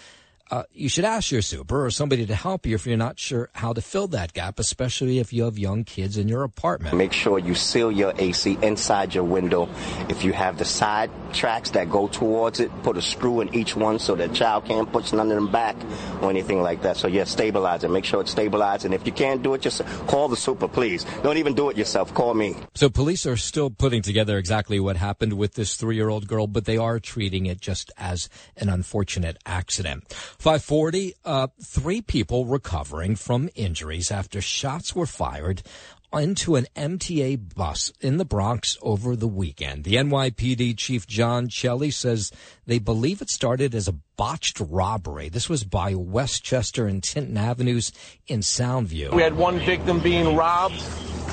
uh, 0.50 0.64
you 0.72 0.88
should 0.88 1.04
ask 1.04 1.30
your 1.30 1.42
super 1.42 1.84
or 1.84 1.90
somebody 1.90 2.26
to 2.26 2.34
help 2.34 2.66
you 2.66 2.74
if 2.74 2.86
you're 2.86 2.96
not 2.96 3.18
sure 3.18 3.50
how 3.54 3.72
to 3.72 3.80
fill 3.80 4.08
that 4.08 4.32
gap, 4.32 4.58
especially 4.58 5.18
if 5.18 5.32
you 5.32 5.44
have 5.44 5.58
young 5.58 5.84
kids 5.84 6.16
in 6.16 6.28
your 6.28 6.42
apartment. 6.42 6.96
Make 6.96 7.12
sure 7.12 7.38
you 7.38 7.54
seal 7.54 7.92
your 7.92 8.12
AC 8.18 8.58
inside 8.62 9.14
your 9.14 9.24
window. 9.24 9.68
If 10.08 10.24
you 10.24 10.32
have 10.32 10.58
the 10.58 10.64
side 10.64 11.10
tracks 11.32 11.70
that 11.70 11.88
go 11.88 12.08
towards 12.08 12.58
it, 12.58 12.70
put 12.82 12.96
a 12.96 13.02
screw 13.02 13.40
in 13.40 13.54
each 13.54 13.76
one 13.76 13.98
so 13.98 14.16
the 14.16 14.28
child 14.28 14.64
can't 14.64 14.90
push 14.90 15.12
none 15.12 15.30
of 15.30 15.36
them 15.36 15.52
back 15.52 15.76
or 16.20 16.30
anything 16.30 16.62
like 16.62 16.82
that. 16.82 16.96
So 16.96 17.06
yeah, 17.06 17.24
stabilize 17.24 17.84
it. 17.84 17.90
Make 17.90 18.04
sure 18.04 18.20
it's 18.20 18.32
stabilized. 18.32 18.84
And 18.84 18.92
if 18.92 19.06
you 19.06 19.12
can't 19.12 19.42
do 19.42 19.54
it, 19.54 19.60
just 19.60 19.84
call 20.08 20.28
the 20.28 20.36
super, 20.36 20.66
please. 20.66 21.04
Don't 21.22 21.36
even 21.36 21.54
do 21.54 21.70
it 21.70 21.76
yourself. 21.76 22.12
Call 22.12 22.34
me. 22.34 22.56
So 22.74 22.90
police 22.90 23.24
are 23.24 23.36
still 23.36 23.70
putting 23.70 24.02
together 24.02 24.36
exactly 24.36 24.80
what 24.80 24.96
happened 24.96 25.34
with 25.34 25.54
this 25.54 25.76
three-year-old 25.76 26.26
girl, 26.26 26.48
but 26.48 26.64
they 26.64 26.76
are 26.76 26.98
treating 26.98 27.46
it 27.46 27.60
just 27.60 27.92
as 27.96 28.28
an 28.56 28.68
unfortunate 28.68 29.36
accident. 29.46 30.12
540, 30.40 31.12
uh, 31.22 31.48
three 31.62 32.00
people 32.00 32.46
recovering 32.46 33.14
from 33.14 33.50
injuries 33.54 34.10
after 34.10 34.40
shots 34.40 34.96
were 34.96 35.04
fired 35.04 35.62
into 36.14 36.56
an 36.56 36.66
MTA 36.74 37.54
bus 37.54 37.92
in 38.00 38.16
the 38.16 38.24
Bronx 38.24 38.78
over 38.80 39.14
the 39.14 39.28
weekend. 39.28 39.84
The 39.84 39.96
NYPD 39.96 40.78
chief 40.78 41.06
John 41.06 41.48
Chelly 41.48 41.90
says 41.90 42.32
they 42.64 42.78
believe 42.78 43.20
it 43.20 43.28
started 43.28 43.74
as 43.74 43.86
a 43.86 43.92
botched 44.16 44.58
robbery. 44.60 45.28
This 45.28 45.50
was 45.50 45.62
by 45.62 45.94
Westchester 45.94 46.86
and 46.86 47.02
Tinton 47.02 47.36
Avenues 47.36 47.92
in 48.26 48.40
Soundview. 48.40 49.12
We 49.12 49.20
had 49.20 49.36
one 49.36 49.58
victim 49.58 50.00
being 50.00 50.36
robbed 50.36 50.82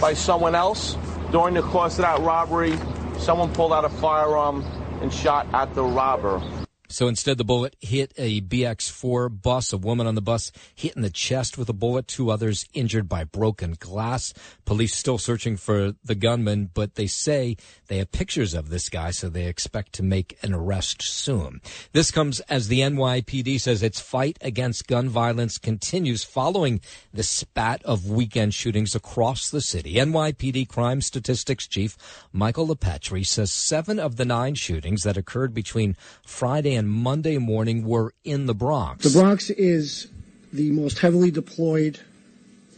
by 0.02 0.16
someone 0.16 0.54
else. 0.54 0.98
During 1.32 1.54
the 1.54 1.62
course 1.62 1.94
of 1.94 2.02
that 2.02 2.20
robbery, 2.20 2.78
someone 3.20 3.54
pulled 3.54 3.72
out 3.72 3.86
a 3.86 3.90
firearm 3.90 4.64
and 5.02 5.14
shot 5.14 5.48
at 5.54 5.74
the 5.76 5.84
robber. 5.84 6.42
So 6.90 7.08
instead, 7.08 7.38
the 7.38 7.44
bullet 7.44 7.76
hit 7.82 8.14
a 8.18 8.42
BX4 8.42 9.42
bus. 9.42 9.74
A 9.74 9.78
woman 9.78 10.08
on 10.08 10.16
the 10.16 10.22
bus 10.22 10.52
hit 10.74 10.96
in 10.96 11.02
the 11.02 11.10
chest 11.10 11.58
with 11.58 11.68
a 11.70 11.74
bullet. 11.74 12.08
Two 12.08 12.32
others 12.32 12.66
injured 12.74 13.10
by 13.10 13.24
broken 13.24 13.76
glass. 13.80 14.34
Police 14.66 14.96
still 14.96 15.18
searching 15.18 15.58
for 15.58 15.94
the 16.04 16.16
gunman, 16.16 16.70
but 16.74 16.96
they 16.96 17.08
say 17.08 17.58
they 17.88 17.98
have 17.98 18.12
pictures 18.12 18.54
of 18.54 18.70
this 18.70 18.90
guy, 18.90 19.12
so 19.12 19.28
they 19.28 19.48
expect 19.48 19.94
to 19.94 20.04
make 20.04 20.38
an 20.42 20.54
arrest 20.54 21.02
soon. 21.02 21.62
This 21.92 22.12
comes 22.12 22.40
as 22.42 22.68
the 22.68 22.80
NYPD 22.80 23.60
says 23.60 23.84
its 23.84 24.00
fight 24.00 24.38
against 24.42 24.88
gun 24.88 25.10
violence 25.10 25.58
continues 25.58 26.24
following 26.24 26.80
the 27.14 27.24
spat 27.24 27.84
of 27.84 28.10
weekend 28.10 28.54
shootings 28.54 28.96
across 28.96 29.50
the 29.50 29.62
city. 29.62 29.96
NYPD 29.96 30.68
crime 30.70 31.02
statistics 31.02 31.68
chief 31.68 31.98
Michael 32.32 32.68
LiPetri 32.68 33.26
says 33.26 33.52
seven 33.52 34.00
of 34.00 34.16
the 34.16 34.26
nine 34.26 34.56
shootings 34.56 35.04
that 35.04 35.18
occurred 35.18 35.54
between 35.54 35.96
Friday 36.26 36.77
and 36.78 36.90
Monday 36.90 37.38
morning 37.38 37.86
were 37.86 38.14
in 38.24 38.46
the 38.46 38.54
Bronx. 38.54 39.04
The 39.04 39.20
Bronx 39.20 39.50
is 39.50 40.08
the 40.54 40.72
most 40.72 41.00
heavily 41.00 41.32
deployed 41.32 42.00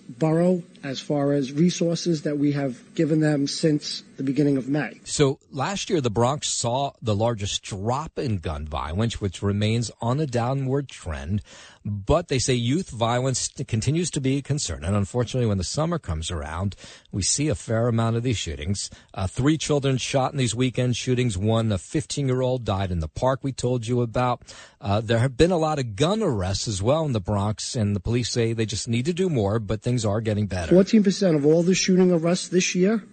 borough 0.08 0.64
as 0.84 1.00
far 1.00 1.34
as 1.34 1.52
resources 1.52 2.24
that 2.24 2.38
we 2.38 2.54
have 2.54 2.94
given 2.96 3.20
them 3.20 3.48
since 3.48 4.04
the 4.20 4.24
beginning 4.24 4.58
of 4.58 4.68
May. 4.68 5.00
So 5.06 5.40
last 5.50 5.90
year, 5.90 6.02
the 6.02 6.10
Bronx 6.10 6.50
saw 6.50 6.92
the 7.02 7.16
largest 7.16 7.64
drop 7.64 8.20
in 8.20 8.38
gun 8.38 8.68
violence, 8.68 9.22
which 9.22 9.42
remains 9.42 9.92
on 10.02 10.20
a 10.20 10.26
downward 10.26 10.90
trend. 10.90 11.42
But 11.86 12.28
they 12.28 12.40
say 12.40 12.54
youth 12.54 12.90
violence 12.90 13.48
continues 13.68 14.12
to 14.12 14.22
be 14.22 14.38
a 14.38 14.42
concern. 14.42 14.84
And 14.84 14.96
unfortunately, 14.96 15.48
when 15.48 15.58
the 15.58 15.64
summer 15.64 15.98
comes 15.98 16.30
around, 16.30 16.76
we 17.12 17.24
see 17.24 17.48
a 17.48 17.56
fair 17.56 17.88
amount 17.88 18.18
of 18.18 18.24
these 18.24 18.38
shootings. 18.38 18.90
Uh, 19.14 19.28
three 19.28 19.58
children 19.58 19.98
shot 19.98 20.34
in 20.34 20.38
these 20.38 20.54
weekend 20.54 20.98
shootings. 20.98 21.38
One, 21.38 21.72
a 21.72 21.78
15 21.78 22.28
year 22.28 22.42
old, 22.42 22.66
died 22.66 22.92
in 22.92 23.00
the 23.00 23.08
park 23.08 23.40
we 23.42 23.54
told 23.54 23.88
you 23.88 24.02
about. 24.02 24.44
Uh, 24.82 25.00
there 25.00 25.20
have 25.20 25.38
been 25.38 25.52
a 25.52 25.58
lot 25.58 25.80
of 25.80 25.96
gun 25.96 26.22
arrests 26.22 26.68
as 26.68 26.82
well 26.82 27.06
in 27.06 27.14
the 27.14 27.20
Bronx, 27.22 27.76
and 27.76 27.96
the 27.96 28.00
police 28.02 28.30
say 28.30 28.52
they 28.52 28.66
just 28.66 28.88
need 28.88 29.06
to 29.06 29.14
do 29.14 29.30
more, 29.30 29.60
but 29.60 29.82
things 29.82 30.04
are 30.04 30.20
getting 30.20 30.48
better. 30.48 30.69
14% 30.70 31.36
of 31.36 31.46
all 31.46 31.64
the 31.64 31.74
shooting 31.74 32.12
arrests 32.12 32.48
this 32.50 32.76
year 32.76 33.04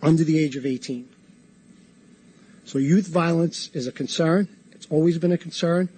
under 0.00 0.22
the 0.22 0.38
age 0.38 0.54
of 0.56 0.64
18. 0.64 1.08
So 2.64 2.78
youth 2.78 3.08
violence 3.08 3.68
is 3.74 3.86
a 3.86 3.92
concern. 3.92 4.48
It's 4.72 4.86
always 4.90 5.18
been 5.18 5.32
a 5.32 5.38
concern, 5.38 5.88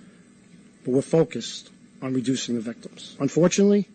but 0.85 0.93
we're 0.93 1.03
focused 1.03 1.71
on 2.01 2.15
reducing 2.15 2.55
the 2.55 2.61
victims. 2.61 3.17
Unfortunately, 3.21 3.89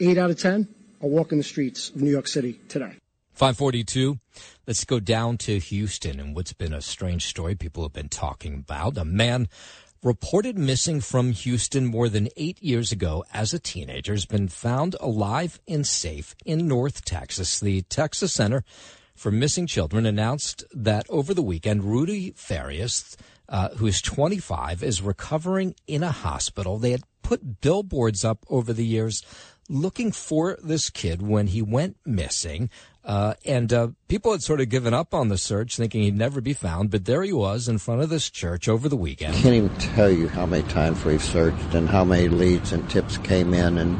8 0.00 0.16
out 0.16 0.30
of 0.30 0.38
10 0.38 0.68
are 1.02 1.08
walking 1.08 1.38
the 1.38 1.44
streets 1.44 1.90
of 1.90 2.00
New 2.00 2.10
York 2.10 2.26
City 2.26 2.58
today. 2.68 2.94
542. 3.34 4.18
Let's 4.66 4.84
go 4.84 4.98
down 5.00 5.36
to 5.38 5.58
Houston 5.58 6.18
and 6.18 6.34
what's 6.34 6.52
been 6.52 6.72
a 6.72 6.80
strange 6.80 7.26
story 7.26 7.54
people 7.54 7.84
have 7.84 7.92
been 7.92 8.08
talking 8.08 8.54
about. 8.54 8.96
A 8.96 9.04
man 9.04 9.48
reported 10.02 10.56
missing 10.56 11.00
from 11.00 11.32
Houston 11.32 11.86
more 11.86 12.08
than 12.08 12.28
eight 12.36 12.62
years 12.62 12.92
ago 12.92 13.24
as 13.32 13.52
a 13.52 13.58
teenager 13.58 14.12
has 14.12 14.26
been 14.26 14.48
found 14.48 14.94
alive 15.00 15.60
and 15.66 15.86
safe 15.86 16.34
in 16.44 16.68
North 16.68 17.04
Texas. 17.04 17.58
The 17.58 17.82
Texas 17.82 18.32
Center 18.32 18.64
for 19.14 19.30
Missing 19.30 19.66
Children 19.66 20.06
announced 20.06 20.64
that 20.72 21.06
over 21.08 21.34
the 21.34 21.42
weekend, 21.42 21.84
Rudy 21.84 22.32
Farias, 22.36 23.16
uh, 23.48 23.70
who 23.70 23.86
is 23.86 24.00
25, 24.00 24.82
is 24.82 25.02
recovering 25.02 25.74
in 25.86 26.02
a 26.02 26.12
hospital. 26.12 26.78
They 26.78 26.92
had 26.92 27.02
put 27.22 27.60
billboards 27.60 28.24
up 28.24 28.46
over 28.48 28.72
the 28.72 28.86
years 28.86 29.22
looking 29.68 30.12
for 30.12 30.56
this 30.62 30.88
kid 30.88 31.20
when 31.20 31.48
he 31.48 31.60
went 31.60 31.96
missing. 32.06 32.70
Uh, 33.08 33.32
and 33.46 33.72
uh, 33.72 33.88
people 34.06 34.32
had 34.32 34.42
sort 34.42 34.60
of 34.60 34.68
given 34.68 34.92
up 34.92 35.14
on 35.14 35.28
the 35.28 35.38
search, 35.38 35.76
thinking 35.76 36.02
he'd 36.02 36.14
never 36.14 36.42
be 36.42 36.52
found. 36.52 36.90
But 36.90 37.06
there 37.06 37.22
he 37.22 37.32
was 37.32 37.66
in 37.66 37.78
front 37.78 38.02
of 38.02 38.10
this 38.10 38.28
church 38.28 38.68
over 38.68 38.86
the 38.86 38.98
weekend. 38.98 39.34
I 39.34 39.40
can't 39.40 39.54
even 39.54 39.74
tell 39.76 40.10
you 40.10 40.28
how 40.28 40.44
many 40.44 40.68
times 40.68 41.02
we've 41.06 41.24
searched 41.24 41.74
and 41.74 41.88
how 41.88 42.04
many 42.04 42.28
leads 42.28 42.70
and 42.70 42.88
tips 42.90 43.16
came 43.16 43.54
in, 43.54 43.78
and 43.78 43.98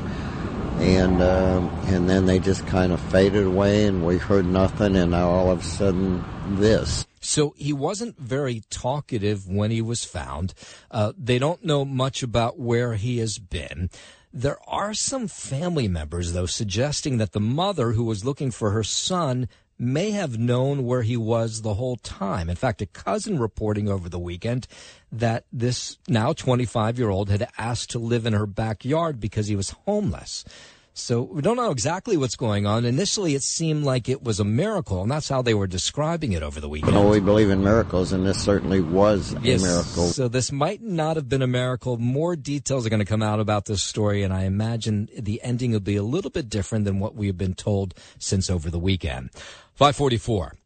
and 0.82 1.22
uh, 1.22 1.66
and 1.86 2.08
then 2.08 2.26
they 2.26 2.38
just 2.38 2.66
kind 2.66 2.92
of 2.92 3.00
faded 3.00 3.46
away, 3.46 3.86
and 3.86 4.04
we 4.04 4.18
heard 4.18 4.44
nothing, 4.44 4.94
and 4.94 5.12
now 5.12 5.30
all 5.30 5.50
of 5.50 5.60
a 5.60 5.64
sudden 5.64 6.22
this. 6.60 7.06
So 7.20 7.54
he 7.56 7.72
wasn't 7.72 8.18
very 8.18 8.62
talkative 8.68 9.48
when 9.48 9.70
he 9.70 9.82
was 9.82 10.04
found. 10.04 10.52
Uh, 10.90 11.14
they 11.16 11.38
don't 11.38 11.64
know 11.64 11.84
much 11.84 12.22
about 12.22 12.58
where 12.58 12.94
he 12.94 13.18
has 13.18 13.38
been. 13.38 13.90
There 14.32 14.58
are 14.68 14.92
some 14.92 15.26
family 15.26 15.88
members, 15.88 16.32
though, 16.32 16.46
suggesting 16.46 17.18
that 17.18 17.32
the 17.32 17.40
mother 17.40 17.92
who 17.92 18.04
was 18.04 18.24
looking 18.24 18.50
for 18.50 18.70
her 18.70 18.84
son 18.84 19.48
may 19.78 20.10
have 20.10 20.38
known 20.38 20.84
where 20.84 21.02
he 21.02 21.16
was 21.16 21.62
the 21.62 21.74
whole 21.74 21.96
time. 21.96 22.50
In 22.50 22.56
fact, 22.56 22.82
a 22.82 22.86
cousin 22.86 23.38
reporting 23.38 23.88
over 23.88 24.08
the 24.08 24.18
weekend 24.18 24.66
that 25.12 25.44
this 25.52 25.98
now 26.08 26.32
25 26.32 26.98
year 26.98 27.10
old 27.10 27.30
had 27.30 27.48
asked 27.56 27.90
to 27.90 27.98
live 27.98 28.26
in 28.26 28.32
her 28.32 28.46
backyard 28.46 29.20
because 29.20 29.46
he 29.46 29.56
was 29.56 29.70
homeless. 29.86 30.44
So 30.98 31.22
we 31.22 31.42
don't 31.42 31.56
know 31.56 31.70
exactly 31.70 32.16
what's 32.16 32.36
going 32.36 32.66
on. 32.66 32.84
Initially, 32.84 33.34
it 33.34 33.42
seemed 33.42 33.84
like 33.84 34.08
it 34.08 34.22
was 34.22 34.40
a 34.40 34.44
miracle, 34.44 35.00
and 35.00 35.10
that's 35.10 35.28
how 35.28 35.42
they 35.42 35.54
were 35.54 35.66
describing 35.66 36.32
it 36.32 36.42
over 36.42 36.60
the 36.60 36.68
weekend. 36.68 36.94
Well, 36.94 37.08
we 37.08 37.20
believe 37.20 37.50
in 37.50 37.62
miracles, 37.62 38.12
and 38.12 38.26
this 38.26 38.42
certainly 38.42 38.80
was 38.80 39.34
yes, 39.42 39.62
a 39.62 39.66
miracle. 39.66 40.08
So 40.08 40.28
this 40.28 40.50
might 40.50 40.82
not 40.82 41.16
have 41.16 41.28
been 41.28 41.40
a 41.40 41.46
miracle. 41.46 41.96
More 41.96 42.36
details 42.36 42.84
are 42.84 42.90
going 42.90 42.98
to 42.98 43.06
come 43.06 43.22
out 43.22 43.40
about 43.40 43.66
this 43.66 43.82
story, 43.82 44.22
and 44.22 44.34
I 44.34 44.42
imagine 44.42 45.08
the 45.16 45.40
ending 45.42 45.72
will 45.72 45.80
be 45.80 45.96
a 45.96 46.02
little 46.02 46.30
bit 46.30 46.48
different 46.48 46.84
than 46.84 46.98
what 46.98 47.14
we 47.14 47.28
have 47.28 47.38
been 47.38 47.54
told 47.54 47.94
since 48.18 48.50
over 48.50 48.68
the 48.68 48.78
weekend. 48.78 49.30
544. 49.74 50.57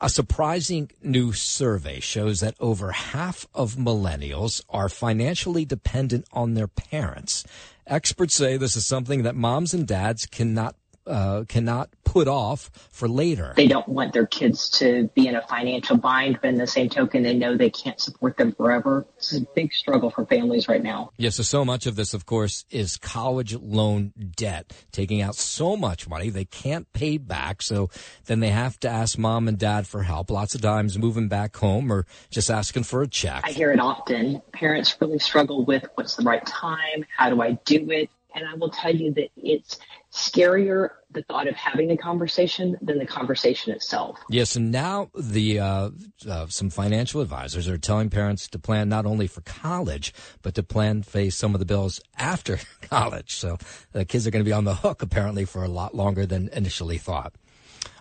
A 0.00 0.08
surprising 0.08 0.92
new 1.02 1.32
survey 1.32 1.98
shows 1.98 2.38
that 2.38 2.54
over 2.60 2.92
half 2.92 3.48
of 3.52 3.74
millennials 3.74 4.62
are 4.68 4.88
financially 4.88 5.64
dependent 5.64 6.24
on 6.32 6.54
their 6.54 6.68
parents. 6.68 7.42
Experts 7.84 8.36
say 8.36 8.56
this 8.56 8.76
is 8.76 8.86
something 8.86 9.24
that 9.24 9.34
moms 9.34 9.74
and 9.74 9.88
dads 9.88 10.24
cannot 10.24 10.76
uh, 11.08 11.44
cannot 11.48 11.90
put 12.04 12.28
off 12.28 12.70
for 12.90 13.08
later. 13.08 13.52
They 13.56 13.68
don't 13.68 13.88
want 13.88 14.12
their 14.12 14.26
kids 14.26 14.70
to 14.78 15.10
be 15.14 15.28
in 15.28 15.34
a 15.34 15.46
financial 15.46 15.96
bind, 15.96 16.38
but 16.40 16.48
in 16.48 16.56
the 16.56 16.66
same 16.66 16.88
token, 16.88 17.22
they 17.22 17.34
know 17.34 17.56
they 17.56 17.70
can't 17.70 18.00
support 18.00 18.36
them 18.36 18.52
forever. 18.52 19.06
It's 19.18 19.34
a 19.34 19.42
big 19.54 19.72
struggle 19.72 20.10
for 20.10 20.24
families 20.24 20.68
right 20.68 20.82
now. 20.82 21.10
Yes, 21.18 21.36
so 21.36 21.42
so 21.42 21.64
much 21.64 21.86
of 21.86 21.96
this, 21.96 22.14
of 22.14 22.24
course, 22.24 22.64
is 22.70 22.96
college 22.96 23.54
loan 23.54 24.12
debt, 24.36 24.72
taking 24.90 25.20
out 25.20 25.34
so 25.34 25.76
much 25.76 26.08
money 26.08 26.30
they 26.30 26.44
can't 26.44 26.90
pay 26.92 27.18
back. 27.18 27.62
So 27.62 27.90
then 28.26 28.40
they 28.40 28.50
have 28.50 28.80
to 28.80 28.88
ask 28.88 29.18
mom 29.18 29.48
and 29.48 29.58
dad 29.58 29.86
for 29.86 30.02
help. 30.02 30.30
Lots 30.30 30.54
of 30.54 30.62
times 30.62 30.98
moving 30.98 31.28
back 31.28 31.56
home 31.56 31.92
or 31.92 32.06
just 32.30 32.50
asking 32.50 32.84
for 32.84 33.02
a 33.02 33.08
check. 33.08 33.42
I 33.44 33.50
hear 33.50 33.70
it 33.70 33.80
often. 33.80 34.40
Parents 34.52 34.96
really 35.00 35.18
struggle 35.18 35.64
with 35.64 35.84
what's 35.94 36.16
the 36.16 36.22
right 36.22 36.44
time? 36.46 37.04
How 37.16 37.30
do 37.30 37.42
I 37.42 37.52
do 37.52 37.90
it? 37.90 38.10
And 38.34 38.46
I 38.46 38.54
will 38.54 38.70
tell 38.70 38.94
you 38.94 39.12
that 39.14 39.30
it's 39.36 39.78
scarier 40.12 40.90
the 41.10 41.22
thought 41.22 41.48
of 41.48 41.54
having 41.54 41.88
the 41.88 41.96
conversation 41.96 42.76
than 42.80 42.98
the 42.98 43.06
conversation 43.06 43.72
itself. 43.72 44.18
Yes, 44.30 44.56
and 44.56 44.70
now 44.70 45.10
the 45.14 45.58
uh, 45.58 45.90
uh, 46.28 46.46
some 46.48 46.70
financial 46.70 47.20
advisors 47.20 47.68
are 47.68 47.78
telling 47.78 48.10
parents 48.10 48.48
to 48.48 48.58
plan 48.58 48.88
not 48.88 49.06
only 49.06 49.26
for 49.26 49.40
college 49.42 50.12
but 50.42 50.54
to 50.54 50.62
plan 50.62 51.02
face 51.02 51.36
some 51.36 51.54
of 51.54 51.60
the 51.60 51.66
bills 51.66 52.00
after 52.16 52.58
college. 52.82 53.36
So 53.36 53.58
the 53.92 54.04
kids 54.04 54.26
are 54.26 54.30
going 54.30 54.44
to 54.44 54.48
be 54.48 54.52
on 54.52 54.64
the 54.64 54.76
hook 54.76 55.02
apparently 55.02 55.44
for 55.44 55.62
a 55.62 55.68
lot 55.68 55.94
longer 55.94 56.26
than 56.26 56.48
initially 56.52 56.98
thought. 56.98 57.34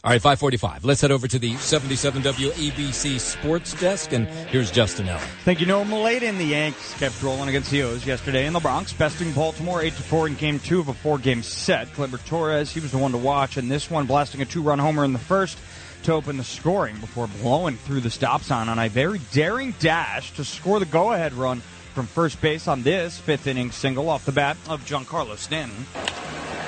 All 0.04 0.12
right, 0.12 0.22
545. 0.22 0.86
Let's 0.86 1.02
head 1.02 1.10
over 1.10 1.28
to 1.28 1.40
the 1.40 1.56
77 1.56 2.22
WABC 2.22 3.20
Sports 3.20 3.74
Desk, 3.80 4.14
and 4.14 4.28
here's 4.28 4.70
Justin 4.70 5.08
Ellick. 5.08 5.22
Thank 5.44 5.60
you, 5.60 5.66
Noam 5.66 5.92
Laden. 6.04 6.38
The 6.38 6.46
Yanks 6.46 6.94
kept 7.00 7.22
rolling 7.24 7.50
against 7.50 7.72
the 7.72 7.82
O's 7.82 8.06
yesterday 8.06 8.46
in 8.46 8.54
the 8.54 8.60
Bronx, 8.60 8.94
besting 8.94 9.32
Baltimore 9.34 9.82
8-4 9.82 10.28
in 10.28 10.36
game 10.36 10.60
two 10.60 10.80
of 10.80 10.88
a 10.88 10.94
four-game 10.94 11.42
set. 11.42 11.88
Gleyber 11.94 12.24
Torres, 12.28 12.72
he 12.72 12.80
was 12.80 12.92
the 12.92 13.00
one 13.00 13.12
to 13.12 13.18
watch, 13.18 13.58
in 13.58 13.70
this 13.70 13.90
one 13.90 14.06
blasting 14.06 14.40
a 14.40 14.46
two-run 14.46 14.78
homer 14.78 15.04
in 15.04 15.14
the 15.14 15.20
first 15.20 15.58
to 16.04 16.14
open 16.14 16.38
the 16.38 16.44
scoring 16.44 16.96
before 17.00 17.28
blowing 17.42 17.76
through 17.76 18.02
the 18.02 18.12
stop 18.12 18.44
sign 18.44 18.70
on 18.70 18.78
a 18.78 18.88
very 18.90 19.20
daring 19.34 19.74
dash 19.80 20.32
to 20.34 20.46
score 20.46 20.80
the 20.80 20.86
go-ahead 20.86 21.34
run 21.34 21.64
from 21.98 22.06
first 22.06 22.40
base 22.42 22.68
on 22.68 22.84
this 22.84 23.18
fifth 23.18 23.48
inning 23.48 23.72
single 23.72 24.08
off 24.08 24.24
the 24.24 24.32
bat 24.32 24.56
of 24.70 24.86
Giancarlo 24.86 25.36
Stanton. 25.36 25.74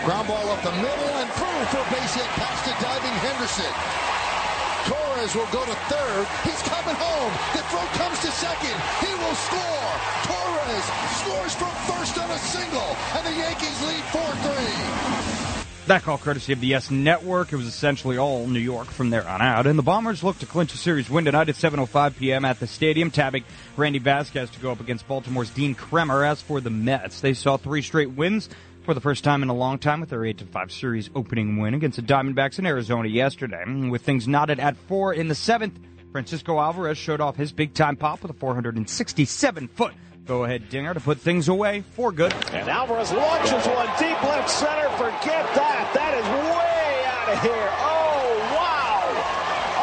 Ground 0.04 0.28
ball 0.28 0.50
up 0.50 0.64
the 0.64 0.72
middle 0.72 1.14
and 1.22 1.30
through 1.38 1.66
for 1.70 1.86
a 1.86 1.90
base 1.94 2.18
hit 2.18 2.26
past 2.34 2.66
the 2.66 2.74
diving 2.82 3.14
Henderson. 3.22 3.70
Torres 4.90 5.36
will 5.38 5.46
go 5.54 5.62
to 5.70 5.78
third. 5.86 6.26
He's 6.42 6.58
coming 6.66 6.98
home. 6.98 7.30
The 7.54 7.62
throw 7.70 7.86
comes 7.94 8.18
to 8.26 8.32
second. 8.34 8.74
He 9.06 9.14
will 9.22 9.38
score. 9.38 9.90
Torres 10.26 10.86
scores 11.22 11.54
from 11.54 11.78
first 11.86 12.18
on 12.18 12.32
a 12.32 12.40
single, 12.40 12.98
and 13.14 13.22
the 13.28 13.38
Yankees 13.38 13.78
lead 13.86 14.02
4-3. 14.10 15.59
That 15.90 16.04
call 16.04 16.20
courtesy 16.20 16.54
of 16.54 16.62
the 16.62 16.68
YES 16.68 16.92
Network. 16.92 17.52
It 17.52 17.56
was 17.56 17.66
essentially 17.66 18.16
all 18.16 18.46
New 18.46 18.60
York 18.60 18.86
from 18.86 19.10
there 19.10 19.28
on 19.28 19.42
out. 19.42 19.66
And 19.66 19.76
the 19.76 19.82
Bombers 19.82 20.24
look 20.24 20.38
to 20.38 20.46
clinch 20.46 20.72
a 20.72 20.78
series 20.78 21.10
win 21.10 21.26
tonight 21.26 21.50
at 21.50 21.56
7.05 21.56 22.16
p.m. 22.16 22.46
at 22.46 22.60
the 22.60 22.68
stadium, 22.68 23.10
tabbing 23.10 23.44
Randy 23.76 23.98
Vasquez 23.98 24.52
to 24.52 24.60
go 24.60 24.72
up 24.72 24.82
against 24.82 25.08
Baltimore's 25.08 25.50
Dean 25.50 25.74
Kremer. 25.74 26.24
As 26.24 26.44
for 26.44 26.62
the 26.62 26.70
Mets, 26.70 27.22
they 27.22 27.34
saw 27.34 27.58
three 27.58 27.82
straight 27.82 28.12
wins 28.12 28.50
for 28.84 28.94
the 28.94 29.02
first 29.02 29.24
time 29.24 29.42
in 29.42 29.50
a 29.50 29.54
long 29.56 29.80
time 29.80 30.00
with 30.00 30.12
their 30.12 30.20
8-5 30.20 30.70
series 30.70 31.10
opening 31.16 31.58
win 31.58 31.74
against 31.74 31.96
the 31.96 32.04
Diamondbacks 32.04 32.60
in 32.60 32.68
Arizona 32.68 33.10
yesterday. 33.10 33.64
With 33.90 34.04
things 34.04 34.28
knotted 34.28 34.60
at 34.60 34.78
four 34.78 35.12
in 35.12 35.28
the 35.28 35.34
seventh, 35.34 35.80
Francisco 36.12 36.60
Alvarez 36.60 37.00
showed 37.00 37.20
off 37.20 37.36
his 37.36 37.52
big-time 37.52 37.96
pop 37.96 38.22
with 38.22 38.30
a 38.30 38.36
467-foot 40.30 40.38
go-ahead 40.38 40.70
dinger 40.70 40.94
to 40.94 41.00
put 41.00 41.20
things 41.20 41.48
away 41.48 41.82
for 41.96 42.12
good. 42.12 42.34
And 42.54 42.70
Alvarez 42.70 43.12
launches 43.12 43.66
one 43.66 43.90
deep 44.00 44.22
left 44.24 44.50
center. 44.50 44.90
Forget 44.92 45.46
that. 45.56 45.92
That 45.94 46.14
is 46.14 46.26
way 46.26 47.04
out 47.10 47.30
of 47.34 47.42
here. 47.42 47.70
Oh, 47.82 48.38
wow. 48.56 49.10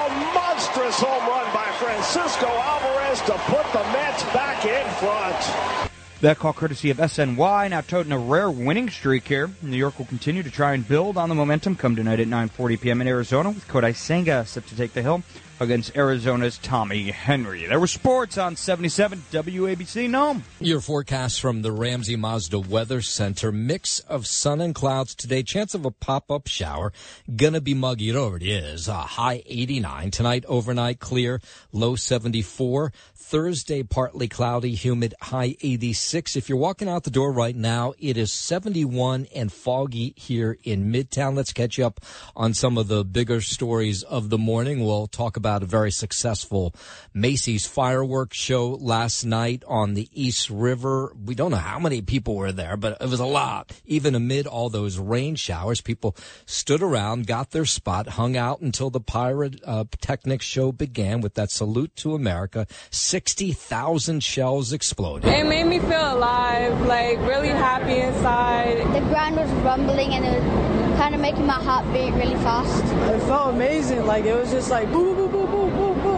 A 0.07 0.35
monstrous 0.35 0.99
home 1.01 1.27
run 1.29 1.53
by 1.53 1.67
Francisco 1.79 2.47
Alvarez 2.47 3.21
to 3.23 3.33
put 3.51 3.67
the 3.73 3.85
Mets 3.93 4.23
back 4.33 4.65
in 4.65 4.87
front. 4.95 5.91
That 6.23 6.39
call 6.39 6.55
courtesy 6.55 6.91
of 6.91 6.97
SNY, 6.97 7.69
now 7.71 7.83
toting 7.83 8.11
a 8.11 8.19
rare 8.19 8.51
winning 8.51 8.89
streak 8.89 9.29
here. 9.29 9.51
New 9.61 9.77
York 9.77 9.99
will 9.99 10.07
continue 10.07 10.43
to 10.43 10.51
try 10.51 10.73
and 10.73 10.87
build 10.87 11.19
on 11.19 11.29
the 11.29 11.35
momentum 11.35 11.77
come 11.77 11.95
tonight 11.95 12.21
at 12.21 12.27
9.40 12.27 12.81
p.m. 12.81 13.01
in 13.03 13.09
Arizona 13.09 13.51
with 13.51 13.69
Kodai 13.69 13.95
Senga 13.95 14.47
set 14.47 14.67
to 14.69 14.77
take 14.77 14.95
the 14.95 15.03
hill 15.03 15.23
against 15.59 15.97
Arizona's 15.97 16.59
Tommy 16.59 17.11
Henry. 17.11 17.67
There 17.67 17.81
were 17.81 17.87
sports 17.87 18.37
on 18.37 18.57
77 18.57 19.25
WABC 19.31 20.09
Noam. 20.09 20.43
Your 20.61 20.81
forecast 20.81 21.41
from 21.41 21.63
the 21.63 21.73
Ramsey 21.73 22.17
Mazda 22.17 22.59
Weather 22.59 23.01
Center. 23.01 23.51
Mix 23.51 24.01
of 24.01 24.27
sun 24.27 24.61
and 24.61 24.75
clouds 24.75 25.15
today. 25.15 25.43
Chance 25.43 25.75
of 25.75 25.85
a 25.85 25.91
pop-up 25.91 26.47
shower. 26.47 26.93
Gonna 27.35 27.61
be 27.61 27.75
muggy. 27.75 28.11
It 28.11 28.17
already 28.17 28.53
is. 28.53 28.89
A 28.89 28.95
high 28.95 29.43
89. 29.47 30.11
Tonight, 30.11 30.45
overnight, 30.47 31.01
clear. 31.01 31.41
Low 31.73 31.97
74. 31.97 32.93
Thursday, 33.15 33.83
partly 33.83 34.29
cloudy, 34.29 34.75
humid, 34.75 35.15
high 35.21 35.57
86. 35.61 36.37
If 36.37 36.49
you're 36.49 36.59
walking 36.59 36.89
out 36.89 37.03
the 37.05 37.11
door 37.11 37.33
right 37.33 37.57
now, 37.57 37.95
it 37.99 38.17
is 38.17 38.33
71 38.33 39.27
and 39.35 39.53
foggy 39.53 40.15
here 40.17 40.57
in 40.63 40.93
Midtown. 40.93 41.35
Let's 41.35 41.53
catch 41.53 41.81
up 41.81 42.01
on 42.37 42.55
some 42.55 42.79
of 42.79 42.87
the 42.89 43.05
bigger 43.05 43.41
stories 43.41 44.03
of 44.05 44.31
the 44.31 44.39
morning. 44.39 44.85
We'll 44.85 45.09
talk 45.09 45.37
about 45.37 45.46
a 45.47 45.67
very 45.67 45.91
successful 45.91 46.75
Macy's 47.15 47.67
fireworks 47.67 48.37
show 48.37 48.71
last 48.81 49.25
night 49.25 49.63
on 49.67 49.95
the 49.95 50.09
East 50.13 50.51
River. 50.51 51.15
We 51.25 51.35
don't 51.35 51.51
know 51.51 51.57
how 51.57 51.79
many 51.79 52.03
people 52.03 52.35
were 52.35 52.53
there, 52.53 52.77
but 52.77 53.01
it 53.01 53.09
was 53.09 53.21
a 53.21 53.27
lot. 53.27 53.73
Even 53.87 54.15
amid 54.15 54.47
all 54.47 54.69
those 54.69 54.99
rain 54.99 55.37
showers, 55.37 55.81
people 55.81 56.17
stood 56.47 56.83
around, 56.83 57.27
got 57.27 57.53
their 57.53 57.65
spot, 57.65 58.09
hung 58.09 58.37
out 58.37 58.61
until 58.61 58.91
the 58.91 59.01
Pirate 59.01 59.61
uh, 59.65 59.85
Technics 60.01 60.45
show 60.45 60.73
began 60.73 61.21
with 61.21 61.35
that 61.35 61.51
salute 61.51 61.95
to 61.97 62.15
America. 62.15 62.67
60,000 62.91 64.23
shells 64.23 64.73
exploded. 64.73 65.31
It 65.31 65.47
made 65.47 65.65
me 65.65 65.79
feel 65.79 66.15
alive, 66.15 66.87
like 66.87 67.19
really 67.21 67.49
happy 67.49 67.97
inside. 67.97 68.79
The 68.95 69.01
ground 69.09 69.37
was 69.37 69.51
rumbling 69.63 70.13
and 70.13 70.25
it 70.25 70.43
was 70.43 70.86
kind 70.97 71.15
of 71.15 71.21
making 71.21 71.47
my 71.47 71.61
heart 71.69 71.85
beat 71.93 72.11
really 72.13 72.37
fast. 72.37 72.83
It 73.15 73.21
felt 73.27 73.55
amazing. 73.55 74.07
Like 74.07 74.25
it 74.25 74.35
was 74.35 74.51
just 74.51 74.71
like 74.71 74.91
boom, 74.91 75.15
boom, 75.15 75.31
boom, 75.31 75.51
boom, 75.51 75.56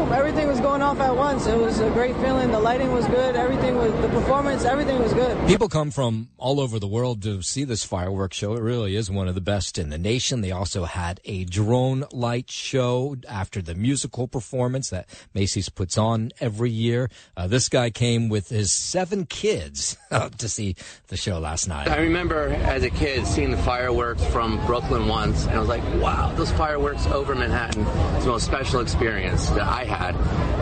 boom, 0.09 0.11
boom. 0.11 0.18
Everything 0.18 0.48
was 0.48 0.61
going 0.61 0.82
off 0.82 1.00
at 1.00 1.16
once. 1.16 1.46
It 1.46 1.59
was 1.59 1.80
a 1.80 1.90
great 1.90 2.14
feeling. 2.16 2.50
The 2.50 2.61
lighting 2.61 2.92
was 2.92 3.06
good. 3.06 3.36
Everything 3.36 3.76
was, 3.76 3.92
the 4.00 4.09
performance, 4.09 4.64
everything 4.64 4.98
was 4.98 5.12
good. 5.12 5.46
People 5.46 5.68
come 5.68 5.90
from 5.90 6.28
all 6.38 6.61
over 6.61 6.78
the 6.78 6.86
world 6.86 7.22
to 7.22 7.42
see 7.42 7.64
this 7.64 7.84
fireworks 7.84 8.36
show. 8.36 8.54
It 8.54 8.61
really 8.61 8.96
is 8.96 9.11
one 9.11 9.28
of 9.28 9.34
the 9.34 9.40
best 9.40 9.78
in 9.78 9.90
the 9.90 9.98
nation. 9.98 10.40
They 10.40 10.50
also 10.50 10.84
had 10.84 11.20
a 11.24 11.44
drone 11.44 12.04
light 12.12 12.50
show 12.50 13.16
after 13.28 13.62
the 13.62 13.74
musical 13.74 14.28
performance 14.28 14.90
that 14.90 15.09
Macy's 15.34 15.68
puts 15.68 15.98
on 15.98 16.30
every 16.40 16.70
year. 16.70 17.11
Uh, 17.36 17.46
this 17.46 17.68
guy 17.68 17.90
came 17.90 18.28
with 18.28 18.48
his 18.48 18.72
seven 18.72 19.26
kids 19.26 19.96
to 20.38 20.48
see 20.48 20.76
the 21.09 21.16
show 21.16 21.38
last 21.38 21.68
night. 21.68 21.88
I 21.88 21.98
remember 21.98 22.48
as 22.48 22.82
a 22.82 22.90
kid 22.90 23.26
seeing 23.26 23.50
the 23.50 23.59
fireworks 23.59 24.24
from 24.26 24.64
Brooklyn 24.66 25.09
once, 25.09 25.46
and 25.46 25.54
I 25.54 25.61
was 25.61 25.68
like, 25.68 25.82
wow, 25.94 26.32
those 26.36 26.52
fireworks 26.52 27.06
over 27.06 27.34
Manhattan 27.34 27.82
is 28.16 28.24
the 28.24 28.30
most 28.30 28.46
special 28.46 28.80
experience 28.80 29.48
that 29.50 29.62
I 29.62 29.84
had. 29.84 29.97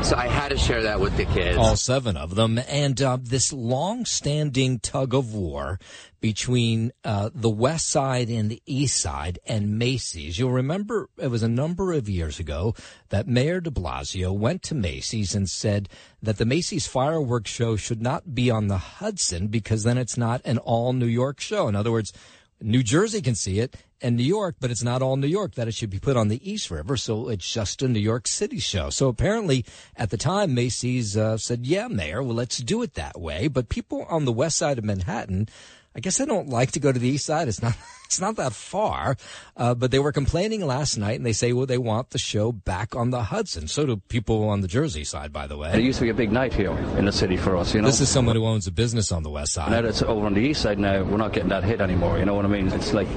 So 0.02 0.16
I 0.16 0.28
had 0.28 0.48
to 0.48 0.58
share 0.58 0.82
that 0.84 0.98
with 0.98 1.16
the 1.16 1.26
kids. 1.26 1.58
All 1.58 1.76
seven 1.76 2.16
of 2.16 2.34
them. 2.34 2.58
And 2.68 3.00
uh, 3.02 3.18
this 3.20 3.52
long 3.52 4.04
standing 4.04 4.78
tug 4.78 5.12
of 5.12 5.34
war 5.34 5.78
between 6.20 6.92
uh, 7.04 7.30
the 7.34 7.50
West 7.50 7.88
Side 7.88 8.28
and 8.30 8.50
the 8.50 8.62
East 8.66 9.00
Side 9.00 9.38
and 9.46 9.78
Macy's. 9.78 10.38
You'll 10.38 10.52
remember 10.52 11.10
it 11.18 11.28
was 11.28 11.42
a 11.42 11.48
number 11.48 11.92
of 11.92 12.08
years 12.08 12.38
ago 12.38 12.74
that 13.10 13.28
Mayor 13.28 13.60
de 13.60 13.70
Blasio 13.70 14.32
went 14.32 14.62
to 14.64 14.74
Macy's 14.74 15.34
and 15.34 15.48
said 15.48 15.88
that 16.22 16.38
the 16.38 16.46
Macy's 16.46 16.86
fireworks 16.86 17.50
show 17.50 17.76
should 17.76 18.00
not 18.00 18.34
be 18.34 18.50
on 18.50 18.68
the 18.68 18.78
Hudson 18.78 19.48
because 19.48 19.82
then 19.82 19.98
it's 19.98 20.16
not 20.16 20.40
an 20.44 20.58
all 20.58 20.92
New 20.92 21.06
York 21.06 21.40
show. 21.40 21.68
In 21.68 21.76
other 21.76 21.92
words, 21.92 22.12
New 22.60 22.82
Jersey 22.82 23.20
can 23.20 23.34
see 23.34 23.58
it 23.60 23.76
and 24.00 24.16
New 24.16 24.22
York, 24.22 24.56
but 24.60 24.70
it's 24.70 24.82
not 24.82 25.02
all 25.02 25.16
New 25.16 25.26
York, 25.26 25.54
that 25.54 25.68
it 25.68 25.74
should 25.74 25.90
be 25.90 25.98
put 25.98 26.16
on 26.16 26.28
the 26.28 26.50
East 26.50 26.70
River. 26.70 26.96
So 26.96 27.28
it's 27.28 27.50
just 27.50 27.82
a 27.82 27.88
New 27.88 28.00
York 28.00 28.26
City 28.26 28.58
show. 28.58 28.90
So 28.90 29.08
apparently 29.08 29.64
at 29.96 30.10
the 30.10 30.16
time, 30.16 30.54
Macy's 30.54 31.16
uh, 31.16 31.36
said, 31.38 31.66
yeah, 31.66 31.88
Mayor, 31.88 32.22
well, 32.22 32.34
let's 32.34 32.58
do 32.58 32.82
it 32.82 32.94
that 32.94 33.20
way. 33.20 33.48
But 33.48 33.68
people 33.68 34.06
on 34.08 34.24
the 34.24 34.32
west 34.32 34.58
side 34.58 34.78
of 34.78 34.84
Manhattan, 34.84 35.48
I 35.96 36.00
guess 36.00 36.18
they 36.18 36.26
don't 36.26 36.50
like 36.50 36.72
to 36.72 36.80
go 36.80 36.92
to 36.92 36.98
the 36.98 37.08
east 37.08 37.24
side. 37.24 37.48
It's 37.48 37.62
not 37.62 37.74
it's 38.04 38.20
not 38.20 38.36
that 38.36 38.52
far, 38.52 39.16
uh, 39.56 39.74
but 39.74 39.90
they 39.90 39.98
were 39.98 40.12
complaining 40.12 40.64
last 40.64 40.98
night, 40.98 41.16
and 41.16 41.24
they 41.24 41.32
say 41.32 41.54
well 41.54 41.64
they 41.64 41.78
want 41.78 42.10
the 42.10 42.18
show 42.18 42.52
back 42.52 42.94
on 42.94 43.10
the 43.10 43.22
Hudson. 43.22 43.66
So 43.66 43.86
do 43.86 43.96
people 43.96 44.48
on 44.50 44.60
the 44.60 44.68
Jersey 44.68 45.04
side, 45.04 45.32
by 45.32 45.46
the 45.46 45.56
way. 45.56 45.72
It 45.72 45.80
used 45.80 45.98
to 45.98 46.04
be 46.04 46.10
a 46.10 46.14
big 46.14 46.30
night 46.30 46.52
here 46.52 46.72
in 46.98 47.06
the 47.06 47.12
city 47.12 47.38
for 47.38 47.56
us. 47.56 47.74
You 47.74 47.80
know, 47.80 47.88
this 47.88 48.02
is 48.02 48.10
someone 48.10 48.36
who 48.36 48.44
owns 48.44 48.66
a 48.66 48.72
business 48.72 49.10
on 49.10 49.22
the 49.22 49.30
west 49.30 49.54
side. 49.54 49.70
Now 49.70 49.80
that's 49.80 50.02
over 50.02 50.26
on 50.26 50.34
the 50.34 50.40
east 50.40 50.60
side. 50.60 50.78
Now 50.78 51.02
we're 51.02 51.16
not 51.16 51.32
getting 51.32 51.48
that 51.48 51.64
hit 51.64 51.80
anymore. 51.80 52.18
You 52.18 52.26
know 52.26 52.34
what 52.34 52.44
I 52.44 52.48
mean? 52.48 52.68
It's 52.68 52.92
like 52.92 53.08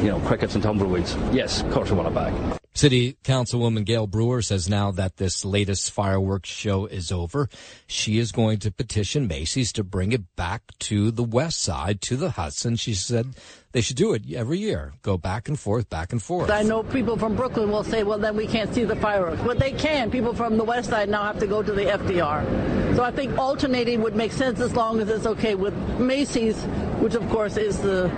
you 0.00 0.08
know 0.08 0.20
crickets 0.20 0.54
and 0.54 0.64
tumbleweeds. 0.64 1.14
Yes, 1.32 1.60
of 1.60 1.70
course 1.70 1.90
we 1.90 1.96
want 1.96 2.08
it 2.08 2.14
back. 2.14 2.61
City 2.74 3.18
Councilwoman 3.22 3.84
Gale 3.84 4.06
Brewer 4.06 4.40
says 4.40 4.68
now 4.68 4.90
that 4.92 5.18
this 5.18 5.44
latest 5.44 5.90
fireworks 5.90 6.48
show 6.48 6.86
is 6.86 7.12
over, 7.12 7.48
she 7.86 8.18
is 8.18 8.32
going 8.32 8.58
to 8.60 8.70
petition 8.70 9.26
Macy's 9.26 9.72
to 9.74 9.84
bring 9.84 10.12
it 10.12 10.34
back 10.36 10.62
to 10.80 11.10
the 11.10 11.22
west 11.22 11.60
side, 11.60 12.00
to 12.02 12.16
the 12.16 12.30
Hudson. 12.30 12.76
She 12.76 12.94
said 12.94 13.34
they 13.72 13.82
should 13.82 13.96
do 13.96 14.14
it 14.14 14.22
every 14.32 14.58
year, 14.58 14.94
go 15.02 15.18
back 15.18 15.48
and 15.48 15.58
forth, 15.60 15.90
back 15.90 16.12
and 16.12 16.22
forth. 16.22 16.50
I 16.50 16.62
know 16.62 16.82
people 16.82 17.18
from 17.18 17.36
Brooklyn 17.36 17.70
will 17.70 17.84
say, 17.84 18.04
well, 18.04 18.18
then 18.18 18.36
we 18.36 18.46
can't 18.46 18.72
see 18.74 18.84
the 18.84 18.96
fireworks. 18.96 19.42
But 19.42 19.58
they 19.58 19.72
can. 19.72 20.10
People 20.10 20.34
from 20.34 20.56
the 20.56 20.64
west 20.64 20.88
side 20.88 21.10
now 21.10 21.24
have 21.24 21.38
to 21.40 21.46
go 21.46 21.62
to 21.62 21.72
the 21.72 21.84
FDR. 21.84 22.96
So 22.96 23.04
I 23.04 23.10
think 23.10 23.36
alternating 23.38 24.00
would 24.02 24.16
make 24.16 24.32
sense 24.32 24.60
as 24.60 24.74
long 24.74 25.00
as 25.00 25.10
it's 25.10 25.26
okay 25.26 25.54
with 25.54 25.74
Macy's, 25.98 26.62
which 27.00 27.14
of 27.14 27.28
course 27.28 27.56
is 27.56 27.78
the 27.80 28.10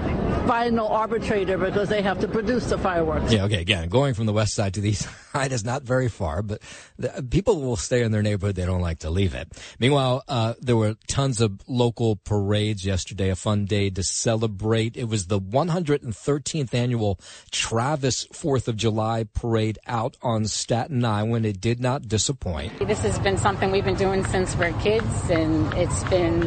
final 0.46 0.88
arbitrator 0.88 1.58
because 1.58 1.88
they 1.88 2.02
have 2.02 2.20
to 2.20 2.28
produce 2.28 2.68
the 2.70 2.78
fireworks. 2.78 3.32
Yeah, 3.32 3.44
okay, 3.44 3.60
again, 3.60 3.88
going 3.88 4.14
from 4.14 4.26
the 4.26 4.32
west 4.32 4.54
side 4.54 4.74
to 4.74 4.80
the 4.80 4.90
east 4.90 5.08
side 5.32 5.52
is 5.52 5.64
not 5.64 5.82
very 5.82 6.08
far, 6.08 6.42
but 6.42 6.60
the, 6.98 7.26
people 7.30 7.60
will 7.60 7.76
stay 7.76 8.02
in 8.02 8.12
their 8.12 8.22
neighborhood. 8.22 8.56
They 8.56 8.66
don't 8.66 8.80
like 8.80 9.00
to 9.00 9.10
leave 9.10 9.34
it. 9.34 9.48
Meanwhile, 9.78 10.22
uh, 10.28 10.54
there 10.60 10.76
were 10.76 10.96
tons 11.08 11.40
of 11.40 11.60
local 11.66 12.16
parades 12.16 12.84
yesterday, 12.84 13.30
a 13.30 13.36
fun 13.36 13.64
day 13.64 13.90
to 13.90 14.02
celebrate. 14.02 14.96
It 14.96 15.08
was 15.08 15.26
the 15.26 15.40
113th 15.40 16.74
annual 16.74 17.18
Travis 17.50 18.26
4th 18.26 18.68
of 18.68 18.76
July 18.76 19.24
parade 19.34 19.78
out 19.86 20.16
on 20.22 20.46
Staten 20.46 21.04
Island. 21.04 21.46
It 21.46 21.60
did 21.60 21.80
not 21.80 22.08
disappoint. 22.08 22.78
This 22.86 23.00
has 23.00 23.18
been 23.18 23.36
something 23.36 23.70
we've 23.70 23.84
been 23.84 23.96
doing 23.96 24.24
since 24.24 24.56
we're 24.56 24.72
kids, 24.80 25.30
and 25.30 25.72
it's 25.74 26.04
been 26.04 26.42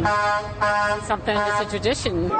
something 1.06 1.36
that's 1.36 1.68
a 1.68 1.70
tradition. 1.70 2.32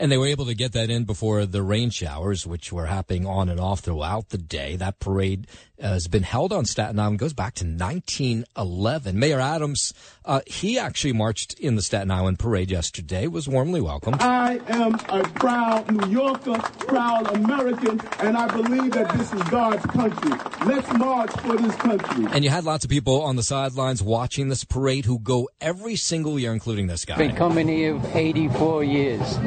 And 0.00 0.10
they 0.10 0.16
were 0.16 0.28
able 0.28 0.46
to 0.46 0.54
get 0.54 0.72
that 0.72 0.88
in 0.88 1.04
before 1.04 1.44
the 1.44 1.62
rain 1.62 1.90
showers, 1.90 2.46
which 2.46 2.72
were 2.72 2.86
happening 2.86 3.26
on 3.26 3.50
and 3.50 3.60
off 3.60 3.80
throughout 3.80 4.30
the 4.30 4.38
day. 4.38 4.76
That 4.76 4.98
parade 4.98 5.46
uh, 5.78 5.88
has 5.88 6.08
been 6.08 6.22
held 6.22 6.54
on 6.54 6.64
Staten 6.64 6.98
Island, 6.98 7.18
goes 7.18 7.34
back 7.34 7.52
to 7.56 7.64
1911. 7.64 9.18
Mayor 9.18 9.40
Adams, 9.40 9.92
uh, 10.24 10.40
he 10.46 10.78
actually 10.78 11.12
marched 11.12 11.58
in 11.58 11.76
the 11.76 11.82
Staten 11.82 12.10
Island 12.10 12.38
parade 12.38 12.70
yesterday, 12.70 13.26
was 13.26 13.48
warmly 13.48 13.80
welcomed. 13.80 14.20
I 14.20 14.60
am 14.68 14.94
a 15.08 15.22
proud 15.22 15.90
New 15.90 16.08
Yorker, 16.08 16.58
proud 16.86 17.34
American, 17.34 18.00
and 18.20 18.36
I 18.36 18.46
believe 18.54 18.92
that 18.92 19.16
this 19.16 19.32
is 19.32 19.42
God's 19.44 19.84
country. 19.86 20.32
Let's 20.66 20.92
march 20.92 21.30
for 21.40 21.56
this 21.56 21.74
country. 21.76 22.26
And 22.32 22.44
you 22.44 22.50
had 22.50 22.64
lots 22.64 22.84
of 22.84 22.90
people 22.90 23.22
on 23.22 23.36
the 23.36 23.42
sidelines 23.42 24.02
watching 24.02 24.48
this 24.48 24.64
parade 24.64 25.04
who 25.04 25.18
go 25.18 25.48
every 25.60 25.96
single 25.96 26.38
year, 26.38 26.52
including 26.52 26.86
this 26.86 27.04
guy. 27.04 27.16
Been 27.16 27.34
coming 27.34 27.68
here 27.68 28.00
84 28.12 28.84
years. 28.84 29.36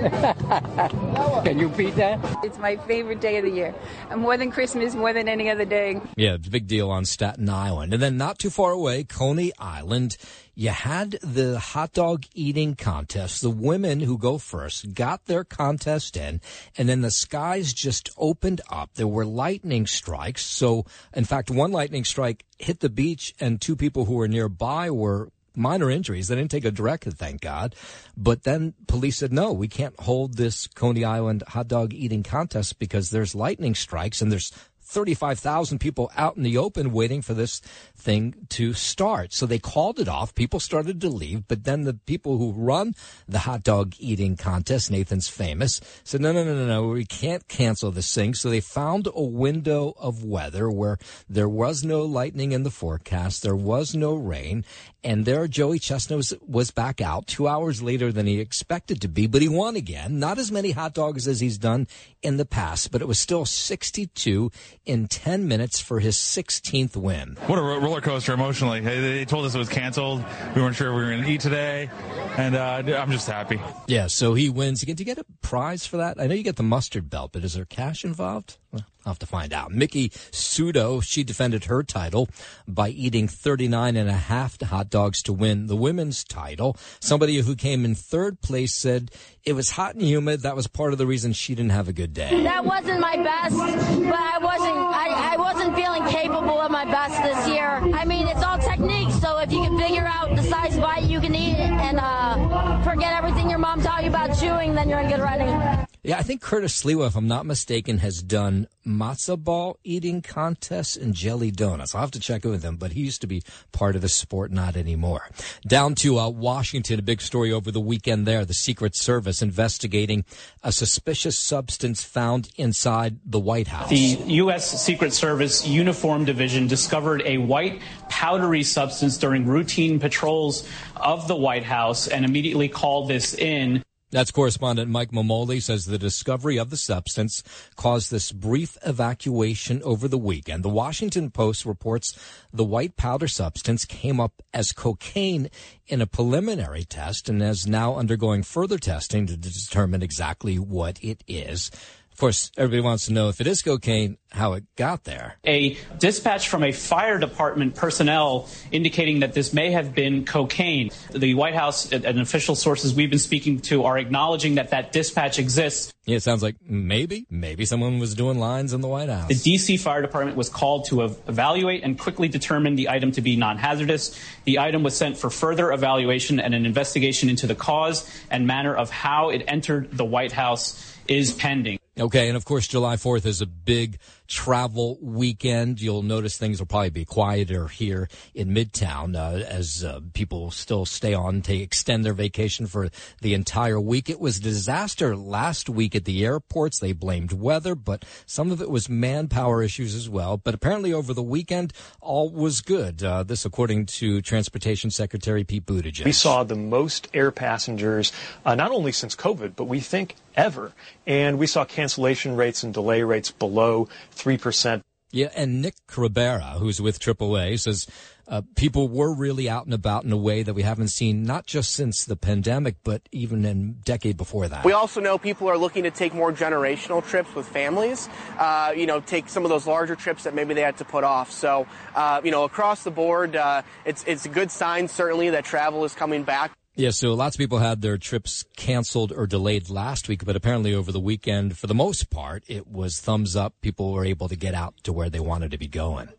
Can 1.43 1.59
you 1.59 1.69
beat 1.69 1.95
that? 1.95 2.19
It's 2.43 2.57
my 2.57 2.77
favorite 2.77 3.21
day 3.21 3.37
of 3.37 3.45
the 3.45 3.51
year. 3.51 3.75
More 4.15 4.37
than 4.37 4.51
Christmas, 4.51 4.95
more 4.95 5.13
than 5.13 5.27
any 5.27 5.49
other 5.49 5.65
day. 5.65 6.01
Yeah, 6.15 6.33
it's 6.33 6.47
a 6.47 6.51
big 6.51 6.67
deal 6.67 6.89
on 6.89 7.05
Staten 7.05 7.49
Island. 7.49 7.93
And 7.93 8.01
then 8.01 8.17
not 8.17 8.39
too 8.39 8.49
far 8.49 8.71
away, 8.71 9.03
Coney 9.03 9.51
Island, 9.59 10.17
you 10.55 10.69
had 10.69 11.11
the 11.21 11.59
hot 11.59 11.93
dog 11.93 12.25
eating 12.33 12.75
contest. 12.75 13.41
The 13.41 13.49
women 13.49 13.99
who 13.99 14.17
go 14.17 14.37
first 14.37 14.93
got 14.93 15.25
their 15.25 15.43
contest 15.43 16.15
in, 16.15 16.41
and 16.77 16.87
then 16.87 17.01
the 17.01 17.11
skies 17.11 17.73
just 17.73 18.09
opened 18.17 18.61
up. 18.69 18.91
There 18.95 19.07
were 19.07 19.25
lightning 19.25 19.87
strikes. 19.87 20.45
So, 20.45 20.85
in 21.13 21.25
fact, 21.25 21.49
one 21.49 21.71
lightning 21.71 22.05
strike 22.05 22.45
hit 22.59 22.81
the 22.81 22.89
beach, 22.89 23.33
and 23.39 23.59
two 23.59 23.75
people 23.75 24.05
who 24.05 24.15
were 24.15 24.27
nearby 24.27 24.89
were 24.91 25.29
minor 25.55 25.89
injuries. 25.89 26.27
They 26.27 26.35
didn't 26.35 26.51
take 26.51 26.65
a 26.65 26.71
direct 26.71 27.03
thank 27.03 27.41
God. 27.41 27.75
But 28.17 28.43
then 28.43 28.73
police 28.87 29.17
said, 29.17 29.33
no, 29.33 29.51
we 29.51 29.67
can't 29.67 29.99
hold 29.99 30.37
this 30.37 30.67
Coney 30.67 31.03
Island 31.03 31.43
hot 31.47 31.67
dog 31.67 31.93
eating 31.93 32.23
contest 32.23 32.79
because 32.79 33.09
there's 33.09 33.35
lightning 33.35 33.75
strikes 33.75 34.21
and 34.21 34.31
there's 34.31 34.51
35,000 34.93 35.79
people 35.79 36.11
out 36.15 36.37
in 36.37 36.43
the 36.43 36.57
open 36.57 36.91
waiting 36.91 37.21
for 37.21 37.33
this 37.33 37.59
thing 37.97 38.35
to 38.49 38.73
start. 38.73 39.33
So 39.33 39.45
they 39.45 39.59
called 39.59 39.99
it 39.99 40.07
off. 40.07 40.35
People 40.35 40.59
started 40.59 41.01
to 41.01 41.09
leave, 41.09 41.47
but 41.47 41.63
then 41.63 41.81
the 41.81 41.95
people 41.95 42.37
who 42.37 42.51
run 42.51 42.93
the 43.27 43.39
hot 43.39 43.63
dog 43.63 43.95
eating 43.97 44.37
contest, 44.37 44.91
Nathan's 44.91 45.27
famous, 45.27 45.81
said, 46.03 46.21
no, 46.21 46.31
no, 46.31 46.43
no, 46.43 46.53
no, 46.53 46.65
no, 46.65 46.87
we 46.87 47.05
can't 47.05 47.47
cancel 47.47 47.91
this 47.91 48.13
thing. 48.13 48.33
So 48.33 48.49
they 48.49 48.61
found 48.61 49.07
a 49.13 49.23
window 49.23 49.93
of 49.97 50.23
weather 50.23 50.69
where 50.69 50.97
there 51.27 51.49
was 51.49 51.83
no 51.83 52.03
lightning 52.03 52.51
in 52.51 52.63
the 52.63 52.71
forecast. 52.71 53.41
There 53.41 53.55
was 53.55 53.95
no 53.95 54.13
rain. 54.13 54.63
And 55.03 55.25
there 55.25 55.47
Joey 55.47 55.79
Chestnut 55.79 56.17
was, 56.17 56.33
was 56.45 56.71
back 56.71 57.01
out 57.01 57.27
two 57.27 57.47
hours 57.47 57.83
later 57.83 58.11
than 58.11 58.25
he 58.25 58.39
expected 58.39 59.01
to 59.01 59.07
be, 59.07 59.27
but 59.27 59.41
he 59.41 59.49
won 59.49 59.75
again. 59.75 60.17
Not 60.17 60.37
as 60.37 60.51
many 60.51 60.71
hot 60.71 60.93
dogs 60.93 61.27
as 61.27 61.41
he's 61.41 61.57
done 61.57 61.87
in 62.21 62.37
the 62.37 62.45
past, 62.45 62.91
but 62.91 63.01
it 63.01 63.07
was 63.07 63.19
still 63.19 63.45
62 63.45 64.51
in 64.85 65.07
10 65.07 65.47
minutes 65.47 65.81
for 65.81 65.99
his 65.99 66.15
16th 66.15 66.95
win. 66.95 67.37
What 67.47 67.59
a 67.59 67.61
roller 67.61 68.01
coaster 68.01 68.33
emotionally. 68.33 68.79
They 68.79 69.25
told 69.25 69.45
us 69.45 69.53
it 69.55 69.59
was 69.59 69.69
canceled. 69.69 70.23
We 70.55 70.61
weren't 70.61 70.75
sure 70.75 70.93
we 70.93 71.01
were 71.01 71.09
going 71.09 71.23
to 71.23 71.29
eat 71.29 71.41
today, 71.41 71.89
and 72.37 72.55
uh, 72.55 72.83
I'm 72.97 73.11
just 73.11 73.27
happy. 73.27 73.59
Yeah, 73.87 74.07
so 74.07 74.33
he 74.33 74.49
wins. 74.49 74.81
Did 74.81 74.99
you 74.99 75.05
get 75.05 75.17
a 75.17 75.25
prize 75.41 75.85
for 75.85 75.97
that? 75.97 76.19
I 76.19 76.27
know 76.27 76.35
you 76.35 76.43
get 76.43 76.55
the 76.55 76.63
mustard 76.63 77.09
belt, 77.09 77.31
but 77.33 77.43
is 77.43 77.53
there 77.55 77.65
cash 77.65 78.05
involved? 78.05 78.57
I'll 79.05 79.11
have 79.11 79.19
to 79.19 79.25
find 79.25 79.53
out. 79.53 79.71
Miki 79.71 80.09
Sudo, 80.09 81.03
she 81.03 81.23
defended 81.23 81.65
her 81.65 81.83
title 81.83 82.29
by 82.67 82.89
eating 82.89 83.27
39 83.27 83.95
and 83.95 84.09
a 84.09 84.13
half 84.13 84.59
hot 84.61 84.89
dogs 84.89 85.21
to 85.23 85.33
win 85.33 85.67
the 85.67 85.75
women's 85.75 86.23
title. 86.23 86.77
Somebody 86.99 87.37
who 87.37 87.55
came 87.55 87.83
in 87.85 87.95
third 87.95 88.41
place 88.41 88.73
said 88.73 89.11
it 89.43 89.53
was 89.53 89.71
hot 89.71 89.95
and 89.95 90.03
humid. 90.03 90.41
That 90.41 90.55
was 90.55 90.67
part 90.67 90.93
of 90.93 90.99
the 90.99 91.05
reason 91.05 91.33
she 91.33 91.53
didn't 91.53 91.71
have 91.71 91.87
a 91.87 91.93
good 91.93 92.13
day. 92.13 92.43
That 92.43 92.63
wasn't 92.63 93.01
my 93.01 93.17
best, 93.17 93.57
but 93.57 94.19
I 94.19 94.39
wasn't, 94.41 94.77
I, 94.77 95.33
I 95.33 95.37
wasn't 95.37 95.75
feeling 95.75 96.05
capable 96.05 96.59
of 96.61 96.71
my 96.71 96.85
best 96.85 97.21
this 97.23 97.47
year. 97.49 97.81
I 97.93 98.05
mean, 98.05 98.27
it's 98.27 98.43
all 98.43 98.57
technique, 98.57 99.11
so 99.21 99.37
if 99.39 99.51
you 99.51 99.61
can 99.61 99.77
figure 99.77 100.05
out 100.05 100.35
the 100.35 100.43
size 100.43 100.75
of 100.75 100.81
bite 100.81 101.03
you 101.03 101.19
can 101.19 101.35
eat 101.35 101.55
and 101.55 101.99
uh, 101.99 102.81
forget 102.83 103.13
everything 103.13 103.49
your 103.49 103.59
mom 103.59 103.81
taught 103.81 104.03
you 104.03 104.09
about 104.09 104.37
chewing, 104.39 104.75
then 104.75 104.89
you're 104.89 104.99
in 104.99 105.09
good 105.09 105.19
running. 105.19 105.87
Yeah, 106.05 106.17
I 106.17 106.21
think 106.21 106.41
Curtis 106.41 106.83
Sliwa, 106.83 107.07
if 107.07 107.15
I'm 107.15 107.29
not 107.29 107.45
mistaken, 107.45 107.99
has 107.99 108.21
done 108.21 108.67
matzo 108.85 109.41
ball 109.41 109.79
eating 109.85 110.21
contests 110.21 110.97
and 110.97 111.13
jelly 111.13 111.49
donuts. 111.49 111.95
I'll 111.95 112.01
have 112.01 112.11
to 112.11 112.19
check 112.19 112.43
in 112.43 112.51
with 112.51 112.61
him, 112.61 112.75
but 112.75 112.91
he 112.91 112.99
used 112.99 113.21
to 113.21 113.27
be 113.27 113.41
part 113.71 113.95
of 113.95 114.01
the 114.01 114.09
sport, 114.09 114.51
not 114.51 114.75
anymore. 114.75 115.29
Down 115.65 115.95
to 115.95 116.19
uh, 116.19 116.27
Washington, 116.27 116.99
a 116.99 117.01
big 117.01 117.21
story 117.21 117.53
over 117.53 117.71
the 117.71 117.79
weekend 117.79 118.27
there. 118.27 118.43
The 118.43 118.53
Secret 118.53 118.97
Service 118.97 119.41
investigating 119.41 120.25
a 120.61 120.73
suspicious 120.73 121.39
substance 121.39 122.03
found 122.03 122.49
inside 122.57 123.19
the 123.25 123.39
White 123.39 123.67
House. 123.67 123.89
The 123.89 124.19
U.S. 124.25 124.83
Secret 124.83 125.13
Service 125.13 125.65
Uniform 125.65 126.25
Division 126.25 126.67
discovered 126.67 127.21
a 127.23 127.37
white 127.37 127.81
powdery 128.09 128.63
substance 128.63 129.15
during 129.17 129.45
routine 129.45 130.01
patrols 130.01 130.67
of 130.97 131.29
the 131.29 131.35
White 131.37 131.63
House 131.63 132.09
and 132.09 132.25
immediately 132.25 132.67
called 132.67 133.07
this 133.07 133.33
in. 133.35 133.81
That's 134.13 134.29
correspondent 134.29 134.91
Mike 134.91 135.09
Mamoli 135.09 135.59
says 135.59 135.85
the 135.85 135.97
discovery 135.97 136.57
of 136.57 136.69
the 136.69 136.77
substance 136.77 137.41
caused 137.75 138.11
this 138.11 138.31
brief 138.31 138.77
evacuation 138.85 139.81
over 139.81 140.07
the 140.07 140.19
weekend. 140.19 140.63
The 140.63 140.69
Washington 140.69 141.31
Post 141.31 141.65
reports 141.65 142.15
the 142.53 142.63
white 142.63 142.95
powder 142.95 143.27
substance 143.27 143.85
came 143.85 144.19
up 144.19 144.43
as 144.53 144.71
cocaine 144.71 145.49
in 145.87 145.99
a 145.99 146.05
preliminary 146.05 146.83
test 146.83 147.27
and 147.27 147.41
is 147.41 147.65
now 147.65 147.95
undergoing 147.95 148.43
further 148.43 148.77
testing 148.77 149.25
to 149.25 149.35
determine 149.35 150.03
exactly 150.03 150.59
what 150.59 151.03
it 151.03 151.23
is. 151.27 151.71
Of 152.13 152.19
course, 152.19 152.51
everybody 152.57 152.81
wants 152.81 153.07
to 153.07 153.13
know 153.13 153.29
if 153.29 153.41
it 153.41 153.47
is 153.47 153.63
cocaine, 153.63 154.17
how 154.31 154.53
it 154.53 154.63
got 154.75 155.03
there. 155.03 155.37
A 155.45 155.75
dispatch 155.97 156.47
from 156.47 156.63
a 156.63 156.71
fire 156.71 157.17
department 157.17 157.73
personnel 157.75 158.47
indicating 158.71 159.21
that 159.21 159.33
this 159.33 159.51
may 159.51 159.71
have 159.71 159.95
been 159.95 160.23
cocaine. 160.23 160.91
The 161.11 161.33
White 161.33 161.55
House 161.55 161.91
and 161.91 162.21
official 162.21 162.55
sources 162.55 162.93
we've 162.93 163.09
been 163.09 163.17
speaking 163.17 163.59
to 163.61 163.85
are 163.85 163.97
acknowledging 163.97 164.55
that 164.55 164.69
that 164.69 164.91
dispatch 164.91 165.39
exists. 165.39 165.91
Yeah, 166.05 166.17
it 166.17 166.23
sounds 166.23 166.43
like 166.43 166.57
maybe, 166.61 167.25
maybe 167.31 167.65
someone 167.65 167.97
was 167.97 168.13
doing 168.13 168.37
lines 168.37 168.73
in 168.73 168.81
the 168.81 168.87
White 168.87 169.09
House. 169.09 169.29
The 169.29 169.35
D.C. 169.35 169.77
Fire 169.77 170.03
Department 170.03 170.37
was 170.37 170.49
called 170.49 170.85
to 170.89 171.01
evaluate 171.01 171.83
and 171.83 171.97
quickly 171.97 172.27
determine 172.27 172.75
the 172.75 172.89
item 172.89 173.11
to 173.13 173.21
be 173.21 173.35
non-hazardous. 173.35 174.19
The 174.43 174.59
item 174.59 174.83
was 174.83 174.95
sent 174.95 175.17
for 175.17 175.31
further 175.31 175.71
evaluation 175.71 176.39
and 176.39 176.53
an 176.53 176.67
investigation 176.67 177.27
into 177.27 177.47
the 177.47 177.55
cause 177.55 178.07
and 178.29 178.45
manner 178.45 178.75
of 178.75 178.91
how 178.91 179.29
it 179.29 179.43
entered 179.47 179.97
the 179.97 180.05
White 180.05 180.33
House 180.33 180.95
is 181.07 181.33
pending. 181.33 181.79
Okay, 181.99 182.27
and 182.27 182.35
of 182.35 182.43
course, 182.43 182.67
July 182.67 182.95
4th 182.95 183.25
is 183.25 183.41
a 183.41 183.45
big 183.45 183.99
travel 184.27 184.97
weekend. 185.01 185.81
You'll 185.81 186.01
notice 186.01 186.37
things 186.37 186.59
will 186.59 186.67
probably 186.67 186.89
be 186.89 187.05
quieter 187.05 187.67
here 187.67 188.09
in 188.33 188.49
Midtown 188.49 189.15
uh, 189.15 189.43
as 189.43 189.83
uh, 189.83 189.99
people 190.13 190.51
still 190.51 190.85
stay 190.85 191.13
on 191.13 191.41
to 191.43 191.55
extend 191.55 192.05
their 192.05 192.13
vacation 192.13 192.67
for 192.67 192.89
the 193.21 193.33
entire 193.33 193.79
week. 193.79 194.09
It 194.09 194.19
was 194.19 194.39
disaster 194.39 195.15
last 195.15 195.69
week 195.69 195.95
at 195.95 196.05
the 196.05 196.25
airports. 196.25 196.79
They 196.79 196.93
blamed 196.93 197.33
weather, 197.33 197.75
but 197.75 198.05
some 198.25 198.51
of 198.51 198.61
it 198.61 198.69
was 198.69 198.89
manpower 198.89 199.61
issues 199.61 199.95
as 199.95 200.09
well. 200.09 200.37
But 200.37 200.53
apparently, 200.53 200.93
over 200.93 201.13
the 201.13 201.23
weekend, 201.23 201.73
all 202.01 202.29
was 202.29 202.61
good. 202.61 203.03
Uh, 203.03 203.23
this, 203.23 203.45
according 203.45 203.85
to 203.87 204.21
Transportation 204.21 204.91
Secretary 204.91 205.43
Pete 205.43 205.65
Buttigieg. 205.65 206.05
We 206.05 206.11
saw 206.11 206.43
the 206.43 206.55
most 206.55 207.07
air 207.13 207.31
passengers, 207.31 208.11
uh, 208.45 208.55
not 208.55 208.71
only 208.71 208.91
since 208.91 209.15
COVID, 209.15 209.53
but 209.55 209.65
we 209.65 209.79
think 209.79 210.15
ever. 210.35 210.71
And 211.05 211.37
we 211.37 211.47
saw 211.47 211.65
cancellation 211.65 212.35
rates 212.35 212.63
and 212.63 212.73
delay 212.73 213.03
rates 213.03 213.31
below 213.31 213.87
3%. 214.15 214.81
Yeah, 215.11 215.29
and 215.35 215.61
Nick 215.61 215.75
Ribera, 215.95 216.55
who's 216.57 216.81
with 216.81 216.99
AAA, 216.99 217.59
says 217.59 217.85
uh, 218.27 218.41
people 218.55 218.87
were 218.87 219.13
really 219.13 219.47
out 219.47 219.65
and 219.65 219.73
about 219.73 220.05
in 220.05 220.11
a 220.11 220.17
way 220.17 220.41
that 220.41 220.55
we 220.55 220.63
haven't 220.63 220.87
seen 220.87 221.21
not 221.21 221.45
just 221.45 221.71
since 221.71 222.03
the 222.03 222.15
pandemic, 222.15 222.77
but 222.83 223.03
even 223.11 223.45
in 223.45 223.73
decade 223.85 224.17
before 224.17 224.47
that. 224.47 224.65
We 224.65 224.71
also 224.71 225.01
know 225.01 225.19
people 225.19 225.47
are 225.49 225.57
looking 225.57 225.83
to 225.83 225.91
take 225.91 226.15
more 226.15 226.33
generational 226.33 227.05
trips 227.05 227.35
with 227.35 227.47
families. 227.47 228.09
Uh, 228.39 228.73
you 228.75 228.87
know, 228.87 229.01
take 229.01 229.29
some 229.29 229.43
of 229.43 229.49
those 229.49 229.67
larger 229.67 229.95
trips 229.95 230.23
that 230.23 230.33
maybe 230.33 230.55
they 230.55 230.61
had 230.61 230.77
to 230.77 230.85
put 230.85 231.03
off. 231.03 231.31
So, 231.31 231.67
uh, 231.93 232.21
you 232.23 232.31
know, 232.31 232.43
across 232.43 232.83
the 232.83 232.91
board, 232.91 233.35
uh, 233.35 233.61
it's 233.85 234.03
it's 234.07 234.25
a 234.25 234.29
good 234.29 234.49
sign 234.49 234.87
certainly 234.87 235.29
that 235.29 235.45
travel 235.45 235.85
is 235.85 235.93
coming 235.93 236.23
back. 236.23 236.53
Yeah, 236.75 236.89
so 236.89 237.13
lots 237.13 237.35
of 237.35 237.39
people 237.39 237.59
had 237.59 237.81
their 237.81 237.99
trips 237.99 238.45
canceled 238.57 239.11
or 239.11 239.27
delayed 239.27 239.69
last 239.69 240.07
week, 240.07 240.25
but 240.25 240.35
apparently 240.35 240.73
over 240.73 240.91
the 240.91 240.99
weekend, 240.99 241.55
for 241.55 241.67
the 241.67 241.75
most 241.75 242.09
part, 242.09 242.43
it 242.47 242.67
was 242.67 242.99
thumbs 242.99 243.35
up. 243.35 243.53
People 243.61 243.93
were 243.93 244.05
able 244.05 244.27
to 244.27 244.35
get 244.35 244.55
out 244.55 244.73
to 244.83 244.91
where 244.91 245.09
they 245.09 245.19
wanted 245.19 245.51
to 245.51 245.59
be 245.59 245.67
going. 245.67 246.09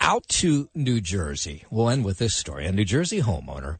Out 0.00 0.28
to 0.28 0.68
New 0.76 1.00
Jersey. 1.00 1.64
We'll 1.70 1.90
end 1.90 2.04
with 2.04 2.18
this 2.18 2.36
story. 2.36 2.66
A 2.66 2.72
New 2.72 2.84
Jersey 2.84 3.20
homeowner 3.20 3.78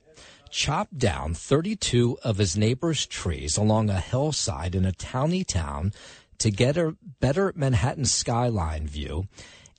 chopped 0.50 0.98
down 0.98 1.32
32 1.32 2.18
of 2.24 2.38
his 2.38 2.56
neighbor's 2.56 3.06
trees 3.06 3.56
along 3.56 3.88
a 3.88 4.00
hillside 4.00 4.74
in 4.74 4.84
a 4.84 4.92
towny 4.92 5.44
town 5.44 5.92
to 6.38 6.50
get 6.50 6.76
a 6.76 6.96
better 7.20 7.52
Manhattan 7.54 8.04
skyline 8.04 8.88
view 8.88 9.28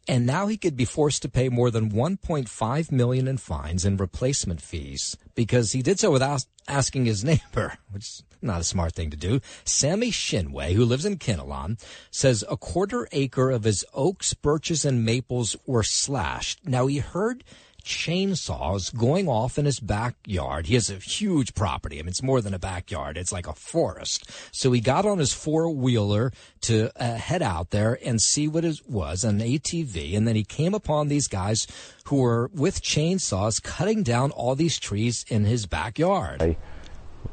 and 0.08 0.26
now 0.26 0.48
he 0.48 0.58
could 0.58 0.76
be 0.76 0.86
forced 0.86 1.22
to 1.22 1.30
pay 1.30 1.50
more 1.50 1.72
than 1.72 1.92
1.5 1.92 2.92
million 2.92 3.28
in 3.28 3.38
fines 3.38 3.86
and 3.86 4.00
replacement 4.00 4.62
fees 4.62 5.16
because 5.36 5.72
he 5.72 5.82
did 5.82 6.00
so 6.00 6.12
without 6.12 6.46
asking 6.68 7.06
his 7.06 7.24
neighbor, 7.24 7.78
which 7.92 8.04
is 8.04 8.24
not 8.42 8.62
a 8.62 8.66
smart 8.66 8.94
thing 8.94 9.12
to 9.12 9.18
do. 9.18 9.40
Sammy 9.64 10.12
Shinway, 10.12 10.74
who 10.74 10.86
lives 10.86 11.06
in 11.06 11.18
Kinnelon, 11.18 11.80
says 12.10 12.44
a 12.50 12.58
quarter 12.58 13.08
acre 13.12 13.52
of 13.52 13.64
his 13.64 13.86
oaks, 13.94 14.34
birches, 14.34 14.86
and 14.86 15.06
maples 15.06 15.56
were 15.66 15.84
slashed. 15.84 16.66
Now 16.66 16.88
he 16.88 16.98
heard 16.98 17.44
chainsaws 17.84 18.96
going 18.96 19.28
off 19.28 19.58
in 19.58 19.66
his 19.66 19.80
backyard. 19.80 20.68
He 20.68 20.76
has 20.76 20.90
a 20.90 20.96
huge 20.96 21.54
property. 21.54 22.00
I 22.00 22.02
mean, 22.02 22.10
it's 22.10 22.24
more 22.24 22.42
than 22.42 22.54
a 22.54 22.60
backyard. 22.60 23.18
It's 23.18 23.32
like 23.32 23.48
a 23.48 23.54
forest. 23.54 24.30
So 24.52 24.72
he 24.72 24.82
got 24.82 25.06
on 25.06 25.20
his 25.20 25.34
four 25.34 25.70
wheeler 25.70 26.32
to 26.62 26.92
uh, 26.96 27.16
head 27.16 27.42
out 27.42 27.72
there 27.72 27.98
and 28.04 28.22
see 28.22 28.48
what 28.48 28.66
it 28.66 28.82
was, 28.88 29.24
an 29.24 29.40
ATV. 29.40 30.16
And 30.16 30.28
then 30.28 30.36
he 30.36 30.44
came 30.44 30.74
upon 30.74 31.08
these 31.08 31.28
guys 31.28 31.68
who 32.06 32.18
were 32.18 32.50
with 32.54 32.82
chainsaws 32.82 33.62
cutting 33.62 34.04
down 34.04 34.32
all 34.32 34.56
these 34.56 34.80
trees 34.80 35.26
in 35.28 35.46
his 35.46 35.66
backyard. 35.66 36.42
I 36.42 36.58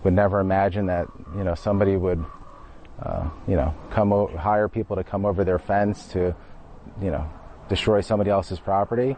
would 0.05 0.15
never 0.15 0.41
imagine 0.41 0.87
that, 0.87 1.09
you 1.37 1.45
know, 1.45 1.55
somebody 1.55 1.97
would 1.97 2.25
uh, 3.03 3.29
you 3.47 3.55
know, 3.55 3.75
come 3.91 4.13
o- 4.13 4.27
hire 4.37 4.69
people 4.69 4.97
to 4.97 5.05
come 5.05 5.25
over 5.25 5.45
their 5.45 5.59
fence 5.59 6.07
to, 6.09 6.35
you 7.01 7.11
know, 7.11 7.29
destroy 7.69 8.01
somebody 8.01 8.31
else's 8.31 8.59
property. 8.59 9.17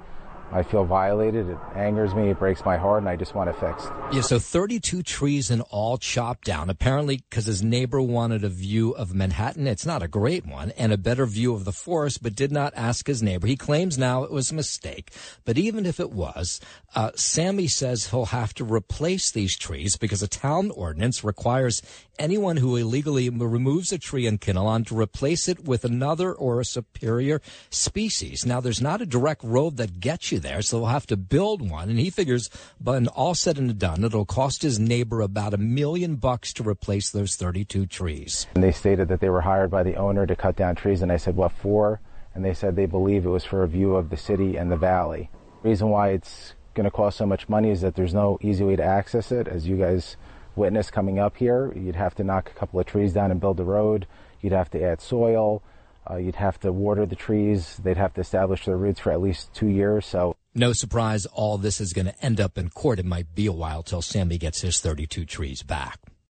I 0.53 0.64
feel 0.64 0.84
violated. 0.84 1.48
It 1.48 1.59
angers 1.76 2.14
me. 2.14 2.30
It 2.30 2.38
breaks 2.38 2.64
my 2.64 2.76
heart, 2.76 2.98
and 2.98 3.09
I 3.09 3.16
just 3.16 3.34
want 3.34 3.51
it 3.51 3.57
fixed. 3.61 3.88
Yeah, 4.12 4.22
so 4.22 4.38
32 4.40 5.03
trees 5.03 5.51
and 5.51 5.62
all 5.70 5.96
chopped 5.96 6.44
down, 6.44 6.68
apparently 6.68 7.22
because 7.28 7.46
his 7.46 7.62
neighbor 7.62 8.03
wanted 8.03 8.42
a 8.42 8.48
view 8.48 8.90
of 8.92 9.14
Manhattan. 9.14 9.68
It's 9.68 9.86
not 9.86 10.03
a 10.03 10.09
great 10.09 10.46
one, 10.46 10.72
and 10.72 10.92
a 10.92 10.98
better 10.98 11.24
view 11.24 11.55
of 11.55 11.64
the 11.64 11.72
forest, 11.72 12.22
but 12.22 12.34
did 12.34 12.51
not 12.51 12.72
ask 12.74 13.07
his 13.07 13.22
neighbor. 13.22 13.46
He 13.46 13.57
claims 13.57 13.96
now 13.96 14.24
it 14.24 14.32
was 14.32 14.51
a 14.51 14.55
mistake. 14.55 15.12
But 15.44 15.57
even 15.57 15.86
if 15.86 16.01
it 16.01 16.11
was, 16.11 16.61
uh, 16.96 17.12
Sammy 17.14 17.68
says 17.68 18.11
he'll 18.11 18.26
have 18.26 18.53
to 18.55 18.64
replace 18.64 19.30
these 19.30 19.57
trees 19.57 19.96
because 19.96 20.22
a 20.22 20.28
town 20.28 20.72
ordinance 20.72 21.22
requires 21.22 21.80
anyone 22.20 22.58
who 22.58 22.76
illegally 22.76 23.30
removes 23.30 23.90
a 23.90 23.98
tree 23.98 24.26
in 24.26 24.38
Kinnelon 24.38 24.86
to 24.86 24.98
replace 24.98 25.48
it 25.48 25.64
with 25.64 25.84
another 25.84 26.32
or 26.32 26.60
a 26.60 26.64
superior 26.64 27.40
species. 27.70 28.44
Now, 28.44 28.60
there's 28.60 28.82
not 28.82 29.00
a 29.00 29.06
direct 29.06 29.42
road 29.42 29.78
that 29.78 29.98
gets 30.00 30.30
you 30.30 30.38
there, 30.38 30.60
so 30.60 30.78
they'll 30.78 30.86
have 30.88 31.06
to 31.06 31.16
build 31.16 31.68
one. 31.68 31.88
And 31.88 31.98
he 31.98 32.10
figures, 32.10 32.50
when 32.78 33.08
all 33.08 33.34
said 33.34 33.56
and 33.58 33.78
done, 33.78 34.04
it'll 34.04 34.26
cost 34.26 34.62
his 34.62 34.78
neighbor 34.78 35.22
about 35.22 35.54
a 35.54 35.58
million 35.58 36.16
bucks 36.16 36.52
to 36.54 36.62
replace 36.62 37.10
those 37.10 37.36
32 37.36 37.86
trees. 37.86 38.46
And 38.54 38.62
they 38.62 38.72
stated 38.72 39.08
that 39.08 39.20
they 39.20 39.30
were 39.30 39.40
hired 39.40 39.70
by 39.70 39.82
the 39.82 39.96
owner 39.96 40.26
to 40.26 40.36
cut 40.36 40.56
down 40.56 40.74
trees, 40.74 41.00
and 41.00 41.10
I 41.10 41.16
said, 41.16 41.36
what 41.36 41.52
for? 41.52 42.00
And 42.34 42.44
they 42.44 42.54
said 42.54 42.76
they 42.76 42.86
believe 42.86 43.24
it 43.24 43.30
was 43.30 43.44
for 43.44 43.62
a 43.62 43.68
view 43.68 43.96
of 43.96 44.10
the 44.10 44.16
city 44.16 44.56
and 44.56 44.70
the 44.70 44.76
valley. 44.76 45.30
reason 45.62 45.88
why 45.88 46.10
it's 46.10 46.54
going 46.74 46.84
to 46.84 46.90
cost 46.90 47.18
so 47.18 47.26
much 47.26 47.48
money 47.48 47.70
is 47.70 47.80
that 47.80 47.94
there's 47.94 48.14
no 48.14 48.38
easy 48.40 48.62
way 48.62 48.76
to 48.76 48.84
access 48.84 49.32
it, 49.32 49.48
as 49.48 49.66
you 49.66 49.76
guys 49.76 50.16
witness 50.61 50.90
coming 50.90 51.18
up 51.18 51.36
here. 51.36 51.72
You'd 51.74 51.96
have 51.96 52.14
to 52.16 52.24
knock 52.24 52.50
a 52.50 52.54
couple 52.54 52.78
of 52.78 52.86
trees 52.86 53.12
down 53.12 53.30
and 53.32 53.40
build 53.40 53.58
a 53.58 53.64
road. 53.64 54.06
You'd 54.40 54.52
have 54.52 54.70
to 54.70 54.82
add 54.82 55.00
soil. 55.00 55.62
Uh, 56.08 56.16
you'd 56.16 56.36
have 56.36 56.58
to 56.61 56.72
water 56.72 57.04
the 57.06 57.16
trees. 57.16 57.76
They'd 57.82 57.96
have 57.96 58.14
to 58.14 58.20
establish 58.20 58.64
their 58.64 58.76
roots 58.76 59.00
for 59.00 59.11
at 59.11 59.20
least 59.20 59.52
two 59.52 59.68
years. 59.68 60.06
So 60.06 60.36
No 60.54 60.72
surprise, 60.72 61.26
all 61.26 61.58
this 61.58 61.80
is 61.80 61.92
going 61.92 62.06
to 62.06 62.24
end 62.24 62.40
up 62.40 62.56
in 62.56 62.68
court. 62.68 62.98
It 62.98 63.06
might 63.06 63.34
be 63.34 63.46
a 63.46 63.52
while 63.52 63.82
till 63.82 64.02
Sammy 64.02 64.38
gets 64.38 64.61
his 64.61 64.80
32 64.80 65.24
trees 65.24 65.62
back. 65.62 66.00